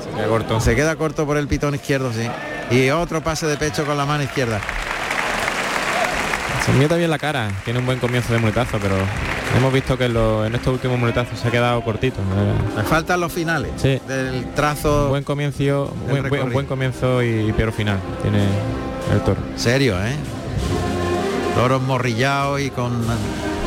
Se 0.04 0.10
queda 0.16 0.28
corto. 0.28 0.60
se 0.60 0.76
queda 0.76 0.96
corto 0.96 1.26
por 1.26 1.38
el 1.38 1.48
pitón 1.48 1.76
izquierdo, 1.76 2.12
sí. 2.14 2.28
Y 2.76 2.90
otro 2.92 3.22
pase 3.24 3.48
de 3.48 3.58
pecho 3.58 3.86
con 3.86 3.98
la 3.98 4.06
mano 4.06 4.24
izquierda. 4.24 4.60
Se 6.66 6.72
mira 6.74 6.96
bien 6.96 7.10
la 7.10 7.18
cara, 7.18 7.50
tiene 7.66 7.80
un 7.80 7.86
buen 7.86 8.00
comienzo 8.00 8.32
de 8.34 8.40
muletazo, 8.40 8.78
pero 8.80 8.96
hemos 9.58 9.74
visto 9.74 9.98
que 9.98 10.06
en, 10.06 10.14
lo- 10.14 10.46
en 10.46 10.56
estos 10.56 10.74
últimos 10.74 10.98
muletazos 11.00 11.40
se 11.40 11.48
ha 11.48 11.52
quedado 11.52 11.82
cortito. 11.84 12.20
Me 12.76 12.84
faltan 12.84 13.20
los 13.20 13.32
finales 13.32 13.72
Sí. 13.78 14.00
del 14.08 14.54
trazo. 14.56 15.10
buen 15.10 15.24
comienzo, 15.24 15.88
buen, 15.88 16.10
buen- 16.10 16.24
recorrido. 16.24 16.50
buen 16.52 16.66
comienzo 16.66 17.22
y 17.24 17.54
pero 17.56 17.72
final 17.72 18.00
tiene 18.22 18.46
el 19.14 19.20
toro. 19.22 19.38
Serio, 19.56 19.96
¿eh? 20.04 20.16
Toros 21.56 21.82
morrillados 21.82 22.62
y 22.62 22.70
con 22.70 22.94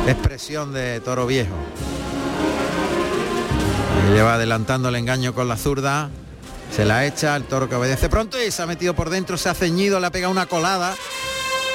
expresión 0.07 0.73
de 0.73 0.99
toro 1.01 1.27
viejo. 1.27 1.53
Le 4.13 4.21
va 4.21 4.35
adelantando 4.35 4.89
el 4.89 4.95
engaño 4.95 5.33
con 5.33 5.47
la 5.47 5.57
zurda. 5.57 6.09
Se 6.71 6.83
la 6.83 7.05
echa, 7.05 7.35
el 7.35 7.43
toro 7.43 7.69
que 7.69 7.75
obedece 7.75 8.09
pronto 8.09 8.41
y 8.41 8.51
se 8.51 8.61
ha 8.61 8.65
metido 8.65 8.93
por 8.95 9.09
dentro, 9.09 9.37
se 9.37 9.49
ha 9.49 9.53
ceñido, 9.53 9.99
le 9.99 10.07
ha 10.07 10.11
pegado 10.11 10.31
una 10.31 10.45
colada. 10.45 10.93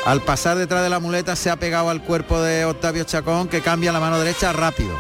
Al 0.07 0.23
pasar 0.23 0.57
detrás 0.57 0.83
de 0.83 0.89
la 0.89 0.99
muleta 0.99 1.37
se 1.37 1.51
ha 1.51 1.57
pegado 1.57 1.91
al 1.91 2.03
cuerpo 2.03 2.41
de 2.41 2.65
Octavio 2.65 3.05
Chacón 3.05 3.49
que 3.49 3.61
cambia 3.61 3.93
la 3.93 4.01
mano 4.01 4.19
derecha 4.19 4.53
rápido. 4.53 4.99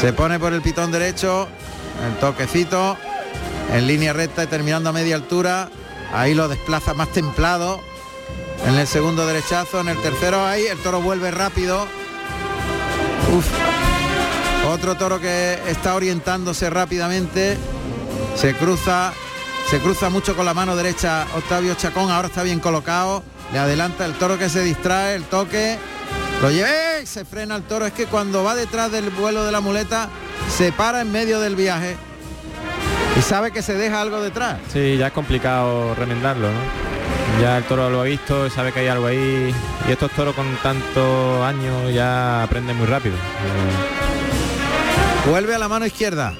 Se 0.00 0.12
pone 0.12 0.38
por 0.38 0.52
el 0.52 0.62
pitón 0.62 0.90
derecho, 0.90 1.48
el 2.06 2.18
toquecito, 2.18 2.96
en 3.72 3.86
línea 3.86 4.12
recta 4.12 4.44
y 4.44 4.46
terminando 4.46 4.88
a 4.90 4.92
media 4.92 5.14
altura. 5.14 5.68
Ahí 6.12 6.34
lo 6.34 6.48
desplaza 6.48 6.94
más 6.94 7.08
templado. 7.12 7.80
En 8.66 8.74
el 8.74 8.86
segundo 8.86 9.26
derechazo, 9.26 9.80
en 9.80 9.88
el 9.88 10.00
tercero 10.00 10.44
ahí, 10.44 10.66
el 10.66 10.78
toro 10.78 11.00
vuelve 11.00 11.30
rápido. 11.30 11.86
Uf. 13.36 13.46
Otro 14.68 14.96
toro 14.96 15.20
que 15.20 15.58
está 15.68 15.94
orientándose 15.94 16.70
rápidamente. 16.70 17.56
Se 18.36 18.54
cruza, 18.54 19.12
se 19.70 19.80
cruza 19.80 20.10
mucho 20.10 20.34
con 20.34 20.46
la 20.46 20.54
mano 20.54 20.76
derecha 20.76 21.26
Octavio 21.36 21.74
Chacón, 21.74 22.10
ahora 22.10 22.28
está 22.28 22.42
bien 22.42 22.60
colocado. 22.60 23.22
Le 23.52 23.58
adelanta 23.58 24.04
el 24.04 24.14
toro 24.14 24.38
que 24.38 24.48
se 24.48 24.62
distrae, 24.62 25.14
el 25.14 25.24
toque. 25.24 25.78
Lo 26.42 26.50
lleva, 26.50 26.68
¡eh! 26.68 27.06
se 27.06 27.24
frena 27.24 27.56
el 27.56 27.62
toro. 27.62 27.86
Es 27.86 27.92
que 27.92 28.06
cuando 28.06 28.44
va 28.44 28.54
detrás 28.54 28.92
del 28.92 29.10
vuelo 29.10 29.44
de 29.44 29.52
la 29.52 29.60
muleta, 29.60 30.08
se 30.56 30.72
para 30.72 31.00
en 31.00 31.10
medio 31.10 31.40
del 31.40 31.56
viaje 31.56 31.96
y 33.18 33.22
sabe 33.22 33.50
que 33.50 33.62
se 33.62 33.74
deja 33.74 34.00
algo 34.00 34.20
detrás. 34.20 34.58
Sí, 34.72 34.96
ya 34.96 35.08
es 35.08 35.12
complicado 35.12 35.94
remendarlo, 35.94 36.48
¿no? 36.48 36.88
Ya 37.40 37.58
el 37.58 37.64
toro 37.64 37.88
lo 37.90 38.00
ha 38.00 38.04
visto, 38.04 38.50
sabe 38.50 38.72
que 38.72 38.80
hay 38.80 38.88
algo 38.88 39.06
ahí 39.06 39.54
y 39.88 39.92
estos 39.92 40.10
toros 40.12 40.34
con 40.34 40.46
tantos 40.56 41.42
años 41.42 41.92
ya 41.92 42.42
aprenden 42.42 42.76
muy 42.76 42.86
rápido. 42.86 43.16
Vuelve 45.28 45.54
a 45.54 45.58
la 45.58 45.68
mano 45.68 45.86
izquierda. 45.86 46.34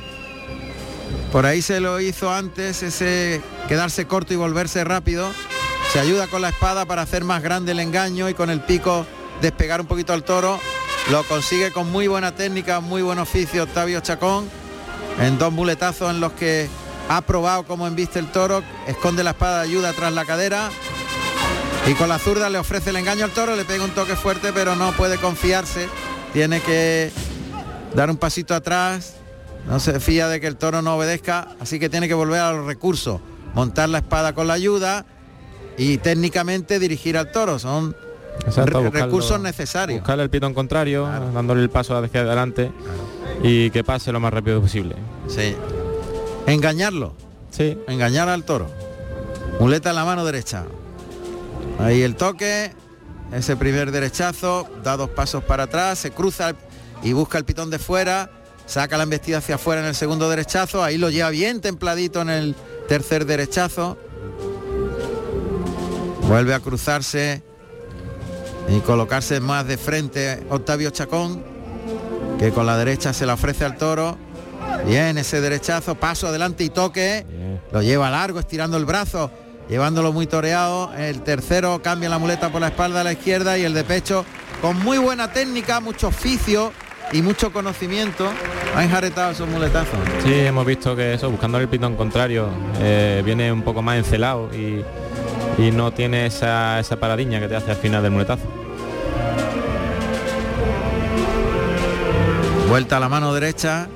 Por 1.31 1.47
ahí 1.47 1.63
se 1.63 1.81
lo 1.81 2.01
hizo 2.01 2.33
antes 2.33 2.83
ese 2.83 3.41
quedarse 3.69 4.07
corto 4.07 4.33
y 4.33 4.37
volverse 4.37 4.83
rápido. 4.83 5.31
Se 5.93 5.99
ayuda 5.99 6.27
con 6.27 6.43
la 6.43 6.51
espada 6.51 6.85
para 6.85 7.01
hacer 7.01 7.25
más 7.25 7.43
grande 7.43 7.73
el 7.73 7.81
engaño 7.81 8.29
y 8.29 8.35
con 8.35 8.51
el 8.51 8.61
pico 8.61 9.07
despegar 9.41 9.81
un 9.81 9.87
poquito 9.87 10.13
al 10.13 10.23
toro. 10.23 10.61
Lo 11.11 11.25
consigue 11.25 11.73
con 11.73 11.91
muy 11.91 12.09
buena 12.09 12.35
técnica, 12.35 12.81
muy 12.81 13.01
buen 13.01 13.19
oficio 13.19 13.63
Octavio 13.63 14.01
Chacón. 14.01 14.51
En 15.19 15.39
dos 15.39 15.51
muletazos 15.51 16.11
en 16.11 16.21
los 16.21 16.33
que 16.33 16.69
ha 17.09 17.23
probado 17.23 17.65
cómo 17.65 17.87
embiste 17.87 18.19
el 18.19 18.27
toro. 18.31 18.63
Esconde 18.87 19.25
la 19.25 19.31
espada 19.31 19.63
ayuda 19.63 19.95
tras 19.95 20.13
la 20.13 20.27
cadera. 20.27 20.69
Y 21.87 21.95
con 21.95 22.11
la 22.11 22.19
zurda 22.19 22.51
le 22.51 22.59
ofrece 22.59 22.91
el 22.91 22.97
engaño 22.97 23.25
al 23.25 23.31
toro, 23.31 23.57
le 23.57 23.65
pega 23.65 23.83
un 23.83 23.93
toque 23.93 24.15
fuerte, 24.15 24.53
pero 24.53 24.77
no 24.77 24.93
puede 24.93 25.17
confiarse. 25.17 25.89
Tiene 26.35 26.61
que 26.61 27.11
dar 27.95 28.11
un 28.11 28.19
pasito 28.19 28.55
atrás. 28.55 29.15
No 29.67 29.81
se 29.81 29.99
fía 30.01 30.29
de 30.29 30.39
que 30.39 30.49
el 30.49 30.57
toro 30.57 30.83
no 30.83 30.97
obedezca, 30.97 31.49
así 31.61 31.79
que 31.79 31.89
tiene 31.89 32.09
que 32.09 32.15
volver 32.15 32.41
a 32.41 32.53
los 32.53 32.67
recursos. 32.67 33.23
Montar 33.55 33.89
la 33.89 33.99
espada 33.99 34.35
con 34.35 34.47
la 34.47 34.53
ayuda 34.53 35.07
y 35.79 35.97
técnicamente 35.99 36.79
dirigir 36.79 37.17
al 37.17 37.31
toro. 37.33 37.59
Son 37.59 37.95
exacto, 38.47 38.81
re- 38.81 38.89
buscarlo- 38.91 39.05
recursos 39.07 39.41
necesarios. 39.41 40.01
Buscarle 40.01 40.25
el 40.25 40.31
pitón 40.31 40.53
contrario, 40.55 41.07
dándole 41.33 41.63
el 41.63 41.71
paso 41.71 41.97
hacia 41.97 42.21
adelante 42.23 42.71
y 43.43 43.71
que 43.71 43.85
pase 43.85 44.11
lo 44.13 44.21
más 44.21 44.33
rápido 44.33 44.61
posible. 44.61 44.97
Sí. 45.29 45.55
Engañarlo. 46.47 47.15
Sí. 47.51 47.79
Engañar 47.89 48.29
al 48.29 48.45
toro. 48.45 48.69
Muleta 49.61 49.91
en 49.91 49.97
la 49.97 50.05
mano 50.05 50.25
derecha. 50.25 50.65
Ahí 51.79 52.03
el 52.03 52.17
toque. 52.17 52.73
Ese 53.33 53.57
primer 53.57 53.91
derechazo. 53.91 54.67
Da 54.83 54.97
dos 54.97 55.11
pasos 55.11 55.45
para 55.45 55.65
atrás. 55.65 55.99
Se 55.99 56.11
cruza 56.11 56.55
y 57.03 57.13
busca 57.13 57.39
el 57.39 57.45
pitón 57.45 57.71
de 57.71 57.79
fuera. 57.79 58.31
Saca 58.67 58.97
la 58.97 59.03
embestida 59.05 59.39
hacia 59.39 59.55
afuera 59.57 59.81
en 59.81 59.87
el 59.89 59.95
segundo 59.95 60.29
derechazo. 60.29 60.83
Ahí 60.83 60.99
lo 60.99 61.11
lleva 61.11 61.31
bien 61.31 61.61
templadito 61.61 62.23
en 62.23 62.31
el 62.31 62.55
tercer 62.89 63.25
derechazo. 63.27 63.97
Vuelve 66.29 66.53
a 66.53 66.61
cruzarse 66.61 67.43
y 68.69 68.81
colocarse 68.81 69.41
más 69.41 69.67
de 69.67 69.79
frente 69.79 70.45
Octavio 70.51 70.91
Chacón, 70.91 71.43
que 72.39 72.51
con 72.51 72.67
la 72.67 72.77
derecha 72.77 73.15
se 73.15 73.25
la 73.25 73.33
ofrece 73.33 73.65
al 73.65 73.79
toro. 73.79 74.19
Bien, 74.87 75.17
ese 75.17 75.41
derechazo, 75.41 75.95
paso 75.95 76.27
adelante 76.27 76.65
y 76.65 76.69
toque. 76.69 77.25
Lo 77.73 77.81
lleva 77.81 78.11
largo, 78.11 78.41
estirando 78.41 78.77
el 78.77 78.85
brazo, 78.85 79.31
llevándolo 79.71 80.13
muy 80.13 80.27
toreado. 80.27 80.93
El 80.95 81.23
tercero 81.23 81.81
cambia 81.83 82.11
la 82.11 82.19
muleta 82.19 82.53
por 82.53 82.61
la 82.61 82.69
espalda 82.69 83.01
a 83.01 83.05
la 83.05 83.13
izquierda 83.13 83.57
y 83.57 83.65
el 83.65 83.73
de 83.73 83.85
pecho 83.85 84.27
con 84.61 84.79
muy 84.81 84.99
buena 84.99 85.33
técnica, 85.33 85.81
mucho 85.81 86.09
oficio, 86.09 86.73
y 87.13 87.23
mucho 87.23 87.53
conocimiento 87.53 88.29
ha 88.75 88.85
enjaretado 88.85 89.33
esos 89.33 89.49
muletazos. 89.49 89.99
Sí, 90.23 90.33
hemos 90.35 90.67
visto 90.67 90.95
que 90.95 91.15
eso, 91.15 91.31
buscando 91.31 91.59
el 91.59 91.69
pitón 91.69 91.97
contrario, 91.97 92.49
eh, 92.81 93.23
viene 93.25 93.51
un 93.51 93.63
poco 93.63 93.83
más 93.83 93.97
encelado 93.97 94.51
y, 94.55 94.85
y 95.59 95.71
no 95.73 95.93
tiene 95.93 96.27
esa, 96.27 96.79
esa 96.79 96.97
paradiña 96.97 97.41
que 97.41 97.49
te 97.49 97.57
hace 97.57 97.71
al 97.73 97.77
final 97.77 98.03
del 98.03 98.13
muletazo. 98.13 98.43
Vuelta 102.69 102.99
a 102.99 103.01
la 103.01 103.09
mano 103.09 103.33
derecha. 103.33 103.89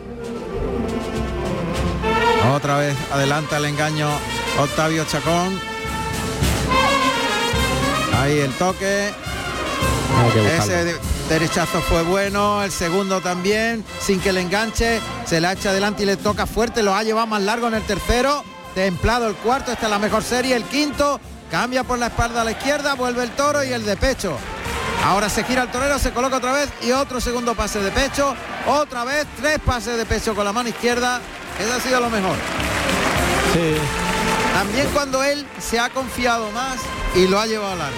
Otra 2.54 2.78
vez 2.78 2.96
adelanta 3.12 3.58
el 3.58 3.66
engaño 3.66 4.08
Octavio 4.58 5.04
Chacón. 5.04 5.58
Ahí 8.18 8.38
el 8.38 8.52
toque. 8.54 9.10
Ese 10.56 10.84
de- 10.84 10.96
derechazo 11.28 11.80
fue 11.80 12.02
bueno, 12.02 12.62
el 12.62 12.70
segundo 12.70 13.20
también, 13.20 13.84
sin 14.00 14.20
que 14.20 14.32
le 14.32 14.40
enganche, 14.42 15.00
se 15.24 15.40
la 15.40 15.52
echa 15.52 15.70
adelante 15.70 16.02
y 16.02 16.06
le 16.06 16.16
toca 16.16 16.46
fuerte, 16.46 16.82
lo 16.82 16.94
ha 16.94 17.02
llevado 17.02 17.26
más 17.26 17.42
largo 17.42 17.68
en 17.68 17.74
el 17.74 17.82
tercero, 17.82 18.44
templado 18.74 19.26
el 19.28 19.34
cuarto, 19.34 19.72
esta 19.72 19.86
es 19.86 19.90
la 19.90 19.98
mejor 19.98 20.22
serie, 20.22 20.54
el 20.54 20.64
quinto, 20.64 21.18
cambia 21.52 21.84
por 21.84 21.98
la 21.98 22.06
espalda 22.06 22.40
a 22.40 22.44
la 22.44 22.52
izquierda, 22.52 22.94
vuelve 22.94 23.22
el 23.22 23.30
toro 23.32 23.62
y 23.62 23.72
el 23.72 23.84
de 23.84 23.94
pecho. 23.98 24.36
Ahora 25.04 25.28
se 25.28 25.44
gira 25.44 25.62
el 25.64 25.70
torero, 25.70 25.98
se 25.98 26.10
coloca 26.10 26.38
otra 26.38 26.52
vez 26.52 26.70
y 26.80 26.92
otro 26.92 27.20
segundo 27.20 27.54
pase 27.54 27.80
de 27.80 27.90
pecho, 27.90 28.34
otra 28.66 29.04
vez 29.04 29.26
tres 29.38 29.58
pases 29.58 29.98
de 29.98 30.06
pecho 30.06 30.34
con 30.34 30.46
la 30.46 30.52
mano 30.52 30.70
izquierda, 30.70 31.20
eso 31.60 31.74
ha 31.74 31.80
sido 31.80 32.00
lo 32.00 32.08
mejor. 32.08 32.36
Sí, 33.52 33.74
También 34.54 34.88
cuando 34.94 35.22
él 35.22 35.46
se 35.60 35.78
ha 35.78 35.90
confiado 35.90 36.50
más 36.52 36.78
y 37.14 37.26
lo 37.26 37.38
ha 37.38 37.46
llevado 37.46 37.76
largo. 37.76 37.96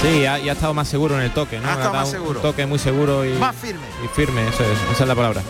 sí, 0.00 0.24
ha- 0.24 0.38
y 0.38 0.48
ha 0.48 0.52
estado 0.52 0.72
más 0.72 0.88
seguro 0.88 1.16
en 1.16 1.22
el 1.22 1.32
toque, 1.34 1.58
¿no? 1.60 1.68
Ha 1.68 1.72
estado 1.72 1.92
más 1.92 2.06
un 2.06 2.12
seguro. 2.12 2.40
toque 2.40 2.64
muy 2.64 2.78
seguro 2.78 3.26
y, 3.26 3.32
Más 3.34 3.54
firme. 3.56 3.84
y 4.04 4.08
firme, 4.08 4.48
eso 4.48 4.62
es, 4.62 4.78
esa 4.94 5.02
es 5.02 5.08
la 5.08 5.14
palabra. 5.14 5.42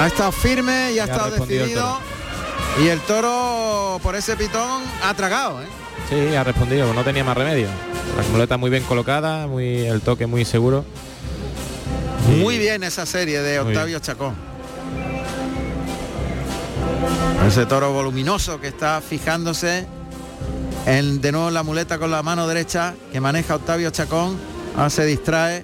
Ha 0.00 0.06
estado 0.06 0.32
firme 0.32 0.92
y 0.92 0.98
ha 0.98 1.04
ha 1.04 1.06
estado 1.06 1.34
el 1.34 1.40
decidido. 1.48 1.98
Y 2.82 2.88
el 2.88 3.00
toro 3.02 4.00
por 4.02 4.16
ese 4.16 4.36
pitón 4.36 4.82
ha 5.02 5.14
tragado, 5.14 5.62
¿eh? 5.62 5.66
Sí, 6.08 6.34
ha 6.36 6.44
respondido, 6.44 6.92
no 6.92 7.02
tenía 7.02 7.24
más 7.24 7.36
remedio. 7.36 7.68
La 8.16 8.22
muleta 8.30 8.56
muy 8.56 8.70
bien 8.70 8.84
colocada, 8.84 9.46
muy 9.46 9.86
el 9.86 10.00
toque 10.02 10.26
muy 10.26 10.44
seguro. 10.44 10.84
Y- 12.30 12.40
Muy 12.40 12.58
bien 12.58 12.82
esa 12.84 13.04
serie 13.06 13.40
de 13.40 13.58
Octavio 13.60 13.98
Chacón. 13.98 14.34
Ese 17.46 17.66
toro 17.66 17.92
voluminoso 17.92 18.60
que 18.60 18.68
está 18.68 19.00
fijándose 19.06 19.86
en 20.86 21.20
de 21.20 21.32
nuevo 21.32 21.50
la 21.50 21.62
muleta 21.62 21.98
con 21.98 22.10
la 22.10 22.22
mano 22.22 22.46
derecha 22.46 22.94
que 23.12 23.20
maneja 23.20 23.56
Octavio 23.56 23.90
Chacón. 23.90 24.38
Ahora 24.76 24.90
se 24.90 25.04
distrae. 25.04 25.62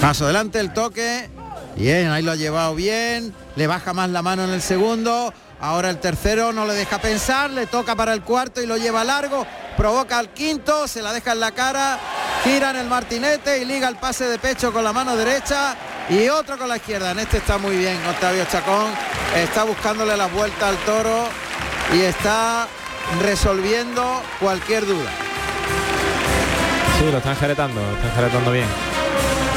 Paso 0.00 0.24
adelante 0.24 0.58
el 0.60 0.72
toque. 0.72 1.28
Bien, 1.76 2.08
ahí 2.08 2.22
lo 2.22 2.32
ha 2.32 2.36
llevado 2.36 2.74
bien. 2.74 3.32
Le 3.54 3.66
baja 3.66 3.92
más 3.92 4.10
la 4.10 4.22
mano 4.22 4.44
en 4.44 4.50
el 4.50 4.62
segundo. 4.62 5.32
Ahora 5.60 5.88
el 5.88 5.98
tercero 5.98 6.52
no 6.52 6.66
le 6.66 6.74
deja 6.74 6.98
pensar. 6.98 7.50
Le 7.50 7.66
toca 7.66 7.94
para 7.94 8.12
el 8.12 8.22
cuarto 8.22 8.60
y 8.60 8.66
lo 8.66 8.76
lleva 8.76 9.04
largo. 9.04 9.46
Provoca 9.76 10.18
al 10.18 10.30
quinto. 10.30 10.86
Se 10.86 11.02
la 11.02 11.12
deja 11.12 11.32
en 11.32 11.40
la 11.40 11.52
cara. 11.52 11.98
Gira 12.44 12.70
en 12.70 12.76
el 12.76 12.86
martinete 12.86 13.58
y 13.58 13.64
liga 13.64 13.88
el 13.88 13.96
pase 13.96 14.26
de 14.26 14.38
pecho 14.38 14.72
con 14.72 14.84
la 14.84 14.92
mano 14.92 15.16
derecha. 15.16 15.76
Y 16.10 16.28
otro 16.28 16.58
con 16.58 16.68
la 16.68 16.76
izquierda. 16.76 17.10
En 17.12 17.18
este 17.18 17.38
está 17.38 17.58
muy 17.58 17.76
bien 17.76 17.98
Octavio 18.06 18.44
Chacón. 18.50 18.92
Está 19.34 19.64
buscándole 19.64 20.16
la 20.16 20.26
vuelta 20.26 20.68
al 20.68 20.76
toro. 20.78 21.28
Y 21.94 22.02
está 22.02 22.66
resolviendo 23.22 24.22
cualquier 24.40 24.86
duda. 24.86 25.10
Sí, 26.98 27.10
lo 27.10 27.18
están 27.18 27.32
enjaretando, 27.32 27.80
lo 27.80 27.92
están 27.92 28.10
enjaretando 28.10 28.52
bien. 28.52 28.66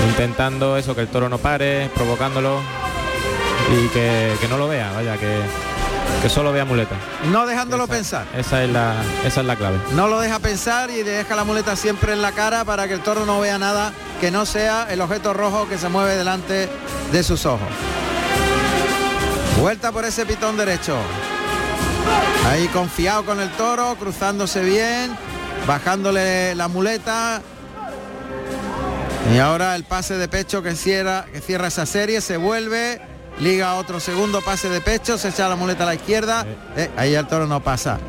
Intentando 0.09 0.77
eso, 0.77 0.93
que 0.93 1.01
el 1.01 1.07
toro 1.07 1.29
no 1.29 1.37
pare, 1.37 1.89
provocándolo 1.95 2.61
y 3.71 3.87
que 3.89 4.47
no 4.49 4.57
lo 4.57 4.67
vea, 4.67 4.91
vaya, 4.91 5.17
que, 5.17 5.41
que 6.21 6.29
solo 6.29 6.51
vea 6.51 6.65
muleta. 6.65 6.95
No 7.31 7.45
dejándolo 7.45 7.87
pensar. 7.87 8.25
Esa 8.35 8.63
es 8.63 8.69
la, 8.69 8.95
esa 9.25 9.41
es 9.41 9.47
la 9.47 9.55
clave. 9.55 9.77
No 9.93 10.07
lo 10.07 10.19
deja 10.19 10.39
pensar 10.39 10.89
y 10.89 11.03
deja 11.03 11.35
la 11.35 11.43
muleta 11.43 11.75
siempre 11.75 12.13
en 12.13 12.21
la 12.21 12.31
cara 12.31 12.65
para 12.65 12.87
que 12.87 12.95
el 12.95 13.01
toro 13.01 13.25
no 13.25 13.39
vea 13.39 13.57
nada 13.57 13.93
que 14.19 14.31
no 14.31 14.45
sea 14.45 14.87
el 14.89 14.99
objeto 15.01 15.33
rojo 15.33 15.67
que 15.69 15.77
se 15.77 15.87
mueve 15.87 16.15
delante 16.15 16.69
de 17.11 17.23
sus 17.23 17.45
ojos. 17.45 17.67
Vuelta 19.59 19.91
por 19.91 20.05
ese 20.05 20.25
pitón 20.25 20.57
derecho. 20.57 20.97
Ahí 22.47 22.67
confiado 22.67 23.25
con 23.25 23.39
el 23.39 23.49
toro, 23.51 23.95
cruzándose 23.95 24.63
bien, 24.63 25.15
bajándole 25.67 26.55
la 26.55 26.67
muleta. 26.67 27.41
Y 29.33 29.37
ahora 29.37 29.75
el 29.75 29.83
pase 29.83 30.17
de 30.17 30.27
pecho 30.27 30.63
que 30.63 30.75
cierra, 30.75 31.25
que 31.31 31.41
cierra 31.41 31.67
esa 31.67 31.85
serie, 31.85 32.21
se 32.21 32.37
vuelve, 32.37 33.01
liga 33.39 33.75
otro 33.75 33.99
segundo 33.99 34.41
pase 34.41 34.69
de 34.69 34.81
pecho, 34.81 35.17
se 35.17 35.29
echa 35.29 35.47
la 35.47 35.55
muleta 35.55 35.83
a 35.83 35.87
la 35.87 35.95
izquierda. 35.95 36.45
Eh, 36.75 36.89
ahí 36.97 37.15
el 37.15 37.27
toro 37.27 37.47
no 37.47 37.61
pasa. 37.61 37.99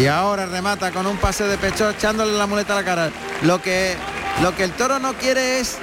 Y 0.00 0.06
ahora 0.06 0.46
remata 0.46 0.90
con 0.90 1.06
un 1.06 1.16
pase 1.16 1.44
de 1.44 1.56
pecho 1.56 1.90
echándole 1.90 2.32
la 2.32 2.46
muleta 2.46 2.74
a 2.74 2.76
la 2.76 2.84
cara. 2.84 3.10
Lo 3.42 3.62
que, 3.62 3.94
lo 4.42 4.54
que 4.54 4.64
el 4.64 4.72
toro 4.72 4.98
no 4.98 5.14
quiere 5.14 5.60
es 5.60 5.78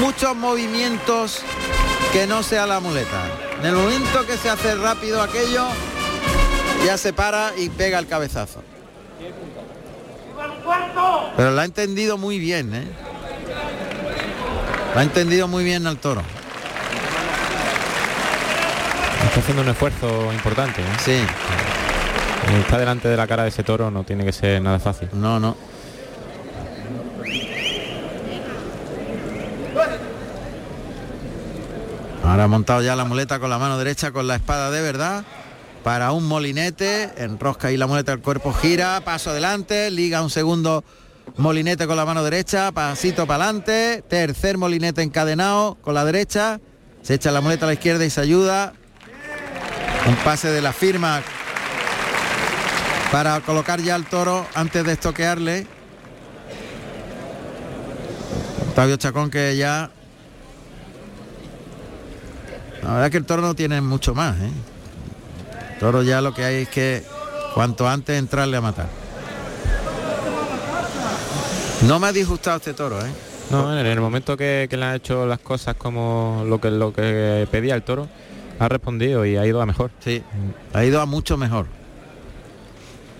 muchos 0.00 0.34
movimientos 0.34 1.42
que 2.12 2.26
no 2.26 2.42
sea 2.42 2.66
la 2.66 2.80
muleta. 2.80 3.22
En 3.60 3.66
el 3.66 3.74
momento 3.74 4.26
que 4.26 4.36
se 4.36 4.48
hace 4.48 4.74
rápido 4.76 5.20
aquello, 5.20 5.66
ya 6.84 6.96
se 6.96 7.12
para 7.12 7.52
y 7.56 7.68
pega 7.68 7.98
el 7.98 8.06
cabezazo. 8.06 8.62
Pero 11.36 11.50
lo 11.50 11.60
ha 11.60 11.64
entendido 11.64 12.16
muy 12.16 12.38
bien, 12.38 12.74
¿eh? 12.74 12.86
Lo 14.94 15.00
ha 15.00 15.02
entendido 15.02 15.48
muy 15.48 15.64
bien 15.64 15.86
al 15.86 15.98
toro. 15.98 16.22
Está 19.38 19.52
haciendo 19.52 19.62
un 19.62 19.68
esfuerzo 19.68 20.32
importante. 20.32 20.82
¿eh? 20.82 20.84
Sí. 20.98 21.20
Está 22.60 22.76
delante 22.76 23.06
de 23.06 23.16
la 23.16 23.28
cara 23.28 23.44
de 23.44 23.50
ese 23.50 23.62
toro, 23.62 23.88
no 23.88 24.02
tiene 24.02 24.24
que 24.24 24.32
ser 24.32 24.60
nada 24.60 24.80
fácil. 24.80 25.08
No, 25.12 25.38
no. 25.38 25.56
Ahora 32.24 32.42
ha 32.42 32.48
montado 32.48 32.82
ya 32.82 32.96
la 32.96 33.04
muleta 33.04 33.38
con 33.38 33.48
la 33.48 33.58
mano 33.58 33.78
derecha 33.78 34.10
con 34.10 34.26
la 34.26 34.34
espada 34.34 34.72
de 34.72 34.82
verdad. 34.82 35.22
Para 35.84 36.10
un 36.10 36.26
molinete, 36.26 37.12
enrosca 37.18 37.68
ahí 37.68 37.76
la 37.76 37.86
muleta 37.86 38.12
el 38.12 38.18
cuerpo, 38.18 38.52
gira, 38.52 39.00
paso 39.04 39.30
adelante, 39.30 39.92
liga 39.92 40.20
un 40.20 40.30
segundo 40.30 40.82
molinete 41.36 41.86
con 41.86 41.96
la 41.96 42.04
mano 42.04 42.24
derecha, 42.24 42.72
pasito 42.72 43.28
para 43.28 43.44
adelante, 43.44 44.02
tercer 44.08 44.58
molinete 44.58 45.02
encadenado 45.02 45.76
con 45.80 45.94
la 45.94 46.04
derecha, 46.04 46.58
se 47.02 47.14
echa 47.14 47.30
la 47.30 47.40
muleta 47.40 47.66
a 47.66 47.68
la 47.68 47.74
izquierda 47.74 48.04
y 48.04 48.10
se 48.10 48.20
ayuda. 48.20 48.74
Un 50.08 50.16
pase 50.16 50.48
de 50.48 50.62
la 50.62 50.72
firma 50.72 51.20
para 53.12 53.40
colocar 53.42 53.78
ya 53.82 53.94
al 53.94 54.06
toro 54.06 54.46
antes 54.54 54.82
de 54.82 54.92
estoquearle. 54.92 55.66
Octavio 58.68 58.96
Chacón 58.96 59.30
que 59.30 59.54
ya... 59.58 59.90
La 62.82 62.88
verdad 62.88 63.04
es 63.04 63.10
que 63.10 63.18
el 63.18 63.26
toro 63.26 63.42
no 63.42 63.54
tiene 63.54 63.82
mucho 63.82 64.14
más. 64.14 64.34
¿eh? 64.38 64.50
El 65.72 65.78
toro 65.78 66.02
ya 66.02 66.22
lo 66.22 66.32
que 66.32 66.42
hay 66.42 66.62
es 66.62 66.68
que 66.70 67.04
cuanto 67.52 67.86
antes 67.86 68.18
entrarle 68.18 68.56
a 68.56 68.62
matar. 68.62 68.88
No 71.82 71.98
me 71.98 72.06
ha 72.06 72.12
disgustado 72.12 72.56
este 72.56 72.72
toro, 72.72 73.04
¿eh? 73.04 73.10
No, 73.50 73.78
en 73.78 73.84
el 73.84 74.00
momento 74.00 74.38
que, 74.38 74.68
le 74.70 74.84
ha 74.84 74.94
hecho 74.94 75.26
las 75.26 75.40
cosas 75.40 75.74
como 75.76 76.44
lo 76.46 76.62
que, 76.62 76.70
lo 76.70 76.94
que 76.94 77.46
pedía 77.50 77.74
el 77.74 77.82
toro, 77.82 78.08
ha 78.58 78.68
respondido 78.68 79.24
y 79.24 79.36
ha 79.36 79.46
ido 79.46 79.60
a 79.62 79.66
mejor. 79.66 79.90
Sí, 80.00 80.22
ha 80.72 80.84
ido 80.84 81.00
a 81.00 81.06
mucho 81.06 81.36
mejor. 81.36 81.66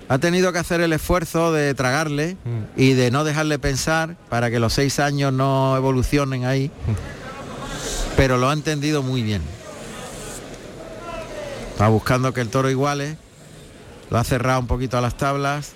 Ha 0.09 0.19
tenido 0.19 0.53
que 0.53 0.59
hacer 0.59 0.81
el 0.81 0.93
esfuerzo 0.93 1.53
de 1.53 1.75
tragarle 1.75 2.37
y 2.77 2.95
de 2.95 3.11
no 3.11 3.25
dejarle 3.25 3.59
pensar 3.59 4.17
para 4.31 4.51
que 4.51 4.59
los 4.59 4.73
seis 4.73 5.01
años 5.01 5.33
no 5.33 5.77
evolucionen 5.77 6.47
ahí. 6.47 6.71
Pero 8.17 8.39
lo 8.39 8.49
ha 8.49 8.55
entendido 8.55 9.03
muy 9.03 9.23
bien. 9.23 9.43
Está 11.73 11.89
buscando 11.89 12.33
que 12.33 12.41
el 12.41 12.49
toro 12.49 12.71
iguale. 12.71 13.19
Lo 14.11 14.19
ha 14.19 14.25
cerrado 14.25 14.61
un 14.61 14.67
poquito 14.67 14.97
a 14.97 15.03
las 15.03 15.17
tablas. 15.17 15.75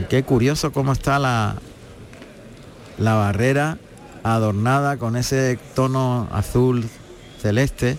Y 0.00 0.02
qué 0.04 0.24
curioso 0.24 0.72
cómo 0.72 0.92
está 0.92 1.20
la, 1.20 1.54
la 2.98 3.14
barrera 3.14 3.78
adornada 4.24 4.96
con 4.96 5.16
ese 5.16 5.58
tono 5.74 6.28
azul 6.32 6.88
celeste 7.40 7.96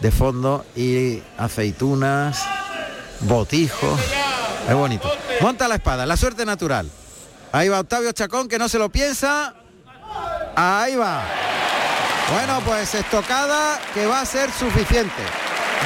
de 0.00 0.10
fondo 0.10 0.64
y 0.74 1.22
aceitunas, 1.36 2.42
botijos. 3.20 4.00
Es 4.68 4.74
bonito. 4.74 5.10
Monta 5.40 5.68
la 5.68 5.76
espada, 5.76 6.06
la 6.06 6.16
suerte 6.16 6.44
natural. 6.46 6.90
Ahí 7.52 7.68
va 7.68 7.80
Octavio 7.80 8.12
Chacón 8.12 8.48
que 8.48 8.58
no 8.58 8.68
se 8.68 8.78
lo 8.78 8.88
piensa. 8.88 9.54
Ahí 10.56 10.96
va. 10.96 11.22
Bueno, 12.32 12.60
pues 12.64 12.94
estocada 12.94 13.78
que 13.92 14.06
va 14.06 14.20
a 14.20 14.26
ser 14.26 14.50
suficiente. 14.52 15.22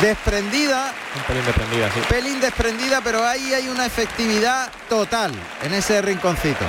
Desprendida, 0.00 0.92
Un 1.16 1.22
pelín 1.22 1.44
desprendida, 1.46 1.90
sí. 1.92 2.00
pelín 2.08 2.40
desprendida, 2.40 3.00
pero 3.02 3.24
ahí 3.24 3.54
hay 3.54 3.68
una 3.68 3.86
efectividad 3.86 4.68
total 4.88 5.32
en 5.62 5.72
ese 5.72 6.02
rinconcito. 6.02 6.64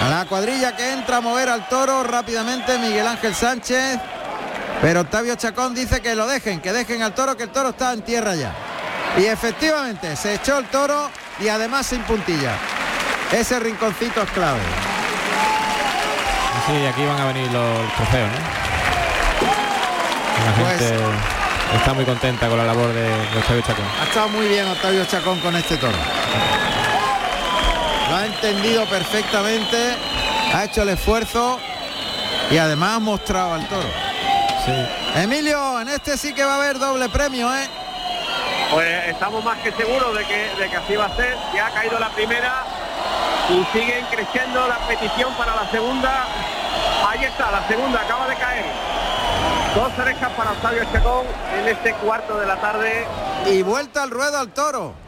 A 0.00 0.08
la 0.08 0.24
cuadrilla 0.26 0.76
que 0.76 0.92
entra 0.92 1.16
a 1.18 1.20
mover 1.20 1.48
al 1.48 1.68
toro 1.68 2.04
rápidamente 2.04 2.78
Miguel 2.78 3.06
Ángel 3.06 3.34
Sánchez. 3.34 3.98
Pero 4.80 5.00
Octavio 5.00 5.34
Chacón 5.34 5.74
dice 5.74 6.00
que 6.00 6.14
lo 6.14 6.26
dejen, 6.26 6.60
que 6.60 6.72
dejen 6.72 7.02
al 7.02 7.12
toro, 7.14 7.36
que 7.36 7.44
el 7.44 7.48
toro 7.50 7.70
está 7.70 7.92
en 7.92 8.02
tierra 8.02 8.36
ya. 8.36 8.52
Y 9.16 9.24
efectivamente 9.26 10.14
se 10.14 10.34
echó 10.34 10.58
el 10.58 10.66
toro 10.66 11.10
y 11.40 11.48
además 11.48 11.86
sin 11.86 12.00
puntilla. 12.02 12.52
Ese 13.32 13.58
rinconcito 13.58 14.22
es 14.22 14.30
clave. 14.30 14.60
Sí, 16.66 16.86
aquí 16.86 17.04
van 17.04 17.20
a 17.20 17.24
venir 17.26 17.50
los 17.50 17.94
trofeos, 17.96 18.28
¿no? 18.30 18.38
La 20.46 20.52
Pues- 20.62 20.78
gente 20.78 21.00
está 21.76 21.92
muy 21.94 22.04
contenta 22.04 22.48
con 22.48 22.56
la 22.58 22.64
labor 22.64 22.92
de, 22.92 23.02
de 23.02 23.38
Octavio 23.38 23.62
Chacón. 23.62 23.84
Ha 24.00 24.04
estado 24.04 24.28
muy 24.28 24.46
bien 24.46 24.68
Octavio 24.68 25.04
Chacón 25.06 25.40
con 25.40 25.56
este 25.56 25.76
toro. 25.76 25.98
Entendido 28.28 28.84
perfectamente, 28.86 29.96
ha 30.54 30.64
hecho 30.64 30.82
el 30.82 30.90
esfuerzo 30.90 31.58
y 32.50 32.58
además 32.58 32.96
ha 32.96 32.98
mostrado 32.98 33.54
al 33.54 33.66
toro. 33.68 33.88
Emilio, 35.16 35.80
en 35.80 35.88
este 35.88 36.18
sí 36.18 36.34
que 36.34 36.44
va 36.44 36.54
a 36.54 36.56
haber 36.56 36.78
doble 36.78 37.08
premio, 37.08 37.48
¿eh? 37.54 37.66
Pues 38.70 39.08
estamos 39.08 39.42
más 39.42 39.58
que 39.58 39.72
seguros 39.72 40.14
de 40.14 40.24
que, 40.26 40.50
de 40.58 40.68
que 40.68 40.76
así 40.76 40.94
va 40.94 41.06
a 41.06 41.16
ser. 41.16 41.36
Ya 41.54 41.68
ha 41.68 41.70
caído 41.70 41.98
la 41.98 42.10
primera 42.10 42.64
y 43.48 43.64
siguen 43.76 44.04
creciendo 44.10 44.68
la 44.68 44.76
petición 44.86 45.32
para 45.34 45.56
la 45.56 45.70
segunda. 45.70 46.26
Ahí 47.08 47.24
está, 47.24 47.50
la 47.50 47.66
segunda 47.66 48.02
acaba 48.02 48.28
de 48.28 48.36
caer. 48.36 48.66
Dos 49.74 49.98
orejas 49.98 50.30
para 50.32 50.50
Octavio 50.50 50.84
Chacón 50.92 51.26
en 51.58 51.68
este 51.68 51.94
cuarto 51.94 52.38
de 52.38 52.46
la 52.46 52.56
tarde. 52.56 53.06
Y 53.46 53.62
vuelta 53.62 54.02
al 54.02 54.10
ruedo 54.10 54.38
al 54.38 54.52
toro. 54.52 55.07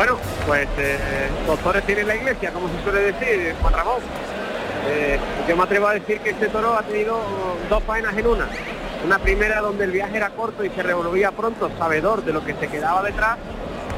Bueno, 0.00 0.16
pues 0.46 0.66
eh, 0.78 0.96
doctores 1.46 1.84
tienen 1.84 2.08
la 2.08 2.16
iglesia, 2.16 2.50
como 2.52 2.70
se 2.70 2.82
suele 2.82 3.12
decir, 3.12 3.54
Juan 3.60 3.74
Ramón. 3.74 3.98
Eh, 4.88 5.18
yo 5.46 5.54
me 5.54 5.64
atrevo 5.64 5.88
a 5.88 5.92
decir 5.92 6.20
que 6.20 6.30
este 6.30 6.48
toro 6.48 6.72
ha 6.72 6.82
tenido 6.84 7.20
dos 7.68 7.82
faenas 7.82 8.16
en 8.16 8.26
una. 8.26 8.48
Una 9.04 9.18
primera 9.18 9.60
donde 9.60 9.84
el 9.84 9.90
viaje 9.90 10.16
era 10.16 10.30
corto 10.30 10.64
y 10.64 10.70
se 10.70 10.82
revolvía 10.82 11.32
pronto, 11.32 11.70
sabedor 11.76 12.24
de 12.24 12.32
lo 12.32 12.42
que 12.42 12.54
se 12.54 12.68
quedaba 12.68 13.02
detrás. 13.02 13.36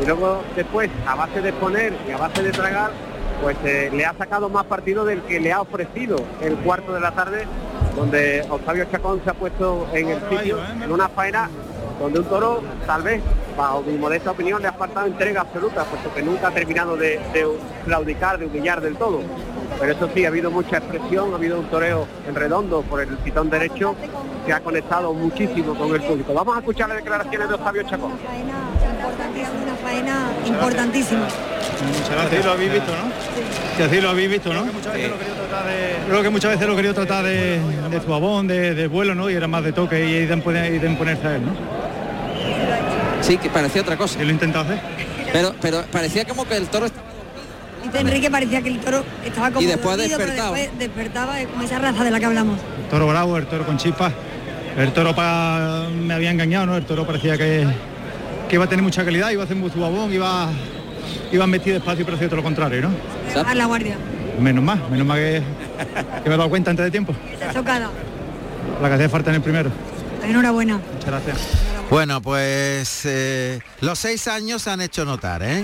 Y 0.00 0.04
luego 0.04 0.42
después, 0.56 0.90
a 1.06 1.14
base 1.14 1.40
de 1.40 1.52
poner 1.52 1.92
y 2.08 2.10
a 2.10 2.16
base 2.16 2.42
de 2.42 2.50
tragar, 2.50 2.90
pues 3.40 3.56
eh, 3.64 3.88
le 3.92 4.04
ha 4.04 4.12
sacado 4.14 4.48
más 4.48 4.64
partido 4.66 5.04
del 5.04 5.22
que 5.22 5.38
le 5.38 5.52
ha 5.52 5.60
ofrecido 5.60 6.16
el 6.40 6.56
cuarto 6.56 6.94
de 6.94 7.00
la 7.00 7.12
tarde, 7.12 7.46
donde 7.94 8.44
Octavio 8.50 8.86
Chacón 8.90 9.20
se 9.22 9.30
ha 9.30 9.34
puesto 9.34 9.86
en 9.92 10.08
el 10.08 10.20
sitio, 10.28 10.58
en 10.82 10.90
una 10.90 11.08
faena 11.08 11.48
donde 12.00 12.18
un 12.18 12.24
toro, 12.24 12.60
tal 12.88 13.02
vez, 13.02 13.22
bajo 13.56 13.82
mi 13.82 13.96
modesta 13.98 14.30
opinión, 14.30 14.60
le 14.62 14.68
ha 14.68 14.72
faltado 14.72 15.06
entrega 15.06 15.42
absoluta, 15.42 15.84
puesto 15.84 16.12
que 16.14 16.22
nunca 16.22 16.48
ha 16.48 16.50
terminado 16.50 16.96
de, 16.96 17.20
de 17.32 17.46
claudicar, 17.84 18.38
de 18.38 18.46
humillar 18.46 18.80
del 18.80 18.96
todo. 18.96 19.20
Pero 19.80 19.92
eso 19.92 20.08
sí, 20.14 20.24
ha 20.24 20.28
habido 20.28 20.50
mucha 20.50 20.78
expresión, 20.78 21.32
ha 21.32 21.36
habido 21.36 21.58
un 21.58 21.66
toreo 21.66 22.06
en 22.28 22.34
redondo 22.34 22.82
por 22.82 23.00
el 23.00 23.08
pitón 23.18 23.50
derecho 23.50 23.96
que 24.46 24.52
ha 24.52 24.60
conectado 24.60 25.12
muchísimo 25.14 25.74
con 25.74 25.94
el 25.94 26.02
público. 26.02 26.34
Vamos 26.34 26.56
a 26.56 26.58
escuchar 26.60 26.88
las 26.88 26.98
declaraciones 26.98 27.48
de 27.48 27.54
Octavio 27.54 27.82
Chacón. 27.84 28.12
Una 28.12 29.74
faena 29.82 30.30
importantísima. 30.46 31.26
Así 31.26 32.42
lo 32.44 32.52
habéis 32.52 32.72
visto, 32.72 32.92
¿no? 32.92 33.76
Que 33.76 33.82
así 33.84 34.00
lo 34.00 34.10
habéis 34.10 34.30
visto, 34.30 34.52
¿no? 34.52 34.62
Creo 36.08 36.22
que 36.22 36.30
muchas 36.30 36.50
veces 36.52 36.66
lo 36.66 36.72
he 36.74 36.76
querido 36.76 36.94
tratar 36.94 37.24
de, 37.24 37.58
de 37.90 38.00
suavón, 38.04 38.46
de, 38.46 38.74
de 38.74 38.86
vuelo, 38.88 39.14
¿no? 39.14 39.30
Y 39.30 39.34
era 39.34 39.48
más 39.48 39.64
de 39.64 39.72
toque 39.72 40.04
y 40.04 40.26
de, 40.26 40.36
imponer- 40.36 40.74
y 40.74 40.78
de 40.78 40.86
imponerse 40.88 41.26
a 41.26 41.36
él, 41.36 41.42
¿no? 41.46 41.81
Sí, 43.22 43.38
que 43.38 43.48
parecía 43.48 43.82
otra 43.82 43.96
cosa. 43.96 44.20
Y 44.20 44.24
lo 44.24 44.30
he 44.30 44.32
intentado 44.32 44.64
hacer. 44.64 44.80
Pero, 45.32 45.54
pero 45.60 45.82
parecía 45.90 46.24
como 46.24 46.44
que 46.46 46.56
el 46.56 46.66
toro 46.68 46.86
estaba... 46.86 47.06
Dice 47.84 47.98
Enrique 48.00 48.30
parecía 48.30 48.62
que 48.62 48.68
el 48.68 48.78
toro 48.80 49.02
estaba 49.24 49.48
como 49.50 49.62
Y 49.62 49.66
después 49.66 49.96
dormido, 49.96 50.16
pero 50.18 50.30
despertaba. 50.30 50.56
después 50.56 50.78
despertaba 50.78 51.40
eh, 51.40 51.46
como 51.46 51.62
esa 51.64 51.78
raza 51.78 52.04
de 52.04 52.10
la 52.10 52.20
que 52.20 52.26
hablamos. 52.26 52.58
El 52.84 52.88
toro 52.90 53.06
bravo, 53.08 53.38
el 53.38 53.46
toro 53.46 53.64
con 53.66 53.76
chispas. 53.76 54.12
El 54.76 54.92
toro 54.92 55.14
pa- 55.14 55.86
me 55.92 56.14
había 56.14 56.30
engañado, 56.30 56.66
¿no? 56.66 56.76
El 56.76 56.84
toro 56.84 57.06
parecía 57.06 57.36
que, 57.36 57.66
que 58.48 58.54
iba 58.54 58.64
a 58.64 58.68
tener 58.68 58.82
mucha 58.82 59.04
calidad, 59.04 59.30
iba 59.30 59.42
a 59.42 59.44
hacer 59.44 59.56
muy 59.56 59.70
suavón, 59.70 60.12
iba, 60.12 60.48
iba 61.32 61.44
a 61.44 61.46
meter 61.46 61.74
despacio 61.74 62.02
y 62.02 62.04
parecía 62.04 62.28
todo 62.28 62.36
lo 62.36 62.42
contrario, 62.42 62.82
¿no? 62.82 62.90
Bajar 63.34 63.56
la 63.56 63.66
guardia. 63.66 63.96
Menos 64.40 64.62
más, 64.64 64.78
menos 64.90 65.06
más 65.06 65.18
que, 65.18 65.42
que 66.22 66.28
me 66.28 66.34
he 66.34 66.38
dado 66.38 66.48
cuenta 66.50 66.70
antes 66.70 66.84
de 66.84 66.90
tiempo. 66.90 67.14
Esa. 67.34 67.60
La 68.80 68.88
que 68.88 68.94
hacía 68.94 69.08
falta 69.08 69.30
en 69.30 69.36
el 69.36 69.42
primero. 69.42 69.70
Enhorabuena. 70.26 70.78
Muchas 70.94 71.06
gracias. 71.10 71.38
Bueno, 71.92 72.22
pues 72.22 73.02
eh, 73.04 73.60
los 73.82 73.98
seis 73.98 74.26
años 74.26 74.62
se 74.62 74.70
han 74.70 74.80
hecho 74.80 75.04
notar, 75.04 75.42
¿eh? 75.42 75.62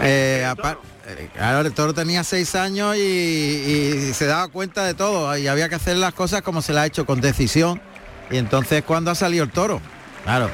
Eh, 0.00 0.42
apar- 0.48 0.78
eh, 1.06 1.28
claro, 1.34 1.68
el 1.68 1.74
toro 1.74 1.92
tenía 1.92 2.24
seis 2.24 2.54
años 2.54 2.96
y, 2.96 3.00
y 3.00 4.14
se 4.14 4.24
daba 4.24 4.48
cuenta 4.48 4.86
de 4.86 4.94
todo 4.94 5.36
y 5.36 5.46
había 5.46 5.68
que 5.68 5.74
hacer 5.74 5.98
las 5.98 6.14
cosas 6.14 6.40
como 6.40 6.62
se 6.62 6.72
las 6.72 6.84
ha 6.84 6.86
hecho 6.86 7.04
con 7.04 7.20
decisión. 7.20 7.78
Y 8.30 8.38
entonces, 8.38 8.82
¿cuándo 8.84 9.10
ha 9.10 9.14
salido 9.14 9.44
el 9.44 9.50
toro? 9.50 9.82
Claro. 10.24 10.48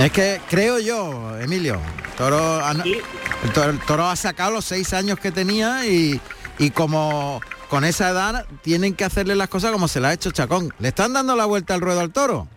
Es 0.00 0.10
que 0.10 0.40
creo 0.50 0.80
yo, 0.80 1.38
Emilio, 1.38 1.80
toro, 2.16 2.60
el, 2.68 3.52
toro, 3.54 3.70
el 3.70 3.78
toro 3.78 4.08
ha 4.08 4.16
sacado 4.16 4.50
los 4.50 4.64
seis 4.64 4.92
años 4.92 5.20
que 5.20 5.30
tenía 5.30 5.86
y, 5.86 6.20
y 6.58 6.70
como 6.70 7.40
con 7.70 7.84
esa 7.84 8.08
edad 8.08 8.46
tienen 8.62 8.94
que 8.94 9.04
hacerle 9.04 9.36
las 9.36 9.48
cosas 9.48 9.70
como 9.70 9.86
se 9.86 10.00
las 10.00 10.10
ha 10.10 10.14
hecho 10.14 10.32
Chacón. 10.32 10.74
¿Le 10.80 10.88
están 10.88 11.12
dando 11.12 11.36
la 11.36 11.44
vuelta 11.44 11.74
al 11.74 11.80
ruedo 11.80 12.00
al 12.00 12.10
toro? 12.10 12.48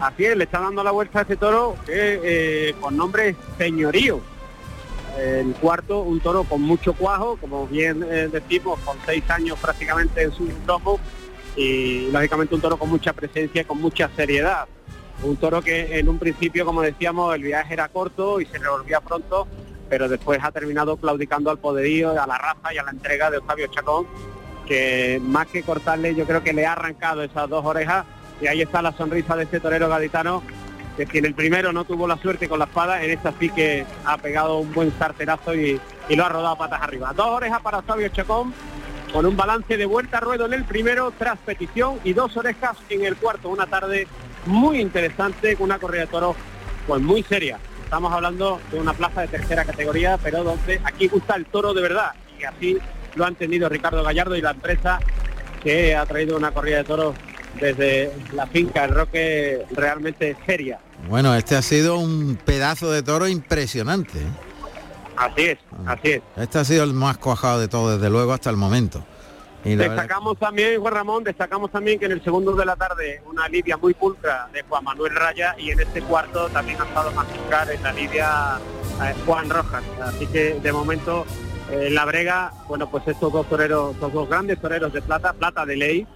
Así 0.00 0.26
es, 0.26 0.36
le 0.36 0.44
está 0.44 0.60
dando 0.60 0.84
la 0.84 0.92
vuelta 0.92 1.18
a 1.18 1.22
este 1.22 1.36
toro 1.36 1.76
que 1.84 2.20
eh, 2.22 2.74
con 2.80 2.96
nombre 2.96 3.34
señorío. 3.56 4.20
El 5.18 5.52
cuarto, 5.54 6.02
un 6.02 6.20
toro 6.20 6.44
con 6.44 6.62
mucho 6.62 6.92
cuajo, 6.92 7.36
como 7.40 7.66
bien 7.66 8.04
eh, 8.08 8.28
decimos, 8.30 8.78
con 8.80 8.96
seis 9.04 9.28
años 9.28 9.58
prácticamente 9.58 10.22
en 10.22 10.32
su 10.32 10.48
lomo 10.66 11.00
y 11.56 12.10
lógicamente 12.12 12.54
un 12.54 12.60
toro 12.60 12.76
con 12.76 12.88
mucha 12.88 13.12
presencia 13.12 13.62
y 13.62 13.64
con 13.64 13.80
mucha 13.80 14.08
seriedad. 14.14 14.68
Un 15.24 15.36
toro 15.36 15.60
que 15.60 15.98
en 15.98 16.08
un 16.08 16.20
principio, 16.20 16.64
como 16.64 16.82
decíamos, 16.82 17.34
el 17.34 17.42
viaje 17.42 17.74
era 17.74 17.88
corto 17.88 18.40
y 18.40 18.46
se 18.46 18.58
revolvía 18.58 19.00
pronto, 19.00 19.48
pero 19.88 20.08
después 20.08 20.38
ha 20.44 20.52
terminado 20.52 20.96
claudicando 20.96 21.50
al 21.50 21.58
poderío, 21.58 22.10
a 22.10 22.26
la 22.28 22.38
raza 22.38 22.72
y 22.72 22.78
a 22.78 22.84
la 22.84 22.92
entrega 22.92 23.32
de 23.32 23.38
Octavio 23.38 23.66
Chacón, 23.66 24.06
que 24.68 25.20
más 25.20 25.48
que 25.48 25.64
cortarle 25.64 26.14
yo 26.14 26.24
creo 26.24 26.44
que 26.44 26.52
le 26.52 26.66
ha 26.66 26.74
arrancado 26.74 27.24
esas 27.24 27.48
dos 27.48 27.64
orejas 27.64 28.06
y 28.40 28.46
ahí 28.46 28.62
está 28.62 28.82
la 28.82 28.92
sonrisa 28.92 29.36
de 29.36 29.44
este 29.44 29.60
torero 29.60 29.88
gaditano 29.88 30.42
que 30.96 31.06
si 31.06 31.18
en 31.18 31.26
el 31.26 31.34
primero 31.34 31.72
no 31.72 31.84
tuvo 31.84 32.08
la 32.08 32.16
suerte 32.16 32.48
con 32.48 32.58
la 32.58 32.64
espada, 32.64 33.04
en 33.04 33.12
esta 33.12 33.32
sí 33.38 33.50
que 33.50 33.86
ha 34.04 34.18
pegado 34.18 34.58
un 34.58 34.72
buen 34.74 34.92
sarterazo 34.98 35.54
y, 35.54 35.80
y 36.08 36.16
lo 36.16 36.24
ha 36.24 36.28
rodado 36.28 36.58
patas 36.58 36.82
arriba. 36.82 37.12
Dos 37.14 37.28
orejas 37.28 37.60
para 37.60 37.78
Octavio 37.78 38.08
Chacón, 38.08 38.52
con 39.12 39.24
un 39.24 39.36
balance 39.36 39.76
de 39.76 39.86
vuelta 39.86 40.18
a 40.18 40.20
ruedo 40.20 40.46
en 40.46 40.54
el 40.54 40.64
primero 40.64 41.12
tras 41.16 41.38
petición 41.38 42.00
y 42.02 42.14
dos 42.14 42.36
orejas 42.36 42.76
en 42.88 43.04
el 43.04 43.16
cuarto. 43.16 43.48
Una 43.48 43.66
tarde 43.66 44.08
muy 44.46 44.80
interesante 44.80 45.54
con 45.54 45.66
una 45.66 45.78
corrida 45.78 46.02
de 46.02 46.08
toros 46.08 46.36
pues 46.88 47.00
muy 47.00 47.22
seria. 47.22 47.60
Estamos 47.84 48.12
hablando 48.12 48.60
de 48.72 48.80
una 48.80 48.92
plaza 48.92 49.20
de 49.20 49.28
tercera 49.28 49.64
categoría, 49.64 50.18
pero 50.20 50.42
donde 50.42 50.80
aquí 50.82 51.06
gusta 51.06 51.36
el 51.36 51.46
toro 51.46 51.74
de 51.74 51.82
verdad 51.82 52.12
y 52.40 52.44
así 52.44 52.76
lo 53.14 53.24
ha 53.24 53.28
entendido 53.28 53.68
Ricardo 53.68 54.02
Gallardo 54.02 54.36
y 54.36 54.40
la 54.40 54.50
empresa 54.50 54.98
que 55.62 55.94
ha 55.94 56.04
traído 56.06 56.36
una 56.36 56.50
corrida 56.50 56.78
de 56.78 56.84
toros 56.84 57.14
desde 57.60 58.12
la 58.34 58.46
finca 58.46 58.84
El 58.84 58.94
Roque 58.94 59.64
realmente 59.72 60.36
seria. 60.46 60.78
Bueno, 61.08 61.34
este 61.34 61.56
ha 61.56 61.62
sido 61.62 61.98
un 61.98 62.38
pedazo 62.44 62.90
de 62.90 63.02
toro 63.02 63.28
impresionante. 63.28 64.18
¿eh? 64.18 64.26
Así 65.16 65.42
es, 65.46 65.58
así 65.86 66.10
es. 66.12 66.22
Este 66.36 66.58
ha 66.58 66.64
sido 66.64 66.84
el 66.84 66.92
más 66.92 67.18
cuajado 67.18 67.60
de 67.60 67.68
todo, 67.68 67.96
desde 67.96 68.10
luego, 68.10 68.32
hasta 68.32 68.50
el 68.50 68.56
momento. 68.56 69.04
Y 69.64 69.74
verdad- 69.74 69.96
Destacamos 69.96 70.38
también, 70.38 70.80
Juan 70.80 70.94
Ramón, 70.94 71.24
destacamos 71.24 71.72
también 71.72 71.98
que 71.98 72.06
en 72.06 72.12
el 72.12 72.22
segundo 72.22 72.52
de 72.54 72.64
la 72.64 72.76
tarde 72.76 73.20
una 73.26 73.48
lidia 73.48 73.76
muy 73.76 73.92
pulcra 73.92 74.48
de 74.52 74.62
Juan 74.62 74.84
Manuel 74.84 75.14
Raya 75.16 75.56
y 75.58 75.72
en 75.72 75.80
este 75.80 76.00
cuarto 76.02 76.48
también 76.50 76.80
ha 76.80 76.84
estado 76.84 77.10
más 77.10 77.26
pulcra 77.26 77.66
en 77.72 77.82
la 77.82 77.92
lidia 77.92 78.58
eh, 79.02 79.14
Juan 79.26 79.50
Rojas. 79.50 79.82
Así 80.00 80.26
que 80.28 80.54
de 80.62 80.72
momento 80.72 81.26
eh, 81.72 81.86
en 81.88 81.94
la 81.96 82.04
brega, 82.04 82.52
bueno, 82.68 82.88
pues 82.88 83.02
estos 83.08 83.32
dos 83.32 83.48
toreros, 83.48 83.94
estos 83.94 84.12
dos 84.12 84.28
grandes 84.28 84.60
toreros 84.60 84.92
de 84.92 85.02
plata, 85.02 85.32
plata 85.32 85.66
de 85.66 85.76
ley, 85.76 86.06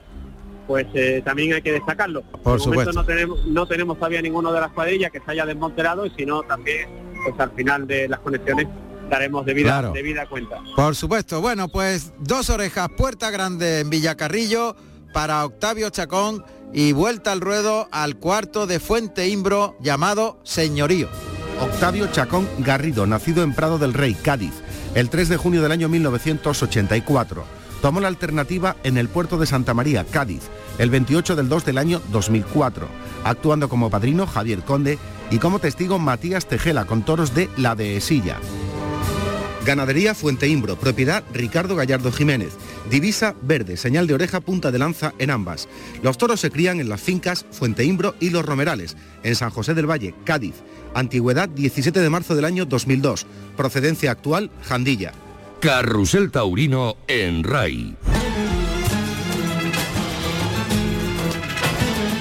pues 0.66 0.86
eh, 0.94 1.22
también 1.24 1.52
hay 1.54 1.62
que 1.62 1.72
destacarlo. 1.72 2.22
Por 2.22 2.32
de 2.40 2.42
momento 2.44 2.64
supuesto. 2.64 2.92
no 2.92 3.04
tenemos, 3.04 3.46
no 3.46 3.66
tenemos 3.66 3.96
todavía 3.98 4.22
ninguno 4.22 4.52
de 4.52 4.60
las 4.60 4.72
cuadrillas 4.72 5.10
que 5.10 5.20
se 5.20 5.30
haya 5.30 5.44
desmonterado 5.46 6.06
y 6.06 6.10
si 6.10 6.24
no 6.26 6.42
también, 6.42 6.88
pues 7.24 7.38
al 7.40 7.50
final 7.52 7.86
de 7.86 8.08
las 8.08 8.20
conexiones 8.20 8.66
daremos 9.10 9.44
debida, 9.44 9.68
Claro. 9.68 9.92
debida 9.92 10.26
cuenta. 10.26 10.58
Por 10.76 10.94
supuesto. 10.96 11.40
Bueno, 11.40 11.68
pues 11.68 12.12
dos 12.18 12.48
orejas, 12.50 12.88
puerta 12.96 13.30
grande 13.30 13.80
en 13.80 13.90
Villacarrillo 13.90 14.74
para 15.12 15.44
Octavio 15.44 15.90
Chacón 15.90 16.44
y 16.72 16.92
vuelta 16.92 17.32
al 17.32 17.40
ruedo 17.42 17.88
al 17.92 18.16
cuarto 18.16 18.66
de 18.66 18.80
Fuente 18.80 19.28
Imbro 19.28 19.76
llamado 19.80 20.40
Señorío. 20.42 21.08
Octavio 21.60 22.06
Chacón 22.10 22.48
Garrido, 22.60 23.06
nacido 23.06 23.42
en 23.42 23.52
Prado 23.54 23.78
del 23.78 23.92
Rey, 23.92 24.14
Cádiz, 24.14 24.54
el 24.94 25.10
3 25.10 25.28
de 25.28 25.36
junio 25.36 25.60
del 25.62 25.72
año 25.72 25.88
1984. 25.90 27.44
Tomó 27.82 28.00
la 28.00 28.06
alternativa 28.06 28.76
en 28.84 28.96
el 28.96 29.08
puerto 29.08 29.38
de 29.38 29.46
Santa 29.46 29.74
María, 29.74 30.04
Cádiz, 30.04 30.42
el 30.78 30.88
28 30.88 31.34
del 31.34 31.48
2 31.48 31.64
del 31.64 31.78
año 31.78 32.00
2004, 32.12 32.86
actuando 33.24 33.68
como 33.68 33.90
padrino 33.90 34.24
Javier 34.24 34.60
Conde 34.60 35.00
y 35.32 35.38
como 35.38 35.58
testigo 35.58 35.98
Matías 35.98 36.46
Tejela 36.46 36.84
con 36.84 37.02
toros 37.02 37.34
de 37.34 37.50
La 37.56 37.74
Dehesilla. 37.74 38.38
Ganadería 39.66 40.14
Fuente 40.14 40.46
Imbro, 40.46 40.76
propiedad 40.76 41.24
Ricardo 41.34 41.74
Gallardo 41.74 42.12
Jiménez. 42.12 42.52
Divisa 42.88 43.34
verde, 43.42 43.76
señal 43.76 44.06
de 44.06 44.14
oreja 44.14 44.40
punta 44.40 44.70
de 44.70 44.78
lanza 44.78 45.12
en 45.18 45.30
ambas. 45.30 45.68
Los 46.04 46.18
toros 46.18 46.38
se 46.38 46.52
crían 46.52 46.78
en 46.78 46.88
las 46.88 47.00
fincas 47.00 47.44
Fuente 47.50 47.84
Imbro 47.84 48.14
y 48.20 48.30
Los 48.30 48.46
Romerales, 48.46 48.96
en 49.24 49.34
San 49.34 49.50
José 49.50 49.74
del 49.74 49.90
Valle, 49.90 50.14
Cádiz. 50.24 50.54
Antigüedad 50.94 51.48
17 51.48 51.98
de 51.98 52.10
marzo 52.10 52.36
del 52.36 52.44
año 52.44 52.64
2002. 52.64 53.26
Procedencia 53.56 54.12
actual 54.12 54.52
Jandilla. 54.62 55.12
Carrusel 55.62 56.32
Taurino 56.32 56.96
en 57.06 57.44
RAI. 57.44 57.94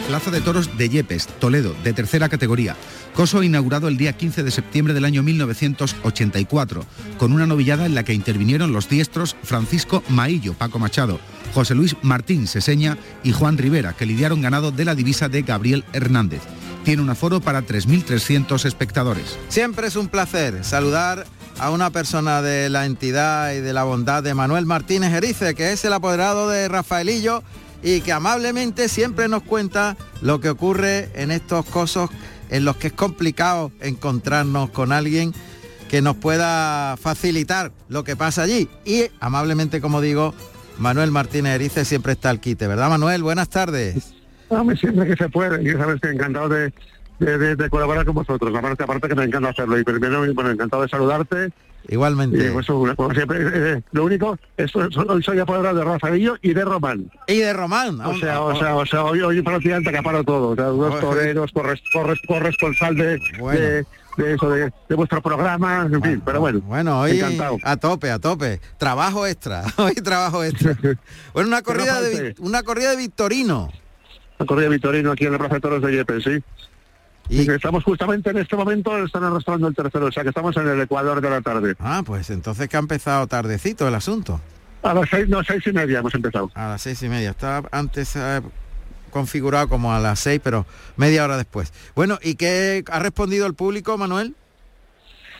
Plaza 0.08 0.30
de 0.30 0.42
Toros 0.42 0.78
de 0.78 0.90
Yepes, 0.90 1.26
Toledo, 1.40 1.76
de 1.84 1.92
tercera 1.94 2.30
categoría. 2.30 2.76
Coso 3.16 3.42
inaugurado 3.42 3.88
el 3.88 3.98
día 3.98 4.14
15 4.14 4.44
de 4.44 4.52
septiembre 4.52 4.94
del 4.94 5.06
año 5.06 5.24
1984, 5.24 6.86
con 7.18 7.34
una 7.34 7.48
novillada 7.48 7.88
en 7.88 7.96
la 7.96 8.04
que 8.04 8.14
intervinieron 8.14 8.74
los 8.74 8.88
diestros 8.88 9.36
Francisco 9.42 10.04
Maillo, 10.08 10.54
Paco 10.54 10.78
Machado, 10.78 11.20
José 11.56 11.74
Luis 11.74 11.96
Martín 12.04 12.46
Seseña 12.46 13.00
y 13.24 13.32
Juan 13.32 13.58
Rivera, 13.58 13.94
que 13.94 14.06
lidiaron 14.06 14.44
ganado 14.44 14.72
de 14.72 14.86
la 14.86 14.94
divisa 14.94 15.30
de 15.30 15.42
Gabriel 15.42 15.84
Hernández. 15.94 16.44
Tiene 16.84 17.02
un 17.02 17.10
aforo 17.10 17.42
para 17.42 17.66
3.300 17.66 18.66
espectadores. 18.66 19.36
Siempre 19.50 19.88
es 19.88 19.96
un 19.96 20.10
placer 20.10 20.64
saludar 20.64 21.26
a 21.60 21.72
una 21.72 21.90
persona 21.90 22.42
de 22.42 22.70
la 22.70 22.86
entidad 22.86 23.54
y 23.54 23.60
de 23.60 23.74
la 23.74 23.84
bondad 23.84 24.24
de 24.24 24.34
Manuel 24.34 24.66
Martínez 24.66 25.14
Erice, 25.14 25.56
que 25.56 25.72
es 25.72 25.84
el 25.86 25.94
apoderado 25.94 26.50
de 26.50 26.68
Rafaelillo 26.68 27.44
y 27.84 28.02
que 28.02 28.12
amablemente 28.12 28.90
siempre 28.90 29.28
nos 29.28 29.44
cuenta 29.44 29.98
lo 30.22 30.40
que 30.40 30.50
ocurre 30.50 31.10
en 31.16 31.32
estos 31.32 31.66
cosos 31.66 32.10
en 32.50 32.66
los 32.66 32.78
que 32.78 32.88
es 32.88 32.94
complicado 32.94 33.72
encontrarnos 33.80 34.70
con 34.70 34.92
alguien 34.92 35.34
que 35.90 36.02
nos 36.02 36.16
pueda 36.16 36.96
facilitar 36.98 37.72
lo 37.90 38.04
que 38.04 38.16
pasa 38.16 38.44
allí. 38.44 38.70
Y 38.86 39.06
amablemente, 39.20 39.82
como 39.82 40.02
digo, 40.02 40.34
Manuel 40.78 41.12
Martínez 41.12 41.56
Erice 41.56 41.86
siempre 41.86 42.14
está 42.14 42.30
al 42.30 42.40
quite, 42.40 42.68
¿verdad 42.68 42.90
Manuel? 42.90 43.24
Buenas 43.24 43.50
tardes. 43.50 44.14
Hombre, 44.50 44.76
siempre 44.78 45.08
que 45.08 45.16
se 45.16 45.30
puede, 45.30 45.64
y 45.64 45.72
sabes 45.74 46.02
que 46.02 46.10
encantado 46.10 46.50
de, 46.50 46.74
de, 47.26 47.38
de- 47.38 47.56
de 47.56 47.70
colaborar 47.70 48.06
con 48.06 48.16
vosotros. 48.16 48.54
Aparte, 48.56 48.84
aparte 48.84 49.08
que 49.08 49.16
me 49.16 49.24
encanta 49.24 49.50
hacerlo. 49.50 49.78
Y 49.80 49.84
primero, 49.84 50.26
bueno, 50.34 50.50
encantado 50.52 50.82
de 50.84 50.90
saludarte. 50.90 51.52
Igualmente. 51.88 52.52
Pues, 52.52 52.70
una- 52.70 52.96
como 52.96 53.14
siempre, 53.14 53.40
eh, 53.42 53.50
eh, 53.54 53.82
lo 53.92 54.06
único, 54.06 54.38
es, 54.58 54.72
hoy 54.76 55.24
soy 55.24 55.40
apoderado 55.40 55.78
de 55.78 55.84
Rafaelillo 55.84 56.36
y 56.42 56.54
de 56.54 56.64
Román. 56.66 57.10
Y 57.28 57.38
de 57.38 57.54
Román. 57.54 58.00
O 58.02 58.16
sea, 58.18 58.42
o 58.42 58.56
sea, 58.58 58.76
o 58.76 58.86
sea, 58.86 59.04
hoy, 59.04 59.22
hoy 59.22 59.42
prácticamente 59.42 59.90
acaparo 59.90 60.24
todo. 60.24 60.50
O 60.50 60.56
sea, 60.56 60.66
dos 60.66 61.00
toreros, 61.00 61.52
corres- 61.54 61.82
corres- 61.94 62.22
corresponsal 62.28 62.96
de, 62.96 63.18
de, 63.18 63.86
de 64.18 64.34
eso, 64.34 64.50
de, 64.50 64.72
de 64.90 64.96
vuestro 64.96 65.22
programa, 65.22 65.88
en 65.92 66.02
fin, 66.04 66.22
pero 66.26 66.40
bueno. 66.40 66.60
Bueno, 66.62 67.00
hoy 67.02 67.18
Encantado. 67.20 67.58
a 67.64 67.78
tope, 67.78 68.12
a 68.12 68.20
tope. 68.20 68.60
Trabajo 68.78 69.26
extra, 69.26 69.64
hoy 69.78 69.94
trabajo 69.96 70.44
extra. 70.44 70.76
Bueno, 71.34 71.48
una 71.50 71.62
corrida 71.62 72.02
de 72.02 72.36
una 72.40 72.62
corrida 72.64 72.92
de 72.92 72.98
Victorino. 72.98 73.70
La 74.38 74.46
corrida 74.46 74.70
de 74.70 74.76
Vitorino 74.76 75.12
aquí 75.12 75.26
en 75.26 75.32
la 75.34 75.38
Plaza 75.40 75.56
de 75.56 75.62
Toros 75.62 75.82
de 75.84 75.94
Yepes, 75.94 76.24
sí. 76.24 76.44
Y 77.32 77.50
estamos 77.50 77.84
justamente 77.84 78.30
en 78.30 78.38
este 78.38 78.56
momento, 78.58 78.98
están 78.98 79.24
arrastrando 79.24 79.68
el 79.68 79.76
tercero, 79.76 80.08
o 80.08 80.12
sea 80.12 80.24
que 80.24 80.30
estamos 80.30 80.56
en 80.58 80.68
el 80.68 80.82
ecuador 80.82 81.22
de 81.22 81.30
la 81.30 81.42
tarde. 81.42 81.76
Ah, 81.80 82.04
pues 82.06 82.30
entonces 82.30 82.68
que 82.68 82.76
ha 82.76 82.80
empezado 82.82 83.26
tardecito 83.28 83.88
el 83.88 83.96
asunto. 83.96 84.42
A 84.84 84.94
las 84.94 85.10
seis, 85.10 85.30
no, 85.30 85.42
seis 85.44 85.66
y 85.66 85.72
media 85.72 86.00
hemos 86.00 86.14
empezado. 86.14 86.52
A 86.56 86.70
las 86.70 86.82
seis 86.82 87.02
y 87.04 87.08
media. 87.10 87.30
Estaba 87.30 87.70
antes 87.72 88.16
eh, 88.18 88.42
configurado 89.12 89.70
como 89.70 89.94
a 89.94 90.00
las 90.00 90.20
seis, 90.20 90.42
pero 90.44 90.66
media 90.98 91.24
hora 91.24 91.38
después. 91.38 91.72
Bueno, 91.96 92.20
¿y 92.22 92.36
qué 92.36 92.84
ha 92.92 93.00
respondido 93.00 93.46
el 93.48 93.54
público, 93.54 93.98
Manuel? 93.98 94.36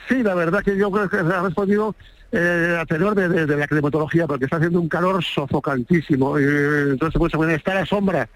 Sí, 0.08 0.24
la 0.24 0.34
verdad 0.36 0.64
que 0.64 0.78
yo 0.78 0.92
creo 0.92 1.10
que 1.10 1.18
ha 1.18 1.42
respondido 1.42 1.96
eh, 2.32 2.78
a 2.80 2.86
tenor 2.86 3.16
de, 3.16 3.28
de- 3.28 3.46
de 3.46 3.58
la 3.58 3.68
climatología, 3.68 4.28
porque 4.28 4.46
está 4.46 4.58
haciendo 4.58 4.80
un 4.80 4.88
calor 4.88 5.24
sofocantísimo. 5.24 6.38
eh, 6.38 6.92
entonces, 6.92 7.18
pues, 7.20 7.34
bueno, 7.34 7.52
está 7.54 7.74
la 7.74 7.86
sombra. 7.86 8.30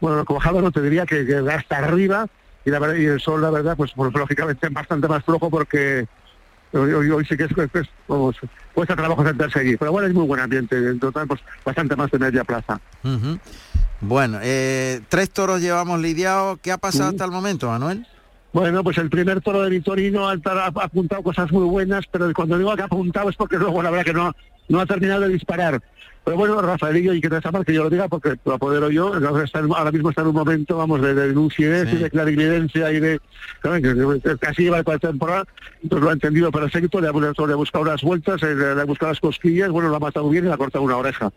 Bueno, 0.00 0.24
cojado 0.24 0.60
no 0.60 0.70
te 0.72 0.80
diría 0.82 1.06
que, 1.06 1.24
que 1.24 1.36
hasta 1.36 1.78
arriba, 1.78 2.26
y, 2.66 2.70
la 2.70 2.78
verdad, 2.80 2.96
y 2.96 3.06
el 3.06 3.20
sol, 3.20 3.40
la 3.40 3.50
verdad, 3.50 3.76
pues, 3.76 3.92
pues, 3.94 4.12
lógicamente 4.12 4.68
bastante 4.68 5.06
más 5.08 5.24
flojo 5.24 5.48
porque 5.48 6.06
hoy, 6.72 6.92
hoy- 6.92 7.10
hoy 7.10 7.24
sí 7.24 7.36
que 7.36 7.44
es, 7.44 7.54
que 7.54 7.78
es- 7.78 7.88
vamos, 8.08 8.36
cuesta 8.74 8.96
trabajo 8.96 9.24
sentarse 9.24 9.60
allí. 9.60 9.76
Pero 9.76 9.92
bueno, 9.92 10.08
es 10.08 10.14
muy 10.14 10.26
buen 10.26 10.40
ambiente, 10.40 10.76
en 10.76 10.98
total, 10.98 11.26
pues 11.28 11.40
bastante 11.64 11.94
más 11.96 12.10
de 12.10 12.18
media 12.18 12.44
plaza. 12.44 12.80
Bueno, 14.00 14.38
eh, 14.42 15.00
tres 15.08 15.30
toros 15.30 15.60
llevamos 15.60 16.00
lidiados. 16.00 16.58
¿Qué 16.60 16.72
ha 16.72 16.76
pasado 16.78 17.10
hasta 17.10 17.24
el 17.24 17.30
momento, 17.30 17.68
Manuel? 17.70 18.06
Bueno, 18.52 18.82
pues 18.82 18.98
el 18.98 19.10
primer 19.10 19.40
toro 19.42 19.62
de 19.62 19.70
Vitorino 19.70 20.28
ha, 20.28 20.32
ha 20.34 20.66
apuntado 20.66 21.22
cosas 21.22 21.50
muy 21.52 21.64
buenas, 21.64 22.04
pero 22.10 22.32
cuando 22.34 22.58
digo 22.58 22.74
que 22.74 22.82
ha 22.82 22.86
apuntado 22.86 23.28
es 23.30 23.36
porque 23.36 23.56
luego 23.58 23.82
la 23.82 23.90
verdad 23.90 24.04
que 24.06 24.12
no, 24.14 24.32
no 24.68 24.80
ha 24.80 24.86
terminado 24.86 25.22
de 25.22 25.28
disparar. 25.28 25.80
Pero 26.26 26.38
bueno, 26.38 26.60
Rafaelillo, 26.60 27.14
y 27.14 27.20
que 27.20 27.28
te 27.28 27.52
mal 27.52 27.64
que 27.64 27.72
yo 27.72 27.84
lo 27.84 27.90
diga 27.90 28.08
porque 28.08 28.36
lo 28.44 28.54
apodero 28.54 28.90
yo, 28.90 29.14
ahora, 29.14 29.44
está 29.44 29.62
mismo 29.92 30.10
está 30.10 30.22
en 30.22 30.26
un 30.26 30.34
momento, 30.34 30.76
vamos, 30.76 31.00
de, 31.00 31.14
de 31.14 31.28
lucidez 31.28 31.92
y 31.92 31.98
de 31.98 32.10
clarividencia 32.10 32.90
y 32.90 32.98
de... 32.98 33.20
casi 34.40 34.64
lleva 34.64 34.82
la 34.84 34.98
temporada, 34.98 35.44
entonces 35.84 36.02
lo 36.02 36.10
ha 36.10 36.14
entendido 36.14 36.50
perfecto, 36.50 37.00
le 37.00 37.06
ha, 37.06 37.12
le 37.12 37.52
ha 37.52 37.56
buscado 37.56 37.84
unas 37.84 38.02
vueltas, 38.02 38.42
eh, 38.42 38.56
le 38.56 38.80
ha 38.80 38.84
buscado 38.84 39.12
las 39.12 39.20
cosquillas, 39.20 39.70
bueno, 39.70 39.88
lo 39.88 39.94
ha 39.94 40.00
matado 40.00 40.28
bien 40.28 40.44
y 40.44 40.48
le 40.48 40.54
ha 40.54 40.58
cortado 40.58 40.84
una 40.84 40.96
oreja. 40.96 41.30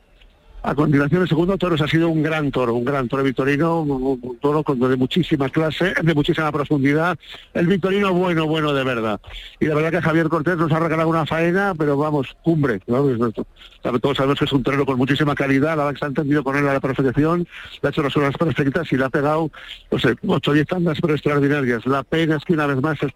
A 0.61 0.75
continuación, 0.75 1.21
el 1.21 1.29
segundo 1.29 1.57
toro 1.57 1.81
ha 1.81 1.87
sido 1.87 2.09
un 2.09 2.21
gran 2.21 2.51
toro, 2.51 2.73
un 2.73 2.83
gran 2.83 3.07
toro 3.07 3.23
victorino, 3.23 3.79
un, 3.81 4.37
toro 4.41 4.61
con, 4.61 4.77
de 4.77 4.97
muchísima 4.97 5.47
clase, 5.47 5.93
de 6.03 6.13
muchísima 6.13 6.51
profundidad. 6.51 7.17
El 7.53 7.67
victorino 7.67 8.13
bueno, 8.13 8.45
bueno 8.45 8.73
de 8.73 8.83
verdad. 8.83 9.21
Y 9.61 9.67
la 9.67 9.75
verdad 9.75 9.91
que 9.91 10.01
Javier 10.01 10.27
Cortés 10.27 10.57
nos 10.57 10.69
ha 10.73 10.79
regalado 10.79 11.07
una 11.07 11.25
faena, 11.25 11.73
pero 11.77 11.95
vamos, 11.95 12.35
cumbre. 12.43 12.81
Todos 12.81 14.17
sabemos 14.17 14.37
que 14.37 14.45
es 14.45 14.51
un 14.51 14.61
torero 14.61 14.85
con 14.85 14.97
muchísima 14.97 15.33
calidad, 15.33 15.77
la 15.77 15.97
se 15.97 16.03
ha 16.03 16.09
entendido 16.09 16.43
con 16.43 16.57
él 16.57 16.67
a 16.67 16.73
la 16.73 16.81
perfección, 16.81 17.47
le 17.81 17.87
ha 17.87 17.89
hecho 17.89 18.03
las 18.03 18.17
horas 18.17 18.35
perfectas 18.35 18.91
y 18.91 18.97
le 18.97 19.05
ha 19.05 19.09
pegado, 19.09 19.49
no 19.89 19.97
sé, 19.97 20.15
ocho 20.27 20.51
diez 20.51 20.67
tandas 20.67 20.99
pero 20.99 21.13
extraordinarias. 21.13 21.85
La 21.85 22.03
pena 22.03 22.35
es 22.35 22.43
que 22.43 22.53
una 22.53 22.67
vez 22.67 22.81
más, 22.81 22.99
te 22.99 23.09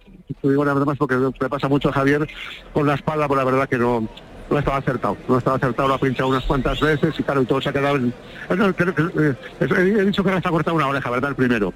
digo 0.44 0.62
una 0.62 0.74
vez 0.74 0.86
más 0.86 0.98
porque 0.98 1.16
le 1.16 1.50
pasa 1.50 1.68
mucho 1.68 1.90
a 1.90 1.94
Javier 1.94 2.26
con 2.72 2.88
la 2.88 2.94
espalda, 2.94 3.28
por 3.28 3.38
la 3.38 3.44
verdad 3.44 3.68
que 3.68 3.78
no, 3.78 4.08
no 4.54 4.60
estaba 4.60 4.78
acertado, 4.78 5.18
no 5.28 5.38
estaba 5.38 5.58
acertado, 5.58 5.88
lo 5.88 5.96
ha 5.96 5.98
pinchado 5.98 6.30
unas 6.30 6.44
cuantas 6.44 6.80
veces 6.80 7.16
y 7.18 7.24
claro, 7.24 7.42
y 7.42 7.46
todo 7.46 7.60
se 7.60 7.70
ha 7.70 7.74
quedado 7.74 7.96
en... 7.96 8.14
eh, 8.50 8.56
no, 8.56 8.74
creo 8.76 8.94
que, 8.94 9.02
eh, 9.02 9.36
he 9.60 10.06
dicho 10.06 10.24
que 10.24 10.32
le 10.32 10.38
ha 10.38 10.42
cortado 10.42 10.76
una 10.76 10.88
oreja, 10.88 11.10
¿verdad? 11.10 11.32
El 11.32 11.36
primero. 11.36 11.74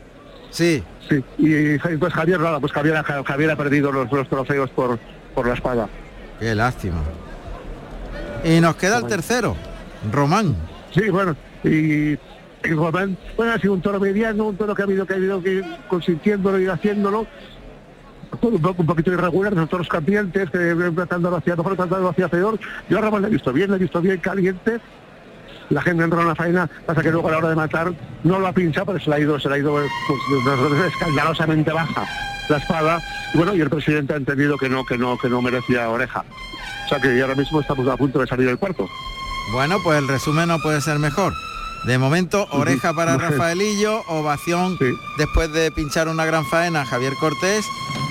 Sí. 0.52 0.84
Sí, 1.10 1.24
y 1.38 1.78
pues 1.98 2.14
Javier, 2.14 2.40
nada, 2.40 2.60
pues 2.60 2.72
Javier, 2.72 3.02
Javier 3.04 3.52
ha 3.52 3.56
perdido 3.56 3.92
los, 3.92 4.12
los 4.12 4.30
trofeos 4.30 4.70
por, 4.72 5.00
por 5.34 5.48
la 5.48 5.54
espada. 5.54 5.88
Qué 6.40 6.54
lástima. 6.54 7.02
Y 8.44 8.60
nos 8.60 8.76
queda 8.76 9.00
el 9.00 9.08
tercero, 9.08 9.56
Román. 10.12 10.56
Sí, 10.94 11.10
bueno, 11.10 11.36
y, 11.64 12.12
y 12.12 12.18
Román, 12.76 13.18
bueno, 13.36 13.54
ha 13.54 13.58
sido 13.58 13.74
un 13.74 13.82
toro 13.82 14.00
mediano, 14.00 14.46
un 14.48 14.58
toro 14.58 14.76
que 14.76 14.82
ha 14.84 14.86
habido 14.86 15.06
que 15.06 15.14
ha 15.16 15.18
ido 15.18 15.42
que 15.42 15.64
consintiéndolo 15.88 16.60
y 16.60 16.68
haciéndolo. 16.68 17.26
Un, 18.42 18.62
poco, 18.62 18.82
un 18.82 18.88
poquito 18.88 19.12
irregular, 19.12 19.54
los 19.54 19.70
toros 19.70 19.88
cambiantes, 19.88 20.50
que 20.50 20.72
eh, 20.72 20.92
tratándolo 20.94 21.38
hacia 21.38 21.56
mejor, 21.56 21.76
tratándolo 21.76 22.10
hacia 22.10 22.28
peor. 22.28 22.60
Yo 22.90 22.98
a 22.98 23.02
Román 23.02 23.22
le 23.22 23.28
he 23.30 23.32
visto 23.32 23.52
bien, 23.54 23.70
le 23.70 23.78
he 23.78 23.80
visto 23.80 24.02
bien 24.02 24.20
caliente. 24.20 24.80
La 25.70 25.82
gente 25.82 26.04
entró 26.04 26.22
en 26.22 26.28
la 26.28 26.36
faena, 26.36 26.70
pasa 26.86 27.02
que 27.02 27.12
luego 27.12 27.28
a 27.28 27.32
la 27.32 27.38
hora 27.40 27.50
de 27.50 27.56
matar 27.56 27.94
no 28.24 28.40
lo 28.40 28.48
ha 28.48 28.54
pinchado, 28.54 28.86
pero 28.88 29.00
se 29.00 29.10
le 29.10 29.16
ha 29.18 29.20
ido, 29.20 29.40
se 29.40 29.50
ha 29.50 29.58
ido 29.58 29.84
eh, 29.84 29.88
pues, 30.08 30.94
escandalosamente 30.94 31.72
baja 31.72 32.06
la 32.50 32.58
espada. 32.58 33.00
Y 33.34 33.38
bueno, 33.38 33.54
y 33.54 33.62
el 33.62 33.70
presidente 33.70 34.14
ha 34.14 34.18
entendido 34.18 34.58
que 34.58 34.70
no, 34.70 34.86
que 34.86 34.98
no, 34.98 35.18
que 35.18 35.30
no 35.30 35.42
merecía 35.42 35.90
oreja. 35.90 36.24
O 36.86 36.90
sea 36.90 37.02
que 37.02 37.22
ahora 37.22 37.36
mismo 37.36 37.60
estamos 37.60 37.88
a 37.88 37.98
punto 37.98 38.20
de 38.20 38.28
salir 38.28 38.48
del 38.48 38.58
cuarto. 38.58 38.88
Bueno, 39.52 39.78
pues 39.84 39.98
el 39.98 40.08
resumen 40.08 40.48
no 40.48 40.60
puede 40.60 40.80
ser 40.82 41.00
mejor. 41.00 41.34
De 41.86 41.98
momento, 41.98 42.48
oreja 42.52 42.94
para 42.94 43.18
Rafaelillo, 43.18 44.02
ovación 44.08 44.78
después 45.18 45.52
de 45.52 45.72
pinchar 45.72 46.08
una 46.08 46.26
gran 46.26 46.46
faena 46.46 46.86
Javier 46.86 47.14
Cortés 47.20 47.66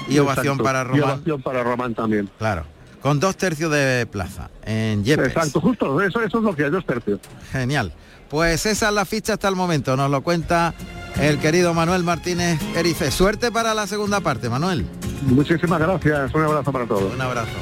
y 0.09 0.19
ovación 0.19 0.59
Exacto. 0.59 0.65
para 0.65 0.81
Y 0.81 0.85
Román. 0.85 1.03
ovación 1.17 1.43
para 1.43 1.63
Román 1.63 1.95
también. 1.95 2.31
Claro, 2.39 2.65
con 3.01 3.21
dos 3.21 3.37
tercios 3.37 3.71
de 3.71 4.07
plaza 4.11 4.51
en 4.65 5.05
Yepes. 5.05 5.29
Exacto, 5.29 5.61
justo, 5.61 6.01
eso, 6.01 6.21
eso 6.23 6.39
es 6.39 6.45
lo 6.45 6.55
que 6.55 6.65
hay, 6.65 6.71
dos 6.71 6.85
tercios. 6.87 7.21
Genial. 7.53 7.93
Pues 8.29 8.67
esa 8.67 8.89
es 8.89 8.95
la 8.95 9.05
ficha 9.05 9.35
hasta 9.35 9.47
el 9.49 9.55
momento, 9.55 9.97
nos 9.97 10.11
lo 10.11 10.21
cuenta 10.23 10.75
el 11.21 11.39
querido 11.39 11.73
Manuel 11.75 12.03
Martínez 12.03 12.61
Erice. 12.75 13.11
Suerte 13.13 13.53
para 13.53 13.73
la 13.73 13.87
segunda 13.87 14.21
parte, 14.21 14.49
Manuel. 14.49 14.85
Muchísimas 15.23 15.79
gracias, 15.81 16.35
un 16.35 16.43
abrazo 16.43 16.73
para 16.73 16.87
todos. 16.87 17.15
Un 17.15 17.21
abrazo. 17.21 17.53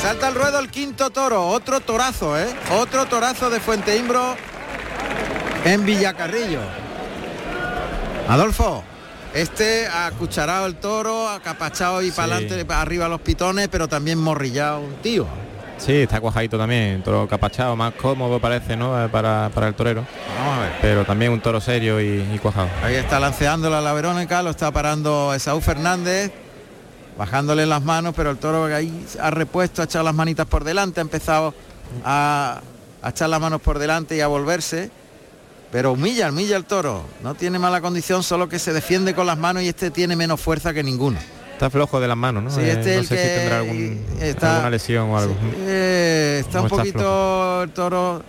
Salta 0.00 0.26
al 0.28 0.34
ruedo 0.34 0.58
el 0.58 0.68
quinto 0.68 1.10
toro, 1.10 1.46
otro 1.48 1.80
torazo, 1.80 2.38
¿eh? 2.38 2.48
Otro 2.72 3.06
torazo 3.06 3.50
de 3.50 3.60
Fuente 3.60 3.96
Imbro 3.96 4.34
en 5.64 5.84
Villacarrillo. 5.84 6.60
Adolfo, 8.28 8.82
este 9.34 9.86
ha 9.86 10.10
cucharado 10.12 10.66
el 10.66 10.76
toro, 10.76 11.28
acapachado 11.28 12.02
y 12.02 12.10
para 12.10 12.36
adelante, 12.36 12.64
para 12.64 12.80
arriba 12.80 13.08
los 13.08 13.20
pitones, 13.20 13.68
pero 13.68 13.88
también 13.88 14.18
morrillado 14.18 14.80
un 14.80 14.94
tío. 14.96 15.26
Sí, 15.78 15.92
está 16.02 16.20
cuajadito 16.20 16.56
también, 16.56 17.02
toro 17.02 17.26
capachado, 17.26 17.74
más 17.74 17.92
cómodo 17.94 18.38
parece, 18.38 18.76
¿no? 18.76 19.04
Eh, 19.04 19.08
Para, 19.08 19.50
para 19.52 19.66
el 19.68 19.74
torero. 19.74 20.04
Vamos 20.38 20.58
a 20.58 20.60
ver. 20.60 20.72
Pero 20.80 21.04
también 21.04 21.32
un 21.32 21.40
toro 21.40 21.60
serio 21.60 22.00
y, 22.00 22.24
y 22.32 22.38
cuajado. 22.38 22.68
Ahí 22.84 22.94
está 22.94 23.18
lanceando 23.18 23.68
la 23.68 23.92
Verónica, 23.92 24.42
lo 24.42 24.50
está 24.50 24.70
parando 24.70 25.34
Esaú 25.34 25.60
Fernández, 25.60 26.30
bajándole 27.18 27.66
las 27.66 27.82
manos, 27.82 28.14
pero 28.16 28.30
el 28.30 28.38
toro 28.38 28.66
ahí 28.66 29.06
ha 29.20 29.30
repuesto, 29.30 29.82
ha 29.82 29.86
echado 29.86 30.04
las 30.04 30.14
manitas 30.14 30.46
por 30.46 30.62
delante, 30.62 31.00
ha 31.00 31.02
empezado 31.02 31.52
a, 32.04 32.60
a 33.02 33.08
echar 33.08 33.28
las 33.28 33.40
manos 33.40 33.60
por 33.60 33.80
delante 33.80 34.16
y 34.16 34.20
a 34.20 34.28
volverse. 34.28 34.90
Pero 35.72 35.92
humilla, 35.92 36.28
humilla 36.30 36.56
el 36.56 36.64
toro. 36.64 37.04
No 37.22 37.34
tiene 37.34 37.58
mala 37.58 37.80
condición, 37.80 38.22
solo 38.22 38.48
que 38.48 38.58
se 38.58 38.72
defiende 38.72 39.14
con 39.14 39.26
las 39.26 39.38
manos 39.38 39.62
y 39.62 39.68
este 39.68 39.90
tiene 39.90 40.14
menos 40.16 40.38
fuerza 40.40 40.72
que 40.74 40.82
ninguno. 40.82 41.18
Está 41.54 41.70
flojo 41.70 41.98
de 41.98 42.08
las 42.08 42.16
manos, 42.16 42.42
¿no? 42.42 42.50
Sí, 42.50 42.60
Eh, 42.60 42.72
este 42.72 42.94
no 42.94 43.00
el 43.00 43.06
sé 43.06 43.14
que 43.16 43.22
si 43.22 43.28
tendrá 43.28 43.58
algún- 43.60 44.06
está- 44.20 44.52
alguna 44.52 44.70
lesión 44.70 45.08
o 45.10 45.18
algo. 45.18 45.34
Eh, 45.66 46.38
está 46.44 46.58
No 46.58 46.64
un 46.64 46.66
está 46.66 46.76
poquito 46.76 47.62
el 47.62 47.70
toro. 47.70 48.22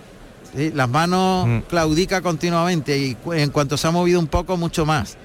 sí, 0.56 0.72
las 0.74 0.88
manos 0.88 1.48
Mm. 1.48 1.60
claudica 1.70 2.22
continuamente 2.22 2.98
y 2.98 3.18
en 3.34 3.50
cuanto 3.50 3.76
se 3.76 3.88
ha 3.88 3.92
movido 3.92 4.20
un 4.20 4.28
poco, 4.28 4.56
mucho 4.56 4.86
más. 4.86 5.18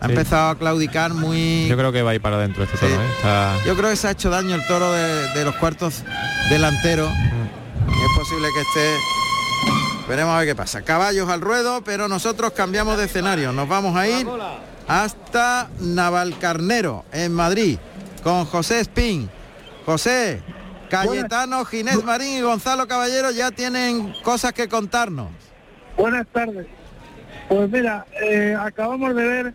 Ha 0.00 0.06
Sí. 0.06 0.12
empezado 0.12 0.50
a 0.50 0.58
claudicar 0.58 1.14
muy. 1.14 1.68
Yo 1.68 1.76
creo 1.78 1.90
que 1.90 2.02
va 2.02 2.10
a 2.10 2.14
ir 2.14 2.20
para 2.20 2.36
adentro 2.36 2.64
este 2.64 2.76
toro, 2.76 2.92
¿eh? 3.00 3.06
Está- 3.16 3.56
Yo 3.64 3.74
creo 3.76 3.88
que 3.88 3.96
se 3.96 4.08
ha 4.08 4.10
hecho 4.10 4.28
daño 4.28 4.54
el 4.54 4.66
toro 4.66 4.92
de, 4.92 5.28
de 5.32 5.44
los 5.44 5.54
cuartos 5.54 6.02
delanteros. 6.50 7.08
Es 7.10 8.18
posible 8.18 8.48
que 8.54 8.60
esté. 8.60 8.96
Veremos 10.08 10.34
a 10.34 10.38
ver 10.38 10.48
qué 10.48 10.54
pasa. 10.54 10.82
Caballos 10.82 11.28
al 11.28 11.40
ruedo, 11.40 11.82
pero 11.82 12.06
nosotros 12.06 12.52
cambiamos 12.52 12.96
de 12.96 13.06
escenario. 13.06 13.52
Nos 13.52 13.68
vamos 13.68 13.96
a 13.96 14.06
ir 14.06 14.26
hasta 14.86 15.68
Navalcarnero, 15.80 17.04
en 17.12 17.32
Madrid, 17.32 17.78
con 18.22 18.44
José 18.44 18.80
Espín. 18.80 19.28
José, 19.84 20.42
Cayetano, 20.88 21.64
Ginés 21.64 22.04
Marín 22.04 22.38
y 22.38 22.40
Gonzalo 22.40 22.86
Caballero 22.86 23.30
ya 23.32 23.50
tienen 23.50 24.12
cosas 24.22 24.52
que 24.52 24.68
contarnos. 24.68 25.28
Buenas 25.96 26.26
tardes. 26.28 26.66
Pues 27.48 27.70
mira, 27.70 28.06
eh, 28.22 28.56
acabamos 28.58 29.14
de 29.14 29.24
ver 29.24 29.54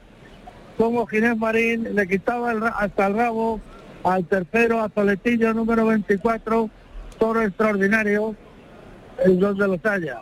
cómo 0.78 1.06
Ginés 1.06 1.38
Marín 1.38 1.95
le 1.95 2.08
quitaba 2.08 2.52
el 2.52 2.64
hasta 2.64 3.08
el 3.08 3.16
rabo 3.16 3.62
al 4.04 4.26
tercero, 4.26 4.82
a 4.82 4.89
Toletillo 4.89 5.54
número 5.54 5.86
24, 5.86 6.70
toro 7.20 7.41
extraordinario, 7.41 8.36
el 9.24 9.39
dos 9.39 9.58
de 9.58 9.68
los 9.68 9.86
haya. 9.86 10.22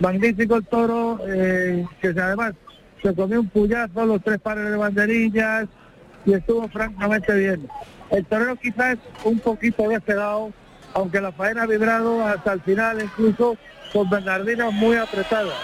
Magnífico 0.00 0.56
el 0.56 0.64
toro, 0.66 1.18
eh, 1.26 1.84
que 2.00 2.08
además 2.08 2.54
se 3.02 3.14
comió 3.14 3.40
un 3.40 3.48
puyazo, 3.48 4.06
los 4.06 4.22
tres 4.22 4.38
pares 4.38 4.70
de 4.70 4.76
banderillas 4.76 5.66
y 6.24 6.34
estuvo 6.34 6.68
francamente 6.68 7.34
bien. 7.34 7.68
El 8.10 8.24
torero 8.26 8.56
quizás 8.56 8.96
un 9.24 9.38
poquito 9.40 9.88
despegado, 9.88 10.52
aunque 10.94 11.20
la 11.20 11.32
faena 11.32 11.62
ha 11.62 11.66
vibrado 11.66 12.24
hasta 12.24 12.52
el 12.52 12.60
final, 12.60 13.02
incluso 13.02 13.56
con 13.92 14.08
Bernardinas 14.08 14.72
muy 14.72 14.96
apretadas. 14.96 15.54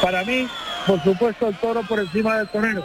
Para 0.00 0.24
mí, 0.24 0.46
por 0.86 1.02
supuesto, 1.02 1.48
el 1.48 1.56
toro 1.56 1.82
por 1.82 1.98
encima 1.98 2.38
del 2.38 2.48
torero. 2.48 2.84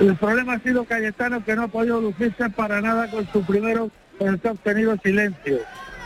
El 0.00 0.14
problema 0.16 0.54
ha 0.54 0.58
sido 0.60 0.84
Cayetano 0.84 1.44
que 1.44 1.56
no 1.56 1.64
ha 1.64 1.68
podido 1.68 2.00
lucirse 2.00 2.50
para 2.50 2.80
nada 2.80 3.10
con 3.10 3.26
su 3.32 3.44
primero 3.44 3.90
en 4.20 4.28
el 4.28 4.40
que 4.40 4.48
ha 4.48 4.52
obtenido 4.52 4.96
silencio. 5.02 5.58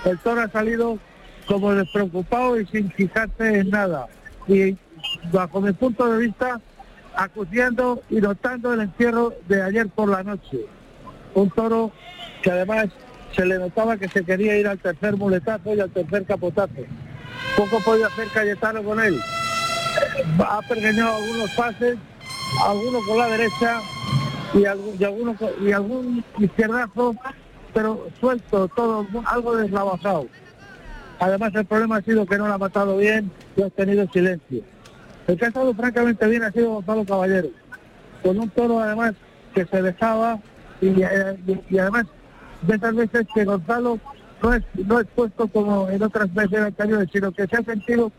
El 0.05 0.19
toro 0.19 0.41
ha 0.41 0.49
salido 0.49 0.99
como 1.47 1.75
despreocupado 1.75 2.61
y 2.61 2.67
sin 2.67 2.91
fijarse 2.91 3.61
en 3.61 3.71
nada. 3.71 4.07
Y 4.49 4.77
bajo 5.33 5.61
mi 5.61 5.73
punto 5.73 6.07
de 6.07 6.27
vista, 6.27 6.61
acuciando 7.17 8.03
y 8.11 8.17
notando 8.17 8.73
el 8.73 8.81
encierro 8.81 9.35
de 9.49 9.63
ayer 9.63 9.89
por 9.89 10.09
la 10.09 10.23
noche. 10.23 10.67
Un 11.35 11.51
toro 11.51 11.93
que 12.43 12.51
además 12.51 12.89
se 13.35 13.47
le 13.47 13.59
notaba 13.59 13.97
que 13.97 14.09
se 14.09 14.25
quería 14.25 14.57
ir 14.59 14.67
al 14.67 14.79
tercer 14.79 15.17
muletazo 15.17 15.75
y 15.75 15.81
al 15.81 15.91
tercer 15.91 16.25
capotazo. 16.25 16.83
Poco 17.57 17.81
podía 17.81 18.07
hacer 18.07 18.29
Cayetano 18.29 18.83
con 18.83 19.01
él. 19.01 19.19
Ha 20.39 20.61
pergeñado 20.69 21.17
algunos 21.17 21.51
pases, 21.53 21.99
algunos 22.67 23.05
con 23.07 23.19
la 23.19 23.29
derecha 23.29 23.81
y, 24.55 24.65
algún, 24.65 25.05
alguno 25.05 25.37
y 25.61 25.73
algún 25.73 26.25
izquierdazo, 26.39 27.17
pero 27.73 28.07
suelto, 28.21 28.69
todo 28.69 29.07
algo 29.27 29.57
deslavazado. 29.57 30.27
Además 31.23 31.55
el 31.55 31.65
problema 31.67 31.99
ha 31.99 32.03
sido 32.03 32.27
que 32.27 32.37
no 32.37 32.49
lo 32.49 32.55
ha 32.55 32.59
matado 32.59 32.97
bien 32.97 33.31
y 33.57 33.63
ha 33.63 33.71
tenido 33.71 34.05
silencio. 34.09 34.61
El 35.29 35.39
que 35.39 35.45
ha 35.45 35.49
estado 35.49 35.73
francamente 35.73 36.27
bien 36.27 36.43
ha 36.43 36.51
sido 36.51 36.71
Gonzalo 36.73 37.05
Caballero, 37.05 37.49
con 38.25 38.41
un 38.41 38.51
toro 38.51 38.81
además 38.81 39.15
que 39.55 39.65
se 39.65 39.83
dejaba 39.83 40.41
y, 40.81 40.89
eh, 41.01 41.63
y- 41.71 41.79
además 41.79 42.07
de 42.63 42.75
esas 42.75 42.95
veces 42.97 43.25
que 43.33 43.45
Gonzalo 43.45 44.01
no 44.43 44.53
es, 44.53 44.65
no 44.85 44.99
es 44.99 45.07
puesto 45.15 45.47
como 45.47 45.89
en 45.91 46.03
otras 46.03 46.35
veces 46.35 46.59
anteriores, 46.59 47.09
sino 47.13 47.31
que 47.31 47.47
se 47.47 47.57
ha 47.57 47.63
sentido 47.63 48.11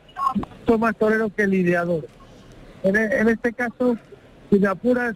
mucho 0.61 0.79
más 0.79 0.95
torero 0.95 1.29
que 1.35 1.45
lidiador. 1.45 2.07
En, 2.83 2.95
e- 2.95 3.17
en 3.19 3.27
este 3.27 3.51
caso, 3.51 3.97
si 4.49 4.59
me 4.59 4.67
apuras, 4.69 5.13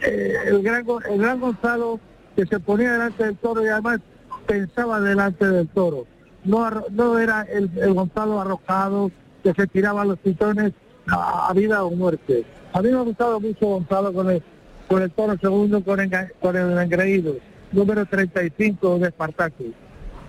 eh, 0.00 0.32
el, 0.46 0.62
gran, 0.62 0.86
el 1.10 1.18
gran 1.18 1.40
Gonzalo 1.40 1.98
que 2.36 2.46
se 2.46 2.60
ponía 2.60 2.92
delante 2.92 3.24
del 3.24 3.36
toro 3.36 3.64
y 3.64 3.68
además 3.68 3.98
pensaba 4.46 5.00
delante 5.00 5.44
del 5.48 5.66
toro. 5.66 6.06
No, 6.46 7.18
era 7.18 7.42
el, 7.42 7.70
el 7.80 7.92
Gonzalo 7.94 8.40
arrojado 8.40 9.10
que 9.42 9.52
se 9.52 9.66
tiraba 9.66 10.04
los 10.04 10.18
pitones 10.18 10.72
a, 11.08 11.48
a 11.48 11.52
vida 11.52 11.84
o 11.84 11.90
muerte. 11.90 12.44
A 12.72 12.82
mí 12.82 12.90
me 12.90 12.98
ha 12.98 13.02
gustado 13.02 13.40
mucho 13.40 13.66
Gonzalo 13.66 14.12
con 14.12 14.30
el, 14.30 14.42
con 14.88 15.02
el 15.02 15.10
toro 15.10 15.36
segundo, 15.38 15.82
con, 15.82 15.98
enga- 15.98 16.30
con 16.40 16.56
el 16.56 16.76
engreído, 16.78 17.34
número 17.72 18.06
35 18.06 18.98
de 18.98 19.08
Espartaco. 19.08 19.64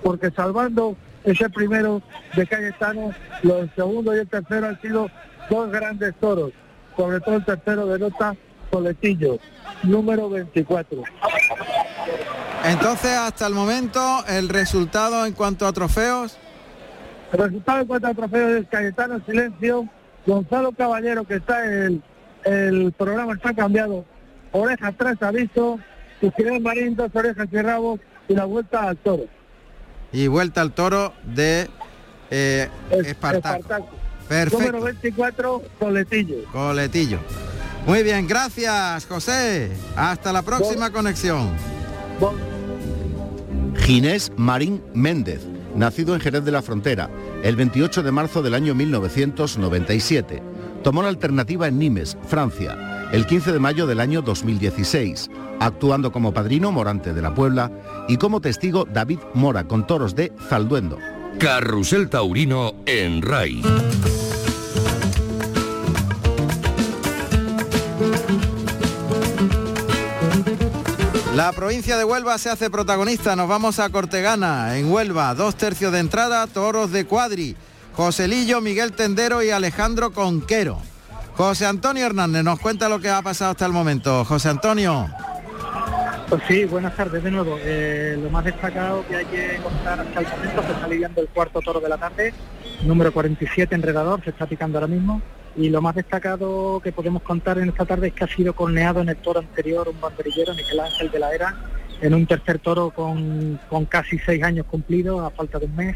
Porque 0.03 0.32
salvando 0.32 0.95
ese 1.24 1.49
primero 1.49 2.01
de 2.36 2.45
Cayetano, 2.47 3.11
los 3.43 3.70
segundo 3.76 4.15
y 4.15 4.20
el 4.20 4.28
tercero 4.28 4.68
han 4.68 4.82
sido 4.82 5.09
dos 5.49 5.72
grandes 5.72 6.13
toros, 6.20 6.51
sobre 6.95 7.20
todo 7.20 7.36
el 7.36 7.45
tercero 7.45 7.86
de 7.88 7.99
nota 7.99 8.36
Coletillo, 8.72 9.38
número 9.84 10.30
24. 10.30 11.03
Entonces, 12.66 13.12
hasta 13.12 13.47
el 13.47 13.53
momento, 13.53 14.24
el 14.28 14.49
resultado 14.49 15.26
en 15.26 15.34
cuanto 15.34 15.66
a 15.68 15.74
trofeos. 15.74 16.38
El 17.32 17.39
resultado 17.39 17.82
en 17.82 17.88
cuanto 17.88 18.08
a 18.08 18.14
trofeos 18.14 18.62
es 18.62 18.68
Cayetano 18.70 19.22
Silencio, 19.26 19.88
Gonzalo 20.26 20.72
Caballero 20.72 21.24
que 21.26 21.36
está 21.36 21.66
en 21.66 21.74
el, 21.74 22.03
el 22.53 22.91
programa 22.93 23.34
está 23.34 23.53
cambiado, 23.53 24.05
oreja 24.51 24.88
atrás 24.88 25.18
aviso, 25.22 25.80
Ginés 26.20 26.62
Marín 26.62 26.95
dos 26.95 27.12
orejas 27.14 27.47
y 27.51 27.62
rabo 27.62 27.99
y 28.28 28.34
la 28.34 28.45
vuelta 28.45 28.89
al 28.89 28.97
toro. 28.97 29.24
Y 30.12 30.28
vuelta 30.28 30.62
al 30.62 30.72
toro 30.72 31.14
de 31.24 31.70
eh, 32.32 32.70
Espartaco. 32.89 33.58
Espartaco. 33.58 33.89
Perfecto. 34.28 34.60
Número 34.60 34.82
24, 34.84 35.64
Coletillo. 35.80 36.36
Coletillo. 36.51 37.20
Muy 37.86 38.03
bien, 38.03 38.28
gracias 38.28 39.05
José. 39.05 39.72
Hasta 39.95 40.34
la 40.34 40.41
próxima 40.41 40.91
conexión. 40.91 41.77
Ginés 43.88 44.32
Marín 44.36 44.84
Méndez, 44.93 45.47
nacido 45.76 46.13
en 46.13 46.20
Jerez 46.20 46.43
de 46.43 46.51
la 46.51 46.61
Frontera, 46.61 47.09
el 47.41 47.55
28 47.55 48.03
de 48.03 48.11
marzo 48.11 48.41
del 48.41 48.53
año 48.53 48.76
1997. 48.76 50.43
Tomó 50.84 51.03
la 51.03 51.07
alternativa 51.07 51.68
en 51.68 51.80
Nimes, 51.80 52.18
Francia, 52.28 53.09
el 53.13 53.26
15 53.26 53.53
de 53.53 53.59
mayo 53.59 53.88
del 53.88 54.01
año 54.01 54.22
2016, 54.22 55.30
actuando 55.59 56.11
como 56.11 56.34
padrino 56.34 56.72
Morante 56.72 57.13
de 57.13 57.22
la 57.22 57.34
Puebla 57.34 57.72
y 58.09 58.18
como 58.18 58.41
testigo 58.41 58.86
David 58.86 59.20
Mora 59.34 59.63
con 59.65 59.88
toros 59.88 60.15
de 60.15 60.34
Zalduendo. 60.49 60.97
Carrusel 61.39 62.09
Taurino 62.09 62.74
en 62.86 63.22
RAI. 63.22 63.61
La 71.38 71.52
provincia 71.52 71.98
de 71.98 72.04
Huelva 72.04 72.36
se 72.40 72.50
hace 72.50 72.72
protagonista. 72.72 73.36
Nos 73.36 73.48
vamos 73.48 73.78
a 73.78 73.92
Cortegana, 73.92 74.76
en 74.76 74.92
Huelva. 74.92 75.36
Dos 75.36 75.56
tercios 75.56 75.92
de 75.92 76.00
entrada, 76.00 76.48
toros 76.48 76.92
de 76.92 77.06
cuadri. 77.06 77.56
Joselillo, 77.94 78.60
Miguel 78.60 78.94
Tendero 78.94 79.44
y 79.44 79.52
Alejandro 79.52 80.12
Conquero. 80.14 80.80
José 81.36 81.68
Antonio 81.68 82.08
Hernández 82.08 82.44
nos 82.44 82.60
cuenta 82.60 82.90
lo 82.90 83.00
que 83.00 83.12
ha 83.12 83.22
pasado 83.22 83.52
hasta 83.52 83.68
el 83.68 83.72
momento. 83.72 84.26
José 84.26 84.50
Antonio. 84.50 85.10
Pues 86.28 86.42
sí, 86.48 86.66
buenas 86.66 86.96
tardes 86.96 87.24
de 87.24 87.30
nuevo. 87.30 87.60
Eh, 87.62 88.18
lo 88.20 88.32
más 88.32 88.44
destacado 88.44 89.06
que 89.08 89.18
hay 89.18 89.26
que 89.26 89.60
contar 89.62 90.00
hasta 90.00 90.20
el 90.20 90.28
momento 90.28 90.64
se 90.64 90.72
está 90.72 90.88
lidiando 90.88 91.22
el 91.22 91.28
cuarto 91.28 91.62
toro 91.62 91.80
de 91.80 91.90
la 91.90 92.00
tarde, 92.00 92.34
número 92.82 93.14
47 93.14 93.76
enredador, 93.76 94.24
se 94.24 94.32
está 94.32 94.48
picando 94.48 94.80
ahora 94.80 94.88
mismo. 94.88 95.22
Y 95.58 95.70
lo 95.70 95.82
más 95.82 95.95
destacado 95.95 96.80
que 96.84 96.91
podemos 96.91 97.24
contar 97.24 97.58
en 97.58 97.70
esta 97.70 97.84
tarde 97.84 98.10
es 98.10 98.14
que 98.14 98.24
ha 98.24 98.28
sido 98.28 98.53
corneado 98.53 99.01
en 99.01 99.10
el 99.10 99.18
toro 99.18 99.39
anterior 99.39 99.89
un 99.89 99.99
banderillero, 99.99 100.53
Miguel 100.53 100.80
Ángel 100.80 101.10
de 101.10 101.18
la 101.18 101.34
Era, 101.34 101.55
en 101.99 102.14
un 102.14 102.28
tercer 102.28 102.60
toro 102.60 102.91
con, 102.91 103.60
con 103.68 103.86
casi 103.86 104.20
seis 104.20 104.43
años 104.43 104.68
cumplidos, 104.68 105.20
a 105.20 105.32
falta 105.32 105.58
de 105.58 105.66
un 105.66 105.76
mes, 105.76 105.95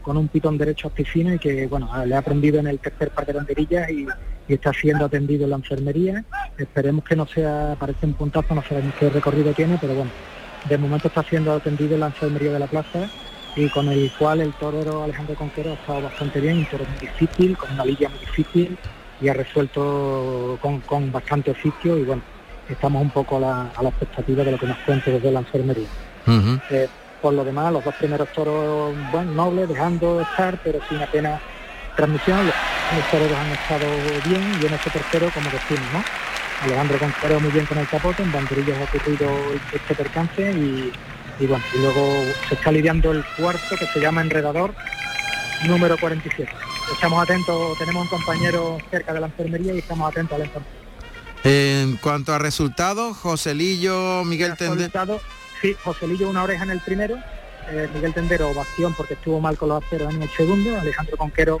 con 0.00 0.16
un 0.16 0.28
pitón 0.28 0.56
derecho 0.56 0.86
a 0.86 0.90
piscina 0.92 1.34
y 1.34 1.38
que 1.40 1.66
bueno, 1.66 1.90
le 2.06 2.14
ha 2.14 2.22
prendido 2.22 2.60
en 2.60 2.68
el 2.68 2.78
tercer 2.78 3.10
par 3.10 3.26
de 3.26 3.32
banderillas 3.32 3.90
y, 3.90 4.06
está 4.48 4.72
siendo 4.72 5.04
atendido 5.04 5.44
en 5.44 5.50
la 5.50 5.56
enfermería. 5.56 6.24
Esperemos 6.58 7.04
que 7.04 7.14
no 7.14 7.24
sea, 7.24 7.76
parece 7.78 8.04
un 8.04 8.14
puntazo, 8.14 8.52
no 8.52 8.64
sabemos 8.64 8.92
qué 8.98 9.08
recorrido 9.08 9.52
tiene, 9.52 9.78
pero 9.80 9.94
bueno, 9.94 10.10
de 10.68 10.76
momento 10.76 11.06
está 11.06 11.22
siendo 11.22 11.52
atendido 11.52 11.94
en 11.94 12.00
la 12.00 12.06
enfermería 12.06 12.52
de 12.52 12.58
la 12.58 12.66
plaza 12.66 13.08
y 13.54 13.68
con 13.68 13.88
el 13.88 14.10
cual 14.18 14.40
el 14.40 14.52
torero 14.54 15.04
Alejandro 15.04 15.36
Conquero 15.36 15.70
ha 15.70 15.74
estado 15.74 16.02
bastante 16.02 16.40
bien, 16.40 16.58
un 16.58 16.66
toro 16.66 16.84
muy 16.84 16.98
difícil, 16.98 17.56
con 17.56 17.72
una 17.72 17.84
lidia 17.84 18.08
muy 18.08 18.18
difícil 18.18 18.76
y 19.20 19.28
ha 19.28 19.34
resuelto 19.34 20.58
con, 20.60 20.80
con 20.80 21.12
bastante 21.12 21.50
oficio 21.50 21.96
y 21.98 22.04
bueno, 22.04 22.22
estamos 22.68 23.02
un 23.02 23.10
poco 23.10 23.36
a 23.36 23.40
la, 23.40 23.70
a 23.76 23.82
la 23.82 23.88
expectativa 23.90 24.44
de 24.44 24.52
lo 24.52 24.58
que 24.58 24.66
nos 24.66 24.78
cuente 24.78 25.10
desde 25.10 25.30
la 25.30 25.40
enfermería. 25.40 25.88
Eh, 26.70 26.88
por 27.20 27.34
lo 27.34 27.44
demás, 27.44 27.72
los 27.72 27.84
dos 27.84 27.94
primeros 27.96 28.28
toros, 28.32 28.94
bueno, 29.12 29.32
nobles, 29.32 29.68
dejando 29.68 30.20
estar, 30.22 30.58
pero 30.64 30.78
sin 30.88 31.02
apenas 31.02 31.40
transmisión, 31.96 32.46
los, 32.46 32.54
los 32.96 33.10
toreros 33.10 33.36
han 33.36 33.52
estado 33.52 33.86
bien 34.26 34.42
y 34.62 34.66
en 34.66 34.72
este 34.72 34.90
tercero, 34.90 35.30
como 35.34 35.50
decimos, 35.50 35.92
¿no? 35.92 36.02
Alejandro 36.62 36.98
Conquero 36.98 37.40
muy 37.40 37.50
bien 37.50 37.66
con 37.66 37.78
el 37.78 37.88
capote, 37.88 38.22
en 38.22 38.32
banderillas 38.32 38.78
ha 38.78 38.84
ocurrido 38.84 39.30
este 39.72 39.94
percance 39.94 40.42
y, 40.52 40.92
y 41.38 41.46
bueno, 41.46 41.64
y 41.74 41.78
luego 41.78 42.24
se 42.48 42.54
está 42.54 42.70
lidiando 42.70 43.12
el 43.12 43.24
cuarto 43.36 43.76
que 43.78 43.86
se 43.86 44.00
llama 44.00 44.20
Enredador, 44.20 44.74
número 45.66 45.96
47. 45.98 46.50
Estamos 46.92 47.22
atentos, 47.22 47.78
tenemos 47.78 48.02
un 48.02 48.08
compañero 48.08 48.78
cerca 48.90 49.12
de 49.12 49.20
la 49.20 49.26
enfermería 49.26 49.74
y 49.74 49.78
estamos 49.78 50.10
atentos 50.10 50.36
al 50.36 50.42
enfermero. 50.42 50.72
En 51.44 51.96
cuanto 51.96 52.34
a 52.34 52.38
resultados, 52.38 53.16
Joselillo, 53.16 54.24
Miguel 54.24 54.56
Tender. 54.56 54.76
Resultado, 54.76 55.20
sí, 55.62 55.74
Joselillo 55.82 56.28
una 56.28 56.42
oreja 56.42 56.64
en 56.64 56.70
el 56.70 56.80
primero, 56.80 57.16
eh, 57.70 57.88
Miguel 57.94 58.12
Tendero 58.12 58.50
ovación 58.50 58.92
porque 58.94 59.14
estuvo 59.14 59.40
mal 59.40 59.56
con 59.56 59.70
los 59.70 59.82
aceros 59.82 60.12
en 60.12 60.22
el 60.22 60.30
segundo, 60.30 60.78
Alejandro 60.78 61.16
Conquero 61.16 61.60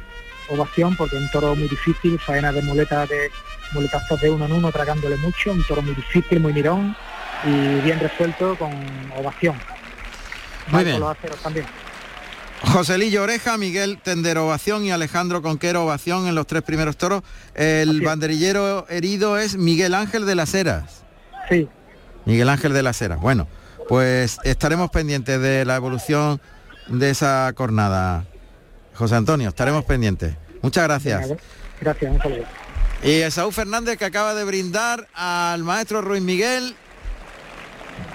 ovación 0.50 0.96
porque 0.96 1.16
un 1.16 1.30
toro 1.30 1.54
muy 1.54 1.68
difícil, 1.68 2.18
faena 2.18 2.52
de 2.52 2.62
muleta 2.62 3.06
de 3.06 3.30
muletazos 3.72 4.20
de 4.20 4.30
uno 4.30 4.46
en 4.46 4.52
uno, 4.52 4.72
tragándole 4.72 5.16
mucho, 5.16 5.52
un 5.52 5.64
toro 5.64 5.80
muy 5.80 5.94
difícil, 5.94 6.40
muy 6.40 6.52
mirón 6.52 6.96
y 7.44 7.80
bien 7.80 8.00
resuelto 8.00 8.56
con 8.56 8.72
ovación. 9.16 9.54
Muy 10.66 10.72
Mal 10.72 10.84
bien. 10.84 10.96
con 10.96 11.08
los 11.08 11.16
aceros 11.16 11.38
también. 11.40 11.66
Joselillo 12.62 13.22
Oreja, 13.22 13.56
Miguel 13.56 13.98
Tendero 14.02 14.46
Ovación 14.46 14.84
y 14.84 14.90
Alejandro 14.90 15.42
Conquero 15.42 15.84
Ovación 15.84 16.26
en 16.28 16.34
los 16.34 16.46
tres 16.46 16.62
primeros 16.62 16.96
toros. 16.96 17.22
El 17.54 18.02
banderillero 18.02 18.86
herido 18.88 19.38
es 19.38 19.56
Miguel 19.56 19.94
Ángel 19.94 20.26
de 20.26 20.34
las 20.34 20.54
Heras. 20.54 21.04
Sí. 21.48 21.68
Miguel 22.26 22.48
Ángel 22.48 22.72
de 22.72 22.82
las 22.82 23.00
Heras. 23.00 23.18
Bueno, 23.20 23.48
pues 23.88 24.38
estaremos 24.44 24.90
pendientes 24.90 25.40
de 25.40 25.64
la 25.64 25.76
evolución 25.76 26.40
de 26.88 27.10
esa 27.10 27.52
cornada. 27.54 28.26
José 28.94 29.16
Antonio, 29.16 29.48
estaremos 29.48 29.84
pendientes. 29.84 30.34
Muchas 30.62 30.84
gracias. 30.84 31.28
Gracias, 31.80 32.12
un 32.12 32.20
saludo. 32.20 32.44
Y 33.02 33.12
Esaú 33.12 33.50
Fernández 33.50 33.96
que 33.96 34.04
acaba 34.04 34.34
de 34.34 34.44
brindar 34.44 35.08
al 35.14 35.64
maestro 35.64 36.02
Ruiz 36.02 36.20
Miguel 36.20 36.76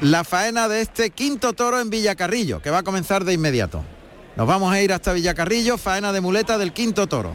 la 0.02 0.24
faena 0.24 0.68
de 0.68 0.82
este 0.82 1.10
quinto 1.10 1.54
toro 1.54 1.80
en 1.80 1.90
Villacarrillo, 1.90 2.62
que 2.62 2.70
va 2.70 2.80
a 2.80 2.84
comenzar 2.84 3.26
de 3.26 3.34
inmediato. 3.34 3.84
Nos 4.36 4.48
vamos 4.48 4.74
a 4.74 4.82
ir 4.82 4.92
hasta 4.92 5.14
Villacarrillo, 5.14 5.78
faena 5.78 6.12
de 6.12 6.20
muleta 6.20 6.58
del 6.58 6.74
quinto 6.74 7.08
toro. 7.08 7.34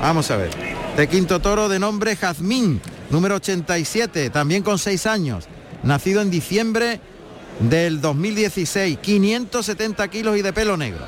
Vamos 0.00 0.30
a 0.30 0.36
ver. 0.36 0.50
De 0.96 1.08
quinto 1.08 1.40
toro 1.40 1.68
de 1.68 1.78
nombre 1.78 2.16
Jazmín, 2.16 2.82
número 3.08 3.36
87, 3.36 4.28
también 4.28 4.62
con 4.62 4.78
seis 4.78 5.06
años. 5.06 5.46
Nacido 5.82 6.20
en 6.20 6.30
diciembre 6.30 7.00
del 7.60 8.00
2016, 8.00 8.98
570 8.98 10.08
kilos 10.08 10.36
y 10.36 10.42
de 10.42 10.52
pelo 10.52 10.76
negro. 10.76 11.04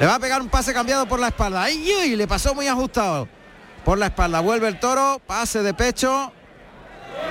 Le 0.00 0.06
va 0.06 0.16
a 0.16 0.18
pegar 0.18 0.42
un 0.42 0.48
pase 0.48 0.74
cambiado 0.74 1.06
por 1.06 1.20
la 1.20 1.28
espalda. 1.28 1.62
¡Ay! 1.62 2.16
Le 2.16 2.26
pasó 2.26 2.54
muy 2.54 2.66
ajustado. 2.66 3.28
Por 3.84 3.98
la 3.98 4.06
espalda. 4.06 4.40
Vuelve 4.40 4.66
el 4.66 4.80
toro, 4.80 5.20
pase 5.24 5.62
de 5.62 5.74
pecho. 5.74 6.32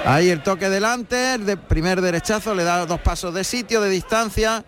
Ahí 0.05 0.29
el 0.29 0.41
toque 0.41 0.69
delante, 0.69 1.33
el 1.33 1.45
de 1.45 1.57
primer 1.57 2.01
derechazo, 2.01 2.55
le 2.55 2.63
da 2.63 2.85
dos 2.85 3.01
pasos 3.01 3.33
de 3.33 3.43
sitio, 3.43 3.81
de 3.81 3.89
distancia. 3.89 4.63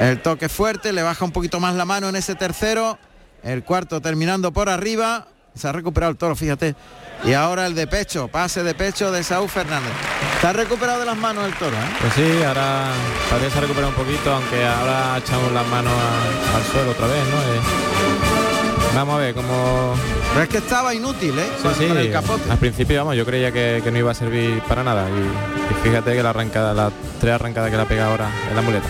El 0.00 0.20
toque 0.22 0.48
fuerte, 0.48 0.92
le 0.92 1.02
baja 1.02 1.24
un 1.24 1.32
poquito 1.32 1.58
más 1.60 1.74
la 1.74 1.84
mano 1.84 2.08
en 2.08 2.16
ese 2.16 2.34
tercero. 2.34 2.98
El 3.42 3.64
cuarto 3.64 4.00
terminando 4.00 4.52
por 4.52 4.68
arriba. 4.68 5.26
Se 5.54 5.66
ha 5.66 5.72
recuperado 5.72 6.12
el 6.12 6.16
toro, 6.16 6.36
fíjate. 6.36 6.76
Y 7.24 7.32
ahora 7.32 7.66
el 7.66 7.74
de 7.74 7.88
pecho, 7.88 8.28
pase 8.28 8.62
de 8.62 8.74
pecho 8.74 9.10
de 9.10 9.24
Saúl 9.24 9.48
Fernández. 9.48 9.90
Está 10.36 10.52
recuperado 10.52 11.00
de 11.00 11.06
las 11.06 11.16
manos 11.16 11.46
el 11.46 11.54
toro, 11.54 11.74
¿eh? 11.76 11.96
Pues 12.00 12.12
sí, 12.14 12.42
ahora 12.44 12.90
parece 13.28 13.50
se 13.50 13.58
ha 13.58 13.60
recuperado 13.62 13.88
un 13.88 13.96
poquito, 13.96 14.32
aunque 14.32 14.64
ahora 14.64 15.18
echamos 15.18 15.50
las 15.50 15.66
manos 15.66 15.92
a- 15.92 16.56
al 16.56 16.62
suelo 16.62 16.92
otra 16.92 17.08
vez, 17.08 17.24
¿no? 17.24 17.36
Eh, 17.40 18.94
vamos 18.94 19.16
a 19.16 19.18
ver 19.18 19.34
cómo... 19.34 19.94
Pero 20.32 20.42
es 20.44 20.48
que 20.48 20.58
estaba 20.58 20.94
inútil, 20.94 21.36
¿eh? 21.36 21.48
Sí, 21.56 21.62
Con- 21.64 21.74
sí, 21.74 21.88
con 21.88 21.98
el 21.98 22.12
capote. 22.12 22.50
al 22.52 22.58
principio, 22.58 22.98
vamos, 22.98 23.16
yo 23.16 23.26
creía 23.26 23.50
que, 23.50 23.80
que 23.82 23.90
no 23.90 23.98
iba 23.98 24.12
a 24.12 24.14
servir 24.14 24.62
para 24.68 24.84
nada. 24.84 25.08
Y, 25.10 25.72
y 25.72 25.88
fíjate 25.88 26.14
que 26.14 26.22
la 26.22 26.30
arrancada, 26.30 26.72
las 26.72 26.92
tres 27.20 27.34
arrancadas 27.34 27.68
que 27.72 27.76
la 27.76 27.84
pega 27.86 28.06
ahora 28.06 28.30
en 28.48 28.54
la 28.54 28.62
muleta. 28.62 28.86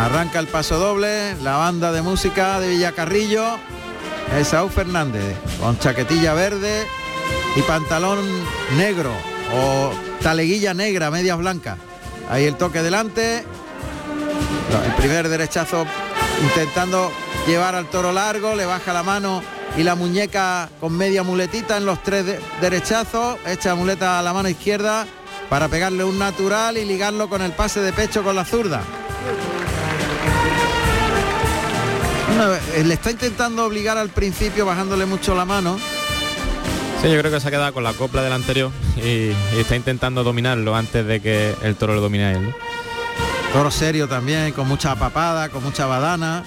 Arranca 0.00 0.38
el 0.40 0.46
paso 0.48 0.78
doble, 0.78 1.36
la 1.42 1.56
banda 1.56 1.92
de 1.92 2.02
música 2.02 2.58
de 2.60 2.68
Villacarrillo, 2.70 3.44
es 4.38 4.48
Saúl 4.48 4.70
Fernández, 4.70 5.36
con 5.60 5.78
chaquetilla 5.78 6.34
verde 6.34 6.86
y 7.56 7.62
pantalón 7.62 8.18
negro 8.76 9.12
o 9.54 9.92
taleguilla 10.22 10.74
negra, 10.74 11.10
medias 11.10 11.38
blancas. 11.38 11.78
Ahí 12.30 12.44
el 12.44 12.56
toque 12.56 12.82
delante, 12.82 13.38
el 13.38 14.92
primer 14.96 15.28
derechazo 15.28 15.86
intentando 16.42 17.12
llevar 17.46 17.74
al 17.74 17.86
toro 17.86 18.12
largo, 18.12 18.54
le 18.54 18.64
baja 18.64 18.92
la 18.92 19.02
mano 19.02 19.42
y 19.76 19.82
la 19.82 19.94
muñeca 19.94 20.68
con 20.80 20.96
media 20.96 21.22
muletita 21.22 21.76
en 21.76 21.86
los 21.86 22.02
tres 22.02 22.26
de- 22.26 22.40
derechazos, 22.60 23.36
echa 23.46 23.74
muleta 23.74 24.18
a 24.18 24.22
la 24.22 24.32
mano 24.32 24.48
izquierda 24.48 25.06
para 25.48 25.68
pegarle 25.68 26.02
un 26.04 26.18
natural 26.18 26.76
y 26.78 26.84
ligarlo 26.84 27.28
con 27.28 27.42
el 27.42 27.52
pase 27.52 27.80
de 27.80 27.92
pecho 27.92 28.22
con 28.22 28.34
la 28.34 28.44
zurda. 28.44 28.80
No, 32.36 32.54
eh, 32.54 32.84
le 32.84 32.94
está 32.94 33.10
intentando 33.10 33.64
obligar 33.64 33.98
al 33.98 34.08
principio 34.08 34.64
bajándole 34.64 35.06
mucho 35.06 35.34
la 35.34 35.44
mano. 35.44 35.78
Sí, 37.02 37.10
yo 37.10 37.18
creo 37.18 37.32
que 37.32 37.40
se 37.40 37.48
ha 37.48 37.50
quedado 37.50 37.72
con 37.72 37.82
la 37.82 37.92
copla 37.94 38.22
del 38.22 38.32
anterior 38.32 38.70
y, 38.96 39.30
y 39.30 39.58
está 39.58 39.76
intentando 39.76 40.22
dominarlo 40.22 40.74
antes 40.74 41.04
de 41.04 41.20
que 41.20 41.54
el 41.62 41.76
toro 41.76 41.94
lo 41.94 42.00
domine 42.00 42.24
a 42.24 42.32
él. 42.32 42.42
¿no? 42.44 42.54
Toro 43.52 43.70
serio 43.70 44.08
también, 44.08 44.52
con 44.52 44.66
mucha 44.66 44.94
papada, 44.94 45.48
con 45.50 45.62
mucha 45.62 45.86
badana. 45.86 46.44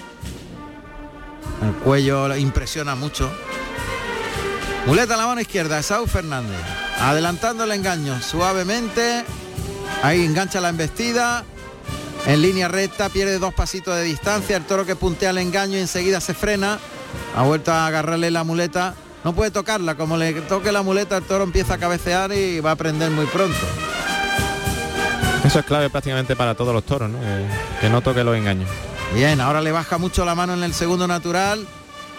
El 1.61 1.73
cuello 1.83 2.35
impresiona 2.35 2.95
mucho. 2.95 3.31
Muleta 4.87 5.13
a 5.15 5.17
la 5.17 5.27
mano 5.27 5.41
izquierda, 5.41 5.81
Saúl 5.83 6.09
Fernández. 6.09 6.59
Adelantando 6.99 7.63
el 7.63 7.71
engaño 7.71 8.21
suavemente. 8.21 9.23
Ahí 10.03 10.25
engancha 10.25 10.61
la 10.61 10.69
embestida. 10.69 11.43
En 12.27 12.41
línea 12.41 12.67
recta, 12.67 13.09
pierde 13.09 13.37
dos 13.37 13.53
pasitos 13.53 13.95
de 13.95 14.03
distancia. 14.03 14.57
El 14.57 14.65
toro 14.65 14.85
que 14.85 14.95
puntea 14.95 15.29
el 15.29 15.37
engaño 15.37 15.77
y 15.77 15.81
enseguida 15.81 16.19
se 16.19 16.33
frena. 16.33 16.79
Ha 17.35 17.43
vuelto 17.43 17.71
a 17.71 17.85
agarrarle 17.85 18.31
la 18.31 18.43
muleta. 18.43 18.95
No 19.23 19.33
puede 19.33 19.51
tocarla. 19.51 19.95
Como 19.95 20.17
le 20.17 20.33
toque 20.41 20.71
la 20.71 20.81
muleta, 20.81 21.17
el 21.17 21.23
toro 21.23 21.43
empieza 21.43 21.75
a 21.75 21.77
cabecear 21.77 22.31
y 22.33 22.59
va 22.59 22.71
a 22.71 22.75
prender 22.75 23.11
muy 23.11 23.27
pronto. 23.27 23.59
Eso 25.43 25.59
es 25.59 25.65
clave 25.65 25.91
prácticamente 25.91 26.35
para 26.35 26.55
todos 26.55 26.73
los 26.73 26.83
toros, 26.83 27.09
¿no? 27.09 27.19
Que, 27.19 27.45
que 27.81 27.89
no 27.89 28.01
toque 28.01 28.23
los 28.23 28.35
engaños. 28.35 28.69
Bien, 29.13 29.39
ahora 29.39 29.61
le 29.61 29.71
baja 29.71 29.99
mucho 29.99 30.25
la 30.25 30.33
mano 30.33 30.55
en 30.55 30.63
el 30.63 30.73
segundo 30.73 31.07
natural. 31.07 31.67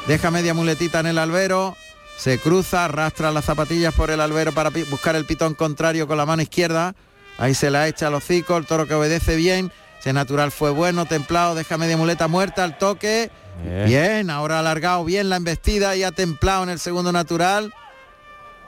Deja 0.07 0.31
media 0.31 0.55
muletita 0.55 1.01
en 1.01 1.07
el 1.07 1.19
albero. 1.19 1.77
Se 2.17 2.39
cruza, 2.39 2.85
arrastra 2.85 3.33
las 3.33 3.45
zapatillas 3.45 3.93
por 3.93 4.11
el 4.11 4.21
albero 4.21 4.53
para 4.53 4.71
buscar 4.71 5.17
el 5.17 5.27
pitón 5.27 5.55
contrario 5.55 6.07
con 6.07 6.17
la 6.17 6.27
mano 6.27 6.43
izquierda. 6.43 6.95
Ahí 7.39 7.55
se 7.55 7.71
la 7.71 7.89
echa 7.89 8.07
al 8.07 8.15
hocico, 8.15 8.57
el 8.57 8.67
toro 8.67 8.87
que 8.87 8.95
obedece 8.95 9.35
bien. 9.35 9.73
Ese 10.07 10.13
natural 10.13 10.53
fue 10.53 10.71
bueno, 10.71 11.05
templado, 11.05 11.57
deja 11.57 11.77
media 11.79 11.97
muleta 11.97 12.29
muerta 12.29 12.63
al 12.63 12.79
toque. 12.79 13.29
Bien. 13.65 13.87
Bien, 13.87 14.31
ahora 14.31 14.61
alargado 14.61 15.05
bien 15.05 15.29
la 15.29 15.35
embestida 15.35 15.97
y 15.97 16.05
ha 16.05 16.13
templado 16.13 16.63
en 16.63 16.69
el 16.69 16.79
segundo 16.79 17.11
natural. 17.11 17.75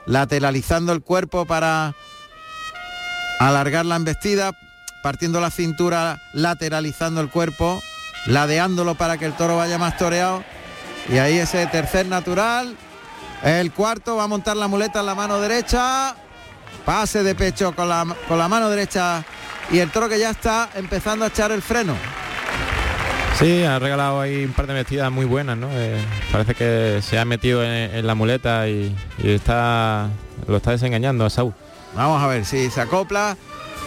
Lateralizando 0.05 0.91
el 0.91 1.01
cuerpo 1.01 1.45
para 1.45 1.95
alargar 3.39 3.85
la 3.85 3.95
embestida, 3.95 4.51
partiendo 5.01 5.39
la 5.39 5.49
cintura, 5.49 6.21
lateralizando 6.33 7.21
el 7.21 7.29
cuerpo, 7.29 7.81
ladeándolo 8.25 8.95
para 8.95 9.17
que 9.17 9.25
el 9.25 9.31
toro 9.31 9.55
vaya 9.55 9.77
más 9.77 9.95
toreado. 9.95 10.43
Y 11.07 11.19
ahí 11.19 11.37
ese 11.37 11.65
tercer 11.67 12.05
natural. 12.07 12.75
El 13.43 13.71
cuarto 13.71 14.17
va 14.17 14.25
a 14.25 14.27
montar 14.27 14.57
la 14.57 14.67
muleta 14.67 14.99
en 14.99 15.05
la 15.05 15.15
mano 15.15 15.39
derecha. 15.39 16.17
Pase 16.83 17.23
de 17.23 17.33
pecho 17.33 17.73
con 17.73 17.87
la, 17.87 18.05
con 18.27 18.37
la 18.37 18.49
mano 18.49 18.69
derecha. 18.69 19.23
Y 19.71 19.79
el 19.79 19.91
toro 19.91 20.09
que 20.09 20.19
ya 20.19 20.31
está 20.31 20.69
empezando 20.75 21.25
a 21.25 21.27
echar 21.27 21.51
el 21.51 21.61
freno. 21.61 21.95
Sí, 23.37 23.63
ha 23.63 23.79
regalado 23.79 24.19
ahí 24.19 24.43
un 24.43 24.51
par 24.53 24.67
de 24.67 24.73
metidas 24.73 25.11
muy 25.11 25.25
buenas, 25.25 25.57
¿no? 25.57 25.69
Eh, 25.71 25.97
parece 26.31 26.55
que 26.55 27.01
se 27.01 27.17
ha 27.17 27.23
metido 27.25 27.63
en, 27.63 27.95
en 27.95 28.07
la 28.07 28.15
muleta 28.15 28.67
y, 28.67 28.95
y 29.19 29.29
está 29.31 30.09
lo 30.47 30.57
está 30.57 30.71
desengañando 30.71 31.25
a 31.25 31.29
Saúl. 31.29 31.53
Vamos 31.95 32.21
a 32.21 32.27
ver 32.27 32.45
si 32.45 32.69
se 32.69 32.81
acopla. 32.81 33.37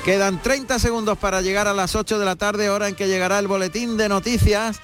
Quedan 0.05 0.41
30 0.43 0.79
segundos 0.79 1.19
para 1.19 1.43
llegar 1.43 1.69
a 1.69 1.75
las 1.75 1.95
8 1.95 2.19
de 2.19 2.25
la 2.25 2.37
tarde, 2.37 2.71
hora 2.71 2.89
en 2.89 2.95
que 2.95 3.09
llegará 3.09 3.39
el 3.39 3.47
boletín 3.47 3.97
de 3.97 4.09
noticias 4.09 4.81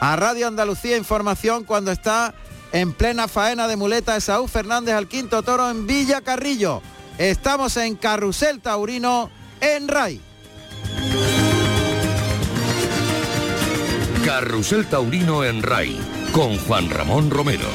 a 0.00 0.16
Radio 0.16 0.48
Andalucía 0.48 0.96
Información 0.96 1.64
cuando 1.64 1.92
está 1.92 2.34
en 2.72 2.92
plena 2.92 3.28
faena 3.28 3.68
de 3.68 3.76
muleta 3.76 4.14
de 4.14 4.20
Saúl 4.20 4.48
Fernández 4.48 4.94
al 4.94 5.08
quinto 5.08 5.42
toro 5.42 5.70
en 5.70 5.86
Villa 5.86 6.20
Carrillo. 6.20 6.82
Estamos 7.18 7.76
en 7.76 7.96
Carrusel 7.96 8.60
Taurino 8.60 9.30
en 9.60 9.88
RAI. 9.88 10.20
Carrusel 14.24 14.86
Taurino 14.86 15.44
en 15.44 15.62
RAI 15.62 15.98
con 16.32 16.56
Juan 16.58 16.90
Ramón 16.90 17.30
Romero. 17.30 17.68